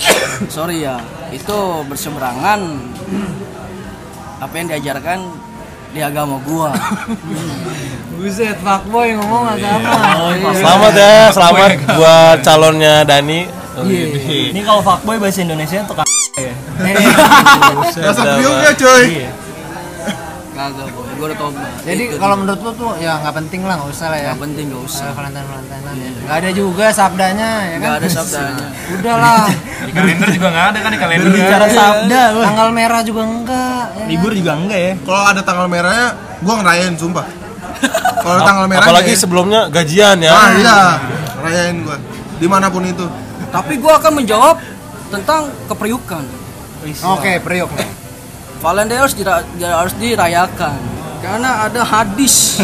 sorry 0.54 0.84
ya 0.84 1.00
itu 1.32 1.58
berseberangan. 1.88 2.60
Apa 4.44 4.54
yang 4.60 4.68
diajarkan 4.68 5.24
di 5.94 6.00
agama 6.02 6.42
gua. 6.42 6.74
Buset, 8.18 8.58
fuckboy 8.58 9.14
ngomong 9.14 9.46
agama. 9.54 9.90
Iya. 10.34 10.50
Selamat 10.58 10.92
ya, 10.98 11.14
selamat 11.30 11.70
buat 11.94 12.36
calonnya 12.42 12.94
Dani. 13.06 13.46
Iya. 13.86 14.06
Ini 14.50 14.60
kalau 14.66 14.82
fuckboy 14.82 15.22
bahasa 15.22 15.46
Indonesia 15.46 15.86
untuk 15.86 16.02
ya. 16.42 16.54
Dasar 17.94 18.42
juga 18.42 18.70
coy. 18.74 19.02
Iya. 19.22 19.30
Kagak 20.54 21.03
gua 21.14 21.26
udah 21.26 21.38
tobat. 21.38 21.70
Jadi 21.82 22.02
kalau 22.14 22.34
menurut 22.36 22.60
lu 22.60 22.70
tuh 22.72 22.90
ya 22.96 23.12
nggak 23.18 23.34
penting 23.36 23.60
lah, 23.62 23.74
nggak 23.76 23.90
usah 23.90 24.06
lah 24.08 24.18
ya. 24.18 24.24
nggak 24.28 24.40
penting 24.42 24.64
nggak 24.68 24.82
usah. 24.82 25.04
Usah 25.04 25.14
Valentine 25.14 25.46
Valentinean 25.46 25.94
ya. 25.96 26.10
Nggak 26.20 26.36
ada 26.36 26.50
juga 26.50 26.86
sabdanya 26.90 27.48
ya 27.62 27.74
kan. 27.74 27.80
Nggak 27.80 27.96
ada 27.96 28.08
sabdanya. 28.10 28.66
Udah 28.94 29.14
lah. 29.16 29.44
Di 29.84 29.92
kalender 29.92 30.28
juga 30.30 30.48
nggak 30.48 30.66
ada 30.66 30.78
kan 30.78 30.90
di 30.90 30.98
kalender. 30.98 31.26
Berbicara 31.26 31.66
sabda, 31.68 32.22
wah. 32.32 32.44
Tanggal 32.44 32.68
merah 32.70 33.00
juga 33.02 33.22
enggak. 33.22 33.84
ya 33.86 33.98
kan? 33.98 34.06
libur 34.08 34.32
juga 34.32 34.52
enggak 34.54 34.80
ya. 34.80 34.92
Kalau 35.00 35.22
ada 35.22 35.40
tanggal 35.40 35.66
merahnya, 35.66 36.08
gua 36.40 36.54
ngerayain 36.58 36.94
sumpah. 36.94 37.26
Kalau 38.16 38.40
tanggal 38.40 38.64
merahnya, 38.64 38.88
Apalagi 38.88 39.12
sebelumnya 39.14 39.60
gajian 39.68 40.16
ya. 40.18 40.32
ah 40.32 40.48
iya, 40.54 40.78
ngerayain 41.36 41.76
gua. 41.80 41.96
Di 42.34 42.46
mana 42.46 42.66
pun 42.68 42.82
itu. 42.82 43.04
Tapi 43.48 43.76
gua 43.76 44.00
akan 44.00 44.12
menjawab 44.18 44.56
tentang 45.08 45.52
keperiukan. 45.68 46.24
Oke, 47.06 47.40
priok 47.40 47.70
nih. 47.72 47.88
Valentine 48.60 48.96
harus, 48.98 49.12
dira- 49.12 49.44
dira- 49.54 49.76
harus 49.76 49.92
dirayakan 49.94 50.76
karena 51.24 51.50
ada 51.64 51.80
hadis 51.80 52.34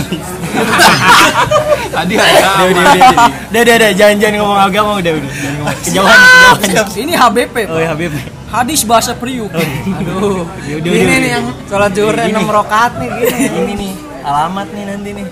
Tadi 1.90 2.14
ada. 2.14 2.28
Udah, 2.30 2.64
udah, 2.68 2.70
udah, 2.70 2.94
udah. 2.94 3.28
Udah, 3.50 3.60
udah, 3.64 3.74
udah, 3.80 3.90
jangan 3.96 4.16
jangan 4.20 4.36
ngomong 4.40 4.60
agama 4.60 4.90
udah, 5.00 5.12
udah. 5.16 5.30
Kejauhan, 5.84 6.18
kejauhan. 6.60 6.92
ini 7.00 7.12
HBP 7.16 7.56
Oh 7.66 7.80
ya 7.80 7.88
Habib. 7.92 8.12
hadis 8.50 8.80
bahasa 8.84 9.12
priuk 9.14 9.50
Aduh. 9.50 10.44
Udah, 10.44 10.74
udah, 10.76 10.90
Ini 10.92 11.14
nih 11.18 11.30
yang 11.34 11.44
sholat 11.66 11.90
zuhur 11.96 12.14
Ini. 12.14 12.36
6 12.36 12.46
rakaat 12.46 12.92
nih 12.98 13.08
gini. 13.10 13.46
Ini 13.48 13.72
nih, 13.74 13.92
alamat 14.22 14.68
nih 14.70 14.84
nanti 14.86 15.10
nih. 15.16 15.26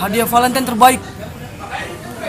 hadiah 0.00 0.24
Valentine 0.24 0.66
terbaik 0.66 1.00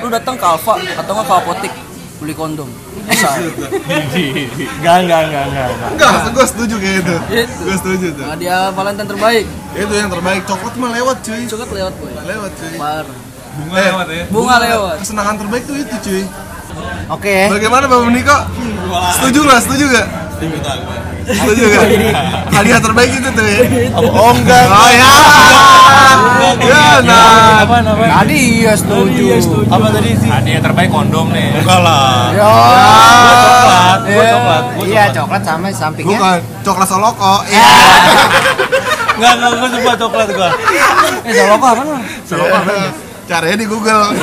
lu 0.02 0.08
datang 0.10 0.36
ke 0.36 0.44
Alfa 0.44 0.76
atau 0.76 1.12
nggak 1.14 1.28
ke 1.28 1.36
apotek 1.36 1.74
beli 2.20 2.34
kondom 2.36 2.68
bisa 3.04 3.30
Enggak, 3.32 4.96
enggak, 5.02 5.22
enggak, 5.24 5.44
enggak. 5.44 5.68
enggak. 5.68 5.90
Enggak, 5.92 6.12
gua 6.32 6.46
setuju 6.46 6.76
kayak 6.78 6.98
itu. 7.00 7.16
Itu. 7.32 7.62
Gua 7.64 7.76
setuju 7.78 8.08
tuh. 8.14 8.26
hadiah 8.28 8.70
Valentine 8.70 9.10
terbaik 9.10 9.46
Itu 9.74 9.94
yang 9.94 10.10
terbaik. 10.10 10.42
Coklat 10.44 10.74
mah 10.76 10.90
lewat 10.92 11.18
cuy. 11.22 11.42
coklat 11.46 11.70
lewat 11.72 11.94
boy 11.96 12.12
Lewat 12.22 12.52
cuy. 12.54 12.76
parah 12.76 13.18
Bunga 13.52 13.76
Eh, 13.76 13.84
lewat 13.86 14.08
ya. 14.08 14.24
bunga 14.30 14.56
lewat 14.60 14.96
Kesenangan 15.00 15.36
terbaik 15.38 15.64
tuh 15.66 15.76
itu 15.76 15.96
cuy. 16.00 16.24
Oke. 17.10 17.36
Bagaimana 17.50 17.84
Bang 17.84 18.08
Niko? 18.10 18.38
Setuju 19.14 19.40
nggak? 19.44 19.60
Setuju 19.62 19.86
nggak? 19.88 20.08
Setuju 20.42 21.64
nggak? 21.70 21.86
Hadiah 22.50 22.80
terbaik 22.82 23.12
itu 23.14 23.30
tuh 23.30 23.46
ya. 23.46 23.60
Oh 23.94 24.34
enggak. 24.34 24.66
Oh 24.68 24.90
ya. 24.90 25.14
Ya, 26.62 26.86
nah. 27.06 27.62
Tadi 28.22 28.38
iya 28.66 28.74
setuju. 28.74 29.24
Apa 29.70 29.88
tadi 29.94 30.10
sih? 30.18 30.28
Hadiah 30.28 30.62
terbaik 30.62 30.90
kondom 30.90 31.30
nih. 31.30 31.62
Enggak 31.62 31.80
lah. 31.86 32.34
Yo. 32.34 32.52
coklat, 33.62 34.00
gua 34.02 34.10
Iya. 34.12 34.32
coklat, 34.34 34.64
Iya, 34.82 35.04
coklat 35.14 35.42
sama 35.46 35.68
sampingnya. 35.72 36.18
Bukan 36.18 36.38
coklat 36.66 36.88
soloko. 36.90 37.36
Iya. 37.46 37.66
Enggak, 39.16 39.34
enggak, 39.38 39.52
gua 39.54 39.70
suka 39.70 39.92
coklat 40.02 40.28
gua. 40.34 40.50
Eh, 41.22 41.34
Soloko 41.38 41.66
apa 41.70 41.82
lu? 41.86 41.96
Soloko 42.26 42.56
apa? 42.58 42.74
Caranya 43.30 43.58
di 43.62 43.68
Google. 43.70 44.04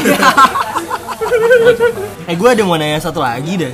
Eh 2.29 2.37
gue 2.37 2.49
ada 2.49 2.61
mau 2.61 2.77
nanya 2.77 3.01
satu 3.01 3.25
lagi 3.25 3.57
deh. 3.57 3.73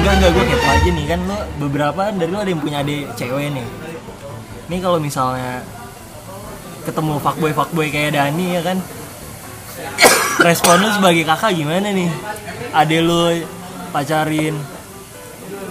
Enggak 0.00 0.14
enggak 0.16 0.30
gue 0.32 0.44
kepo 0.48 0.68
aja 0.72 0.90
nih 0.96 1.06
kan 1.12 1.20
lo 1.28 1.38
beberapa 1.60 2.02
dari 2.08 2.30
lo 2.32 2.40
ada 2.40 2.48
yang 2.48 2.62
punya 2.64 2.80
adik 2.80 3.12
cewek 3.20 3.52
nih. 3.52 3.66
Nih 4.72 4.78
kalau 4.80 4.96
misalnya 4.96 5.60
ketemu 6.88 7.20
fuckboy 7.20 7.52
fuckboy 7.52 7.92
kayak 7.92 8.16
Dani 8.16 8.46
ya 8.56 8.62
kan. 8.64 8.80
Respon 10.40 10.80
lu 10.80 10.88
sebagai 10.88 11.28
kakak 11.28 11.52
gimana 11.52 11.92
nih? 11.92 12.08
Ade 12.72 13.04
lu 13.04 13.44
pacarin 13.92 14.56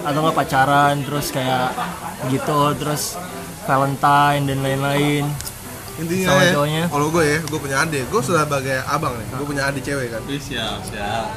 atau 0.06 0.20
nggak 0.22 0.38
pacaran 0.38 1.02
terus 1.02 1.34
kayak 1.34 1.74
gitu 2.30 2.78
terus 2.78 3.18
Valentine 3.66 4.46
dan 4.46 4.60
lain-lain. 4.62 5.26
Intinya 6.00 6.32
Sama 6.32 6.42
ya, 6.48 6.52
cowoknya. 6.56 6.84
kalau 6.88 7.08
gue 7.12 7.24
ya, 7.28 7.38
gue 7.44 7.60
punya 7.60 7.78
adik. 7.84 8.04
Gue 8.08 8.22
sebagai 8.24 8.78
abang 8.88 9.14
nih. 9.20 9.28
Gue 9.36 9.46
punya 9.50 9.64
adik 9.68 9.84
cewek 9.84 10.08
kan. 10.16 10.22
Siap, 10.24 10.80
siap. 10.86 11.28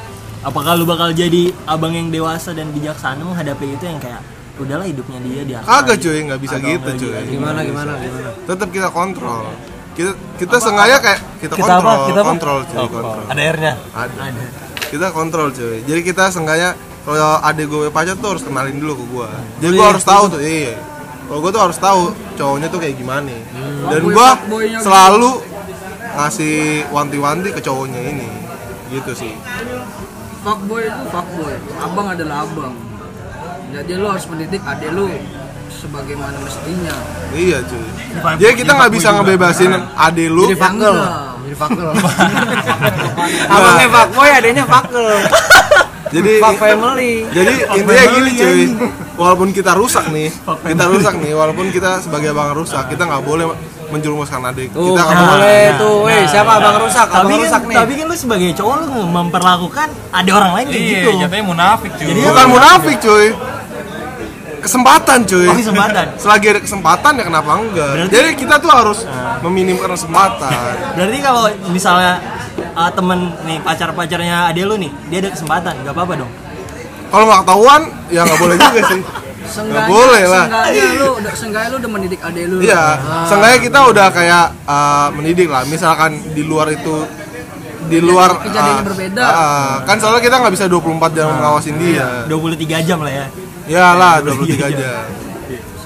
Apakah 0.43 0.74
lu 0.74 0.84
bakal 0.84 1.11
jadi 1.12 1.55
abang 1.64 1.90
yang 1.90 2.09
dewasa 2.09 2.51
dan 2.51 2.68
bijaksana 2.68 3.22
menghadapi 3.22 3.72
itu 3.72 3.84
yang 3.84 3.97
kayak 3.97 4.18
udahlah 4.55 4.82
hidupnya 4.82 5.18
dia 5.20 5.43
dia 5.45 5.59
Kagak 5.61 5.99
cuy, 5.99 6.18
nggak 6.20 6.40
bisa 6.40 6.57
Atau 6.57 6.66
gitu 6.68 6.90
cuy. 6.99 7.11
gitu. 7.14 7.30
Gimana 7.32 7.61
gimana 7.62 7.93
gimana? 7.97 8.28
Tetap 8.45 8.68
kita 8.68 8.88
kontrol. 8.90 9.43
Kita 9.93 10.11
kita 10.36 10.57
sengaja 10.59 10.97
kayak 10.99 11.20
kita, 11.38 11.55
Kita 11.55 11.72
apa? 11.72 11.78
kontrol, 11.78 11.99
Kita 12.05 12.20
apa? 12.20 12.28
kontrol 12.28 12.59
cuy, 12.64 12.76
Oh, 12.76 12.88
kontrol. 12.88 13.24
Ada 13.28 13.40
airnya. 13.40 13.72
Ada. 13.93 14.22
Kita 14.88 15.07
kontrol 15.11 15.49
cuy. 15.51 15.78
Jadi 15.82 16.01
kita 16.03 16.24
sengaja 16.28 16.68
kalau 17.03 17.38
adik 17.40 17.66
gue 17.66 17.88
pacar 17.88 18.14
tuh 18.14 18.28
harus 18.32 18.43
kenalin 18.43 18.76
dulu 18.76 18.95
ke 18.95 19.05
gue. 19.09 19.28
Jadi 19.61 19.72
gue 19.72 19.86
harus 19.88 20.05
tahu 20.05 20.24
tuh, 20.28 20.40
iya. 20.40 20.74
Kalau 21.22 21.38
gue 21.38 21.51
tuh 21.51 21.62
harus 21.62 21.78
tahu 21.78 22.01
cowoknya 22.34 22.66
tuh 22.66 22.78
kayak 22.78 22.95
gimana. 22.97 23.30
Dan 23.88 24.01
Fuckboy- 24.03 24.14
gue 24.68 24.80
selalu 24.80 25.30
ngasih 26.12 26.57
wanti-wanti 26.88 27.49
ke 27.51 27.61
cowoknya 27.61 28.01
ini. 28.03 28.28
Gitu 28.90 29.12
sih. 29.16 29.32
Fuckboy 30.43 30.82
itu 30.84 31.05
fuckboy 31.09 31.55
abang 31.78 32.07
adalah 32.12 32.36
abang 32.45 32.74
jadi 33.72 33.93
lu 33.97 34.07
harus 34.11 34.26
mendidik 34.28 34.62
adik 34.66 34.90
lu 34.93 35.09
sebagaimana 35.72 36.36
mestinya 36.45 36.95
Iya 37.32 37.64
cuy. 37.64 37.88
Jadi 38.36 38.55
kita 38.61 38.76
nggak 38.76 38.93
bisa 38.93 39.09
ngebebasin 39.16 39.72
adik 39.97 40.28
lu. 40.28 40.53
Jadi 40.53 40.61
fakel. 40.61 40.97
Jadi 41.49 41.57
fakel. 41.57 41.90
Abangnya 43.57 43.88
fuckboy, 43.88 44.28
adanya 44.28 44.64
fakel. 44.68 45.09
Jadi 46.12 46.32
Fuck 46.45 46.57
family. 46.61 47.24
Jadi 47.32 47.53
intinya 47.72 48.05
gini 48.12 48.30
cuy, 48.36 48.62
walaupun 49.16 49.49
kita 49.57 49.72
rusak 49.72 50.12
nih, 50.12 50.28
kita 50.45 50.84
rusak 50.93 51.14
nih, 51.16 51.32
walaupun 51.32 51.72
kita 51.72 52.05
sebagai 52.05 52.36
abang 52.36 52.53
rusak, 52.53 52.84
kita 52.93 53.09
nggak 53.09 53.24
boleh 53.24 53.49
menjerumuskan 53.93 54.40
adik. 54.45 54.68
Tuh, 54.70 54.82
kita 54.88 54.99
nggak 54.99 55.12
nggak 55.12 55.28
boleh 55.30 55.61
Nah, 55.62 55.78
tuh. 55.78 55.97
Weh, 56.03 56.14
nah, 56.14 56.26
siapa 56.26 56.51
abang 56.55 56.76
rusak? 56.78 57.07
Abang 57.07 57.16
tapi 57.22 57.32
rusak 57.38 57.53
kan, 57.55 57.68
nih. 57.68 57.76
tapi 57.76 57.93
kan 57.95 58.05
lu 58.05 58.16
sebagai 58.16 58.49
cowok 58.55 58.74
lu 58.80 58.86
memperlakukan 59.07 59.88
ada 60.11 60.30
orang 60.32 60.53
lain 60.53 60.66
kayak 60.66 60.80
Iya, 60.80 60.90
gitu 60.90 61.09
jatuhnya 61.20 61.45
munafik 61.45 61.90
cuy. 61.93 62.07
Jadi 62.07 62.20
Bukan 62.22 62.47
munafik 62.49 62.97
cuy, 62.99 63.26
kesempatan 64.59 65.18
cuy. 65.24 65.47
Oh, 65.47 65.55
kesempatan. 65.55 66.07
Selagi 66.22 66.47
ada 66.49 66.61
kesempatan 66.61 67.12
ya 67.12 67.24
kenapa 67.24 67.51
enggak? 67.53 67.90
Berarti- 67.93 68.12
Jadi 68.12 68.28
kita 68.36 68.55
tuh 68.57 68.70
harus 68.70 68.99
meminimkan 69.40 69.90
kesempatan. 69.90 70.72
berarti 70.95 71.18
kalau 71.18 71.43
misalnya 71.68 72.12
uh, 72.72 72.88
temen 72.88 73.18
nih 73.43 73.59
pacar-pacarnya 73.59 74.47
ade 74.47 74.62
lu 74.62 74.76
nih 74.76 74.90
dia 75.09 75.18
ada 75.20 75.30
kesempatan 75.30 75.74
nggak 75.78 75.93
apa-apa 75.93 76.14
dong 76.16 76.32
Kalau 77.09 77.24
nggak 77.26 77.40
ketahuan, 77.43 77.82
ya 78.09 78.20
nggak 78.22 78.38
boleh 78.38 78.57
juga 78.57 78.80
sih. 78.86 79.01
Nggak 79.53 79.86
boleh 79.88 80.22
lah. 80.24 80.44
Seenggaknya 80.48 80.86
lu 80.96 81.09
udah 81.20 81.32
seenggaknya 81.36 81.68
lu 81.68 81.76
udah 81.78 81.90
mendidik 81.92 82.20
adik 82.24 82.44
lu. 82.48 82.57
Iya, 82.64 82.84
seenggaknya 83.28 83.59
kita 83.61 83.78
udah 83.92 84.07
kayak 84.09 84.44
uh, 84.64 85.09
mendidik 85.12 85.48
lah. 85.53 85.62
Misalkan 85.68 86.11
di 86.32 86.42
luar 86.42 86.72
itu 86.72 87.05
di 87.92 87.98
luar 88.00 88.40
kejadiannya 88.40 88.80
uh, 88.80 88.88
berbeda. 88.88 89.22
uh, 89.22 89.74
kan 89.84 89.96
soalnya 90.00 90.22
kita 90.24 90.36
nggak 90.40 90.55
bisa 90.55 90.64
24 90.70 91.16
jam 91.18 91.28
ngawasin 91.28 91.74
dia. 91.76 92.24
23 92.30 92.88
jam 92.88 92.98
lah 93.05 93.12
ya 93.12 93.26
Ya 93.68 93.86
lah 93.94 94.24
23 94.24 94.80
jam. 94.80 95.05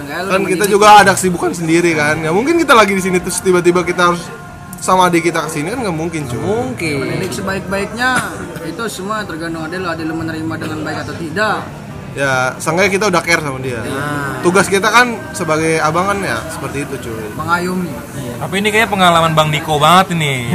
Lu 0.07 0.31
Kan 0.33 0.43
kita 0.49 0.65
juga 0.71 1.03
ada 1.03 1.13
kesibukan 1.13 1.53
sendiri 1.53 1.93
kan. 1.93 2.23
Ya 2.23 2.31
mungkin 2.31 2.57
kita 2.57 2.73
lagi 2.73 2.95
di 2.95 3.03
sini 3.03 3.19
terus 3.21 3.43
tiba-tiba 3.43 3.83
kita 3.83 4.15
harus 4.15 4.23
sama 4.81 5.11
adik 5.11 5.29
kita 5.29 5.45
ke 5.45 5.51
sini 5.51 5.73
kan 5.73 5.83
nggak 5.83 5.97
mungkin 5.97 6.25
cuy. 6.31 6.39
Mungkin. 6.41 6.95
mendidik 7.05 7.33
sebaik-baiknya 7.35 8.11
itu 8.65 8.83
semua 8.87 9.27
tergantung 9.27 9.67
adik 9.67 9.83
lu, 9.83 9.89
adik 9.91 10.05
lu 10.07 10.15
menerima 10.15 10.55
dengan 10.57 10.79
baik 10.87 10.99
atau 11.05 11.15
tidak. 11.19 11.59
Ya, 12.17 12.57
seenggaknya 12.57 12.91
kita 12.97 13.05
udah 13.13 13.21
care 13.21 13.45
sama 13.45 13.61
dia. 13.61 13.85
Tugas 14.41 14.73
kita 14.73 14.89
kan 14.89 15.21
sebagai 15.37 15.77
abang 15.85 16.09
kan 16.09 16.19
ya 16.25 16.41
seperti 16.49 16.89
itu 16.89 16.97
cuy. 16.97 17.29
Mengayomi. 17.37 17.93
Tapi 18.41 18.55
ini 18.65 18.69
kayak 18.73 18.89
pengalaman 18.89 19.37
Bang 19.37 19.53
Niko 19.53 19.77
banget 19.77 20.17
ini. 20.17 20.49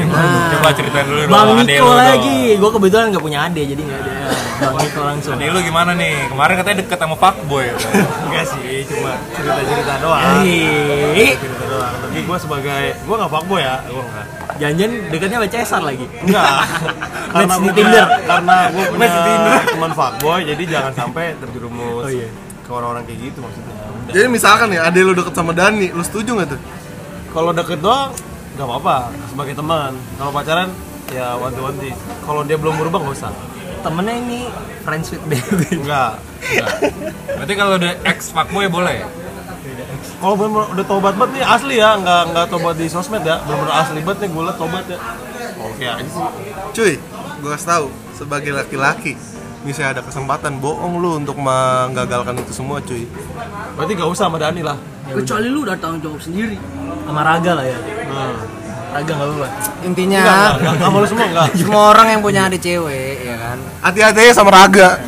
Coba 0.57 0.73
ceritain 0.73 1.05
dulu 1.05 1.21
dong 1.25 1.33
Bang 1.33 1.61
adek 1.61 1.77
Niko 1.77 1.85
dong. 1.85 1.97
lagi 2.01 2.37
gue 2.57 2.69
kebetulan 2.73 3.05
nggak 3.13 3.23
punya 3.23 3.39
ade 3.45 3.61
jadi 3.61 3.81
nggak 3.81 3.99
ada 4.01 4.11
Bang 4.61 4.75
Niko 4.81 5.01
langsung 5.05 5.33
Adek 5.37 5.49
lu 5.53 5.59
gimana 5.61 5.91
nih? 5.93 6.15
Kemarin 6.33 6.53
katanya 6.61 6.77
deket 6.81 6.97
sama 6.97 7.15
fuckboy. 7.17 7.65
Enggak 8.25 8.45
sih, 8.49 8.85
cuma 8.89 9.11
cerita-cerita 9.33 9.93
doang. 10.01 10.41
Ih, 10.45 11.33
Cerita 11.37 11.65
doang. 11.69 11.93
Tapi 12.09 12.19
gue 12.25 12.37
sebagai 12.41 12.81
gue 12.97 13.15
nggak 13.21 13.31
fuckboy 13.31 13.61
ya, 13.61 13.75
gue 13.85 14.01
nggak. 14.01 14.25
Janjian 14.57 14.91
dekatnya 15.07 15.37
sama 15.37 15.47
Cesar 15.47 15.81
lagi 15.81 16.05
Enggak. 16.21 16.47
karena 17.33 17.53
gue 17.55 17.71
Tinder. 17.71 17.85
punya, 17.85 18.03
karena 18.25 18.55
gue 18.67 18.83
punya 18.89 19.07
teman 19.65 19.91
fuckboy, 19.91 20.39
jadi 20.43 20.63
jangan 20.67 20.93
sampai 20.97 21.25
terjerumus 21.37 22.03
Oh, 22.03 22.09
iya. 22.09 22.27
ke 22.61 22.69
orang-orang 22.69 23.03
kayak 23.03 23.19
gitu 23.23 23.39
maksudnya. 23.39 23.73
Udah. 23.73 24.11
Jadi 24.11 24.27
misalkan 24.27 24.67
ya 24.69 24.81
adik 24.83 25.01
lu 25.01 25.13
deket 25.13 25.33
sama 25.33 25.51
Dani, 25.51 25.87
lu 25.89 26.01
setuju 26.01 26.31
nggak 26.33 26.49
tuh? 26.49 26.61
Kalau 27.29 27.51
deket 27.51 27.79
doang, 27.79 28.11
nggak 28.53 28.67
apa-apa 28.67 28.97
sebagai 29.27 29.53
teman. 29.53 29.91
Kalau 30.15 30.31
pacaran, 30.31 30.69
ya 31.09 31.35
wanti-wanti. 31.35 31.89
Kalau 32.21 32.41
dia 32.41 32.55
belum 32.55 32.75
berubah 32.75 32.99
nggak 32.99 33.15
usah. 33.15 33.31
temennya 33.81 34.13
ini 34.15 34.39
friends 34.81 35.09
with 35.09 35.23
benefit 35.25 35.73
Enggak. 35.73 36.21
Berarti 37.37 37.53
kalau 37.55 37.73
udah 37.75 37.93
ex 38.03 38.29
fuckboy 38.29 38.67
boleh? 38.67 39.01
Kalau 40.21 40.35
bener 40.37 40.63
udah 40.77 40.85
tobat 40.85 41.13
banget 41.17 41.41
nih 41.41 41.43
asli 41.43 41.75
ya. 41.81 41.97
Nggak 41.97 42.21
nggak 42.29 42.45
tobat 42.53 42.75
di 42.77 42.85
sosmed 42.85 43.25
ya. 43.25 43.41
Bener-bener 43.41 43.73
asli 43.73 43.99
banget 44.05 44.19
nih 44.21 44.29
gue 44.29 44.43
liat 44.45 44.57
tobat 44.61 44.85
ya. 44.85 44.99
Oke 45.65 45.83
aja 45.89 46.05
sih. 46.05 46.23
Cuy, 46.77 46.93
gue 47.41 47.49
kasih 47.57 47.67
tahu 47.67 47.85
sebagai 48.13 48.51
laki-laki 48.53 49.17
misalnya 49.61 49.97
ada 49.97 50.01
kesempatan 50.01 50.57
bohong 50.57 50.97
lu 50.97 51.21
untuk 51.21 51.37
menggagalkan 51.37 52.37
itu 52.37 52.53
semua 52.53 52.81
cuy. 52.81 53.05
Berarti 53.77 53.91
nggak 53.97 54.09
usah 54.09 54.29
sama 54.29 54.37
Dani 54.37 54.61
lah. 54.61 54.77
Kecuali 55.09 55.47
lu 55.49 55.65
udah 55.65 55.77
tanggung 55.81 56.01
jawab 56.05 56.21
sendiri. 56.21 56.57
Sama 57.05 57.21
raga 57.25 57.51
lah 57.57 57.65
ya. 57.65 57.77
Raga 58.91 59.11
nggak 59.15 59.29
apa 59.31 59.47
intinya 59.87 60.19
Enggak, 60.19 60.35
enggak, 60.35 60.53
enggak, 60.59 60.83
sama 60.83 60.97
lu 60.99 61.07
semua 61.07 61.25
enggak 61.31 61.47
semua 61.63 61.83
orang 61.95 62.07
yang 62.11 62.21
punya 62.21 62.41
adik 62.51 62.61
cewek 62.61 63.15
ya 63.23 63.35
kan? 63.39 63.57
Hati-hati 63.81 64.35
sama 64.35 64.51
raga. 64.51 64.99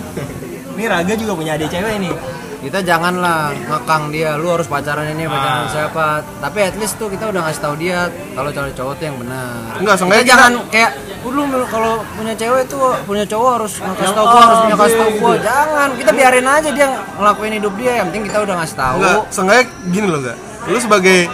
Ini 0.74 0.84
raga 0.90 1.14
juga 1.20 1.32
punya 1.36 1.52
adik 1.60 1.70
cewek 1.70 2.02
nih 2.02 2.14
kita 2.64 2.80
janganlah 2.82 3.52
ngekang 3.52 4.04
dia. 4.16 4.40
Lu 4.40 4.48
harus 4.56 4.68
pacaran 4.72 5.12
ini 5.12 5.28
pacaran 5.28 5.68
siapa. 5.68 6.24
Tapi 6.40 6.60
at 6.64 6.76
least 6.80 6.96
tuh 6.96 7.12
kita 7.12 7.28
udah 7.30 7.44
ngasih 7.44 7.62
tahu 7.62 7.76
dia 7.76 8.08
kalau 8.34 8.50
cowok 8.56 8.72
cowok 8.74 8.94
tuh 8.98 9.06
yang 9.12 9.18
benar. 9.20 9.52
Enggak, 9.78 9.96
kita 9.96 10.00
seenggaknya 10.00 10.26
jangan 10.26 10.52
kayak 10.72 10.92
lu 11.24 11.44
kalau 11.72 12.04
punya 12.20 12.34
cewek 12.36 12.64
tuh 12.68 12.94
punya 13.08 13.24
cowok 13.24 13.50
harus 13.56 13.74
ngasih 13.80 14.12
tahu 14.12 14.26
gua 14.28 14.42
harus 14.44 14.60
punya 14.64 14.78
kasih 14.80 14.98
tahu 14.98 15.12
gua. 15.20 15.34
jangan. 15.40 15.88
Kita 16.00 16.12
biarin 16.16 16.48
aja 16.48 16.70
dia 16.72 16.88
ngelakuin 17.20 17.54
hidup 17.60 17.74
dia. 17.76 17.92
Yang 18.00 18.06
penting 18.12 18.24
kita 18.32 18.40
udah 18.48 18.56
ngasih 18.64 18.78
tahu. 18.80 18.98
Enggak 19.00 19.20
seenggaknya 19.32 19.66
gini 19.92 20.08
loh 20.08 20.22
enggak 20.24 20.40
lu 20.64 20.80
sebagai 20.80 21.28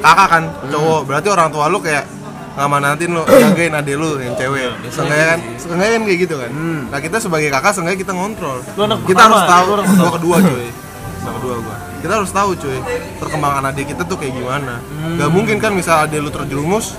kakak 0.00 0.28
kan 0.32 0.44
cowok 0.72 1.00
berarti 1.04 1.28
orang 1.28 1.48
tua 1.52 1.68
lu 1.68 1.78
kayak 1.84 2.04
ngamanatin 2.60 3.10
lu 3.10 3.22
jagain 3.42 3.72
adek 3.72 3.96
lu 3.96 4.20
yang 4.20 4.36
cewek. 4.36 4.68
Seenggaknya 4.92 5.26
kan 5.26 5.38
seenggaknya 5.56 5.88
kan 5.90 6.02
kayak 6.04 6.18
gitu 6.20 6.34
kan. 6.36 6.50
Nah 6.86 6.98
kita 7.00 7.16
sebagai 7.16 7.48
kakak 7.48 7.72
seenggaknya 7.72 8.00
kita 8.00 8.12
ngontrol. 8.12 8.58
Lu 8.76 8.82
anak 8.84 8.98
kita 9.02 9.16
pertama, 9.18 9.32
harus 9.32 9.48
tahu 9.48 9.66
anak 9.72 9.86
gua 9.90 10.10
kedua 10.12 10.36
cuy. 10.38 10.68
Gua 11.20 11.32
kedua 11.34 11.54
gua. 11.58 11.76
Kita 12.00 12.12
harus 12.16 12.30
tahu 12.30 12.50
cuy 12.54 12.78
perkembangan 13.16 13.62
adik 13.66 13.86
kita 13.88 14.02
tuh 14.04 14.16
kayak 14.16 14.34
gimana. 14.34 14.74
Gak 15.16 15.30
mungkin 15.30 15.56
kan 15.56 15.72
misal 15.72 16.04
adek 16.04 16.20
lu 16.20 16.28
terjerumus 16.28 16.96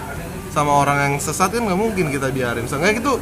sama 0.50 0.72
orang 0.76 0.98
yang 1.00 1.14
sesat 1.16 1.48
kan 1.48 1.62
nggak 1.62 1.78
mungkin 1.78 2.10
kita 2.10 2.28
biarin. 2.28 2.66
Seenggaknya 2.66 3.00
itu 3.00 3.14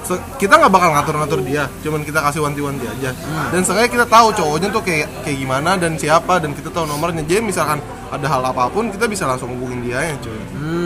se- 0.00 0.22
kita 0.36 0.56
nggak 0.56 0.70
bakal 0.70 0.90
ngatur-ngatur 0.90 1.40
dia 1.42 1.68
cuman 1.82 2.00
kita 2.02 2.18
kasih 2.20 2.40
wanti-wanti 2.40 2.86
aja. 2.86 3.10
Dan 3.50 3.60
seenggaknya 3.60 3.90
kita 3.90 4.06
tahu 4.06 4.32
cowoknya 4.32 4.68
tuh 4.70 4.80
kayak 4.80 5.06
kayak 5.22 5.38
gimana 5.38 5.74
dan 5.74 5.94
siapa 5.94 6.38
dan 6.38 6.54
kita 6.54 6.70
tahu 6.70 6.86
nomornya. 6.86 7.20
Jadi 7.22 7.42
misalkan 7.44 7.78
ada 8.10 8.26
hal 8.26 8.42
apa 8.42 8.66
pun 8.66 8.90
kita 8.90 9.06
bisa 9.06 9.22
langsung 9.22 9.54
hubungin 9.54 9.80
dia 9.80 10.02
ya 10.02 10.14
cuy 10.18 10.40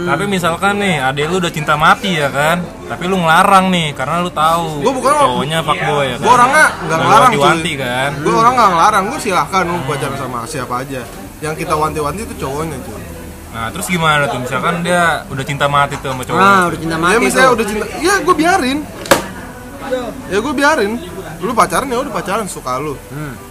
Tapi 0.05 0.25
misalkan 0.29 0.77
nih, 0.77 1.01
adek 1.03 1.27
lu 1.27 1.41
udah 1.41 1.49
cinta 1.49 1.75
mati 1.75 2.15
ya 2.15 2.29
kan? 2.29 2.61
Tapi 2.85 3.05
lu 3.05 3.17
ngelarang 3.17 3.73
nih 3.73 3.91
karena 3.93 4.21
lu 4.21 4.29
tahu 4.29 4.85
Gua 4.85 4.93
bukan 4.93 5.13
cowoknya 5.17 5.59
fuckboy 5.61 6.05
ya 6.07 6.17
kan. 6.17 6.23
gue 6.23 6.33
orangnya 6.33 6.67
nggak 6.77 6.99
ngelarang 7.01 7.31
cuy 7.33 7.41
wanti-wanti 7.41 7.73
kan. 7.75 8.11
gue 8.21 8.35
orang 8.35 8.53
nggak 8.55 8.71
ngelarang 8.71 9.05
gue 9.09 9.19
silahkan 9.19 9.63
lu 9.65 9.77
pacaran 9.83 10.17
sama 10.17 10.39
siapa 10.45 10.75
aja 10.81 11.01
yang 11.41 11.55
kita 11.55 11.75
wanti-wanti 11.75 12.21
itu 12.23 12.35
cowoknya 12.39 12.79
cuy 12.81 13.03
Nah, 13.55 13.71
terus 13.71 13.87
gimana 13.87 14.27
tuh? 14.27 14.43
Misalkan 14.43 14.83
dia 14.83 15.23
udah 15.31 15.45
cinta 15.47 15.71
mati 15.71 15.95
tuh 15.97 16.11
sama 16.11 16.27
cowoknya. 16.27 16.43
nah 16.45 16.63
udah 16.67 16.79
cinta 16.79 16.97
ya 16.97 17.01
mati 17.01 17.17
misalnya 17.23 17.47
tuh 17.47 17.55
udah 17.55 17.67
cinta 17.67 17.85
ya 17.99 18.15
gue 18.21 18.35
biarin 18.35 18.79
ya 20.27 20.39
gue 20.41 20.55
biarin 20.55 20.93
lu 21.45 21.53
pacaran 21.53 21.87
ya 21.93 22.01
udah 22.01 22.13
pacaran 22.13 22.47
suka 22.49 22.81
lu. 22.81 22.97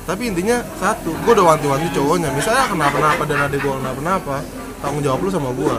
Tapi 0.10 0.34
intinya 0.34 0.60
satu 0.82 1.14
gue 1.14 1.32
udah 1.32 1.56
wanti-wanti 1.56 1.88
cowoknya. 1.94 2.34
Misalnya 2.34 2.66
kenapa-napa 2.68 3.24
dan 3.30 3.40
ada 3.46 3.56
gue 3.56 3.74
kenapa-napa 3.74 4.42
tanggung 4.82 5.06
jawab 5.06 5.22
lu 5.22 5.30
sama 5.30 5.50
gue 5.54 5.74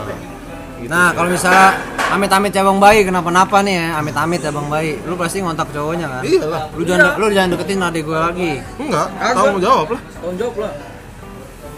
gitu. 0.79 0.91
Nah, 0.91 1.15
kalau 1.15 1.31
misalnya 1.31 1.81
amit-amit 2.13 2.51
ya 2.53 2.61
Bang 2.61 2.77
Bayi 2.77 3.01
kenapa-napa 3.07 3.63
nih 3.65 3.73
ya, 3.79 3.87
amit-amit 3.97 4.43
ya 4.43 4.51
Bang 4.53 4.69
Bayi, 4.69 5.01
lu 5.07 5.17
pasti 5.17 5.41
ngontak 5.41 5.71
cowoknya 5.73 6.07
kan? 6.07 6.21
iyalah. 6.21 6.63
Lu 6.77 6.83
jangan 6.85 7.17
lu 7.17 7.25
jangan 7.33 7.49
deketin 7.57 7.81
adik 7.81 8.03
gue 8.05 8.19
lagi. 8.19 8.51
enggak 8.77 9.07
tanggung 9.33 9.61
jawab 9.63 9.87
lah. 9.95 10.01
Tanggung 10.19 10.37
jawab 10.39 10.55
lah 10.61 10.94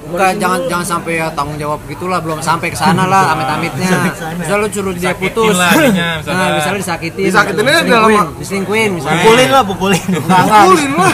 Enggak, 0.07 0.31
jangan 0.37 0.59
jangan 0.65 0.85
sampai 0.87 1.13
ya 1.15 1.27
tanggung 1.31 1.57
jawab 1.57 1.79
gitulah, 1.85 2.19
belum 2.19 2.39
sampai 2.39 2.67
ke 2.69 2.77
sana 2.77 3.03
lah 3.03 3.33
amit-amitnya. 3.33 4.13
Misal 4.35 4.57
lu 4.59 4.67
suruh 4.67 4.91
dia 4.91 5.11
Disakitin 5.11 5.33
putus. 5.35 5.53
lah 5.53 5.71
misalkan. 5.71 6.35
Nah, 6.37 6.47
misalnya 6.53 6.79
disakitin. 6.79 7.23
Disakitinnya 7.25 7.73
diselingkuhin, 7.77 8.17
dalam- 8.17 8.37
diselingkuhin 8.37 8.89
misalnya. 8.93 9.21
pukulin 9.21 9.49
lah 9.49 9.63
pukulin 9.63 10.03
Enggak, 10.17 10.39
enggak. 10.39 10.63
Pukulin 10.63 10.91
lah 10.93 11.11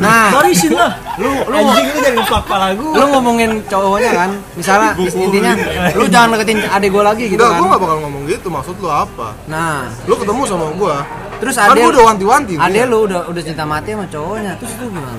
Nah, 0.00 0.26
barisin 0.32 0.72
lah 0.72 0.92
lu 1.14 1.30
lu 1.46 1.56
anjing 1.56 1.86
itu 1.86 1.98
dari 2.00 2.18
kepala 2.18 2.42
kepala 2.42 2.66
gua 2.74 2.90
lu 2.92 3.04
ngomongin 3.08 3.50
cowoknya 3.70 4.10
kan 4.12 4.30
misalnya 4.58 4.90
intinya 4.98 5.52
lu 5.94 6.10
jangan 6.10 6.34
deketin 6.34 6.58
adik 6.66 6.90
gue 6.90 7.02
lagi 7.06 7.24
gitu 7.30 7.38
enggak 7.38 7.54
gue 7.54 7.62
kan 7.62 7.70
gak 7.70 7.80
bakal 7.80 7.96
ngomong 8.02 8.22
gitu 8.26 8.46
maksud 8.50 8.74
lu 8.82 8.90
apa 8.90 9.28
nah 9.46 9.86
lu 10.04 10.14
ketemu 10.18 10.42
sama 10.42 10.66
gue 10.74 10.96
terus 11.38 11.54
kan 11.54 11.70
adek 11.70 11.80
gue 11.80 11.92
udah 11.92 12.04
wanti-wanti 12.04 12.52
nih. 12.52 12.66
adek 12.66 12.84
lu 12.90 12.98
udah 13.06 13.20
udah 13.30 13.42
cinta 13.46 13.62
mati 13.62 13.94
sama 13.94 14.06
cowoknya 14.10 14.52
terus 14.58 14.72
lu 14.74 14.86
gimana 14.90 15.14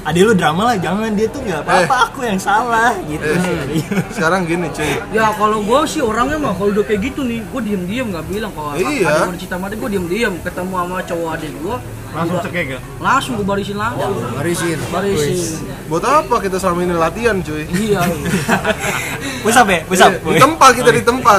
adik 0.00 0.22
lu 0.22 0.32
drama 0.32 0.62
lah 0.64 0.76
jangan. 0.76 1.12
Dia 1.12 1.28
tuh 1.28 1.40
nggak 1.40 1.60
apa-apa 1.60 1.96
aku 2.08 2.20
yang 2.22 2.36
salah 2.36 2.96
gitu. 3.04 3.20
Eh, 3.24 3.84
sekarang 4.10 4.44
gini 4.44 4.68
cuy. 4.70 4.96
Ya 5.10 5.28
kalau 5.32 5.60
gue 5.60 5.80
sih 5.84 6.00
orangnya 6.00 6.36
mah 6.36 6.52
kalau 6.52 6.70
udah 6.70 6.84
kayak 6.84 7.12
gitu 7.12 7.20
nih 7.22 7.40
gue 7.42 7.60
diem 7.60 7.82
diem 7.84 8.06
nggak 8.08 8.24
bilang 8.26 8.52
kalau 8.52 8.72
Iya. 8.74 9.04
ada 9.04 9.28
gue 9.28 9.38
cinta 9.38 9.56
mati 9.56 9.74
gue 9.74 9.88
diem 9.88 10.06
diem 10.06 10.34
ketemu 10.40 10.72
sama 10.74 10.96
cowok 11.02 11.28
adik 11.34 11.52
gue 11.56 11.76
langsung 12.10 12.38
cekek 12.42 12.66
ya 12.66 12.78
langsung 12.98 13.32
gue 13.38 13.46
barisin 13.46 13.76
langsung 13.76 14.12
barisin. 14.34 14.78
Barisin. 14.90 15.38
Buat 15.86 16.04
apa 16.06 16.34
kita 16.40 16.56
selama 16.56 16.80
ini 16.82 16.94
latihan 16.94 17.36
cuy? 17.38 17.62
Iya. 17.66 18.00
Pusap 19.40 19.66
ya 19.68 19.78
pusap 19.84 20.10
di 20.18 20.36
tempat 20.36 20.70
kita 20.74 20.90
di 20.90 21.02
tempat 21.02 21.38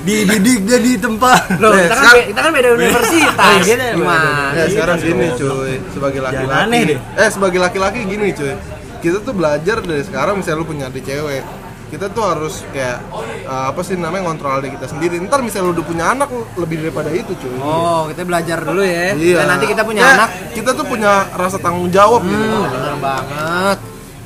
dididik 0.00 0.58
dia 0.62 0.78
di 0.78 0.96
tempat 0.96 1.56
Loh, 1.56 1.70
Eh, 1.70 1.82
kita, 1.82 1.88
kan, 1.88 1.96
sekarang- 1.96 2.14
be- 2.14 2.28
kita 2.28 2.40
kan 2.40 2.50
beda 2.52 2.68
universitas. 2.72 3.60
Iya, 3.70 3.76
Gimana? 3.92 4.52
Ya 4.52 4.64
sekarang 4.66 4.96
gini 4.98 5.26
cuy, 5.34 5.72
sebagai 5.90 6.20
laki-laki. 6.20 6.82
Eh 7.16 7.28
sebagai 7.28 7.58
laki-laki 7.58 7.98
gini 8.04 8.28
cuy. 8.30 8.52
Kita 9.00 9.16
tuh 9.18 9.32
belajar 9.32 9.80
dari 9.80 10.02
sekarang 10.02 10.38
misalnya 10.38 10.58
lu 10.58 10.66
punya 10.66 10.84
adik 10.86 11.02
cewek. 11.02 11.44
Kita 11.90 12.06
tuh 12.06 12.22
harus 12.22 12.62
kayak 12.70 13.02
eh, 13.42 13.64
apa 13.66 13.80
sih 13.80 13.94
namanya 13.94 14.22
ngontrol 14.24 14.60
adik 14.60 14.76
kita 14.76 14.86
sendiri. 14.86 15.18
Ntar 15.20 15.40
misalnya 15.40 15.66
lu 15.66 15.74
udah 15.74 15.84
punya 15.84 16.04
anak 16.08 16.28
lebih 16.54 16.76
daripada 16.80 17.10
itu 17.10 17.32
cuy. 17.34 17.56
Oh, 17.58 18.06
kita 18.06 18.22
belajar 18.22 18.58
dulu 18.60 18.80
ya. 18.80 19.10
Iya. 19.12 19.36
Dan 19.40 19.46
nanti 19.48 19.66
kita 19.66 19.82
punya 19.82 20.02
Ya, 20.02 20.10
anak. 20.14 20.28
Kita 20.52 20.70
tuh 20.70 20.84
punya 20.84 21.26
rasa 21.32 21.56
tanggung 21.56 21.88
jawab 21.88 22.22
gitu. 22.22 22.38
Hmm, 22.38 22.68
bener 22.68 22.96
banget. 22.98 23.78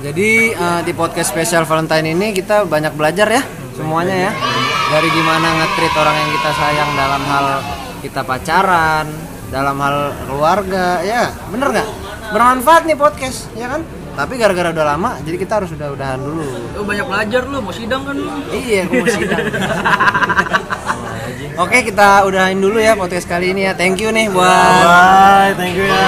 Jadi 0.04 0.30
eh, 0.52 0.80
di 0.82 0.92
podcast 0.92 1.30
spesial 1.30 1.64
Valentine 1.64 2.12
ini 2.12 2.26
kita 2.30 2.64
banyak 2.64 2.92
belajar 2.92 3.24
ya 3.30 3.42
semuanya 3.74 4.30
ya. 4.30 4.32
Dari 4.94 5.08
gimana 5.10 5.46
nge-treat 5.60 5.94
orang 5.98 6.16
yang 6.16 6.30
kita 6.38 6.50
sayang 6.54 6.90
dalam 6.94 7.22
hal 7.26 7.46
kita 8.00 8.20
pacaran, 8.22 9.06
dalam 9.50 9.76
hal 9.80 9.96
keluarga, 10.30 11.02
ya 11.02 11.30
bener 11.50 11.68
nggak? 11.74 11.88
Bermanfaat 12.30 12.86
nih 12.88 12.96
podcast, 12.96 13.50
ya 13.58 13.68
kan? 13.68 13.82
Tapi 14.14 14.38
gara-gara 14.38 14.70
udah 14.70 14.86
lama, 14.94 15.18
jadi 15.26 15.36
kita 15.42 15.58
harus 15.58 15.74
udah 15.74 15.90
udahan 15.90 16.22
dulu. 16.22 16.46
lu 16.78 16.82
banyak 16.86 17.06
belajar 17.06 17.42
lu 17.50 17.58
mau 17.58 17.74
sidang 17.74 18.06
kan 18.06 18.14
lu 18.14 18.30
Iya, 18.54 18.86
aku 18.86 19.02
mau 19.02 19.10
sidang. 19.10 19.42
Oke, 21.54 21.86
kita 21.86 22.26
udahin 22.26 22.58
dulu 22.58 22.82
ya 22.82 22.98
podcast 22.98 23.30
kali 23.30 23.54
ini 23.54 23.66
ya. 23.70 23.78
Thank 23.78 24.02
you 24.02 24.10
nih 24.10 24.26
buat 24.26 24.82
bye 24.86 25.54
thank 25.54 25.78
you 25.78 25.86
ya 25.86 26.02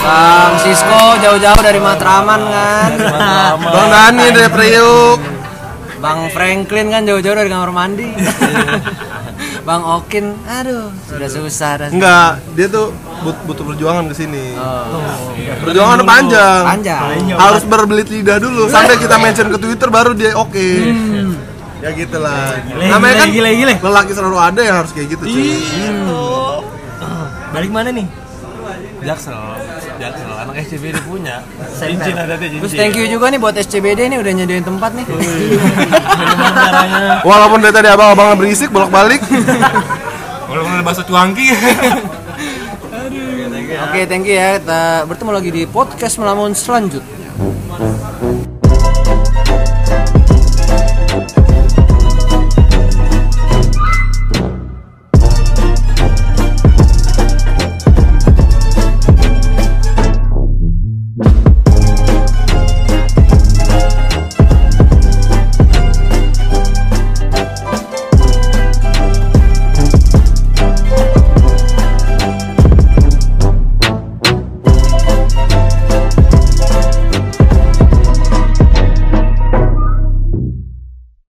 Bang 0.00 0.56
Sisko 0.60 1.20
jauh-jauh 1.20 1.60
dari 1.60 1.80
Matraman 1.80 2.40
kan. 2.44 2.90
Bang 3.60 3.88
Dani 3.88 4.26
dari 4.32 4.48
Priuk. 4.52 5.33
Bang 6.04 6.28
Franklin 6.28 6.92
kan 6.92 7.02
jauh-jauh 7.08 7.32
dari 7.32 7.48
kamar 7.48 7.72
mandi. 7.72 8.12
Bang 9.68 9.80
Okin, 9.80 10.36
aduh, 10.44 10.92
sudah 11.08 11.28
susah 11.32 11.72
dah. 11.80 11.88
Enggak, 11.88 12.44
dia 12.52 12.68
tuh 12.68 12.92
but- 13.24 13.40
butuh 13.48 13.64
perjuangan 13.64 14.04
ke 14.12 14.14
sini. 14.14 14.52
Oh, 14.60 15.32
Perjuangan 15.64 16.04
udah 16.04 16.08
panjang. 16.08 16.62
panjang. 16.68 17.00
Harus 17.32 17.64
berbelit 17.64 18.12
lidah 18.12 18.36
dulu 18.36 18.68
sampai 18.68 19.00
kita 19.00 19.16
mention 19.16 19.48
ke 19.48 19.56
Twitter 19.56 19.88
baru 19.88 20.12
dia 20.12 20.36
oke. 20.36 20.68
Ya 21.80 21.96
gitulah. 21.96 22.60
Namanya 22.76 23.24
kan 23.24 23.28
gile, 23.32 23.50
gile. 23.56 23.74
lelaki 23.80 24.12
selalu 24.12 24.36
ada 24.36 24.60
yang 24.60 24.76
harus 24.84 24.92
kayak 24.92 25.16
gitu 25.16 25.24
cuy. 25.24 25.56
balik 27.54 27.70
mana 27.70 27.94
nih 27.94 28.10
jaksel 29.06 29.38
jaksel 30.00 30.30
anak 30.34 30.54
SCBD 30.66 30.96
punya 31.06 31.42
cincin 31.78 32.14
ada 32.18 32.34
tuh 32.36 32.46
Terus 32.48 32.70
cincin 32.72 32.80
thank 32.80 32.96
you 32.98 33.06
juga 33.06 33.30
nih 33.30 33.40
buat 33.40 33.54
SCBD 33.54 34.00
nih 34.10 34.18
udah 34.20 34.32
nyediain 34.34 34.64
tempat 34.66 34.90
nih. 34.94 35.06
Walaupun 37.28 37.58
dari 37.62 37.74
tadi 37.74 37.88
abang-abang 37.90 38.36
berisik 38.38 38.70
bolak-balik. 38.74 39.22
Walaupun 40.50 40.70
ada 40.76 40.84
bakso 40.84 41.02
cuangki. 41.06 41.46
Oke, 43.90 44.00
thank 44.06 44.26
you 44.26 44.36
ya. 44.38 44.58
Kita 44.58 45.06
bertemu 45.06 45.30
lagi 45.34 45.50
di 45.50 45.62
podcast 45.66 46.18
melamun 46.18 46.54
selanjutnya. 46.54 47.30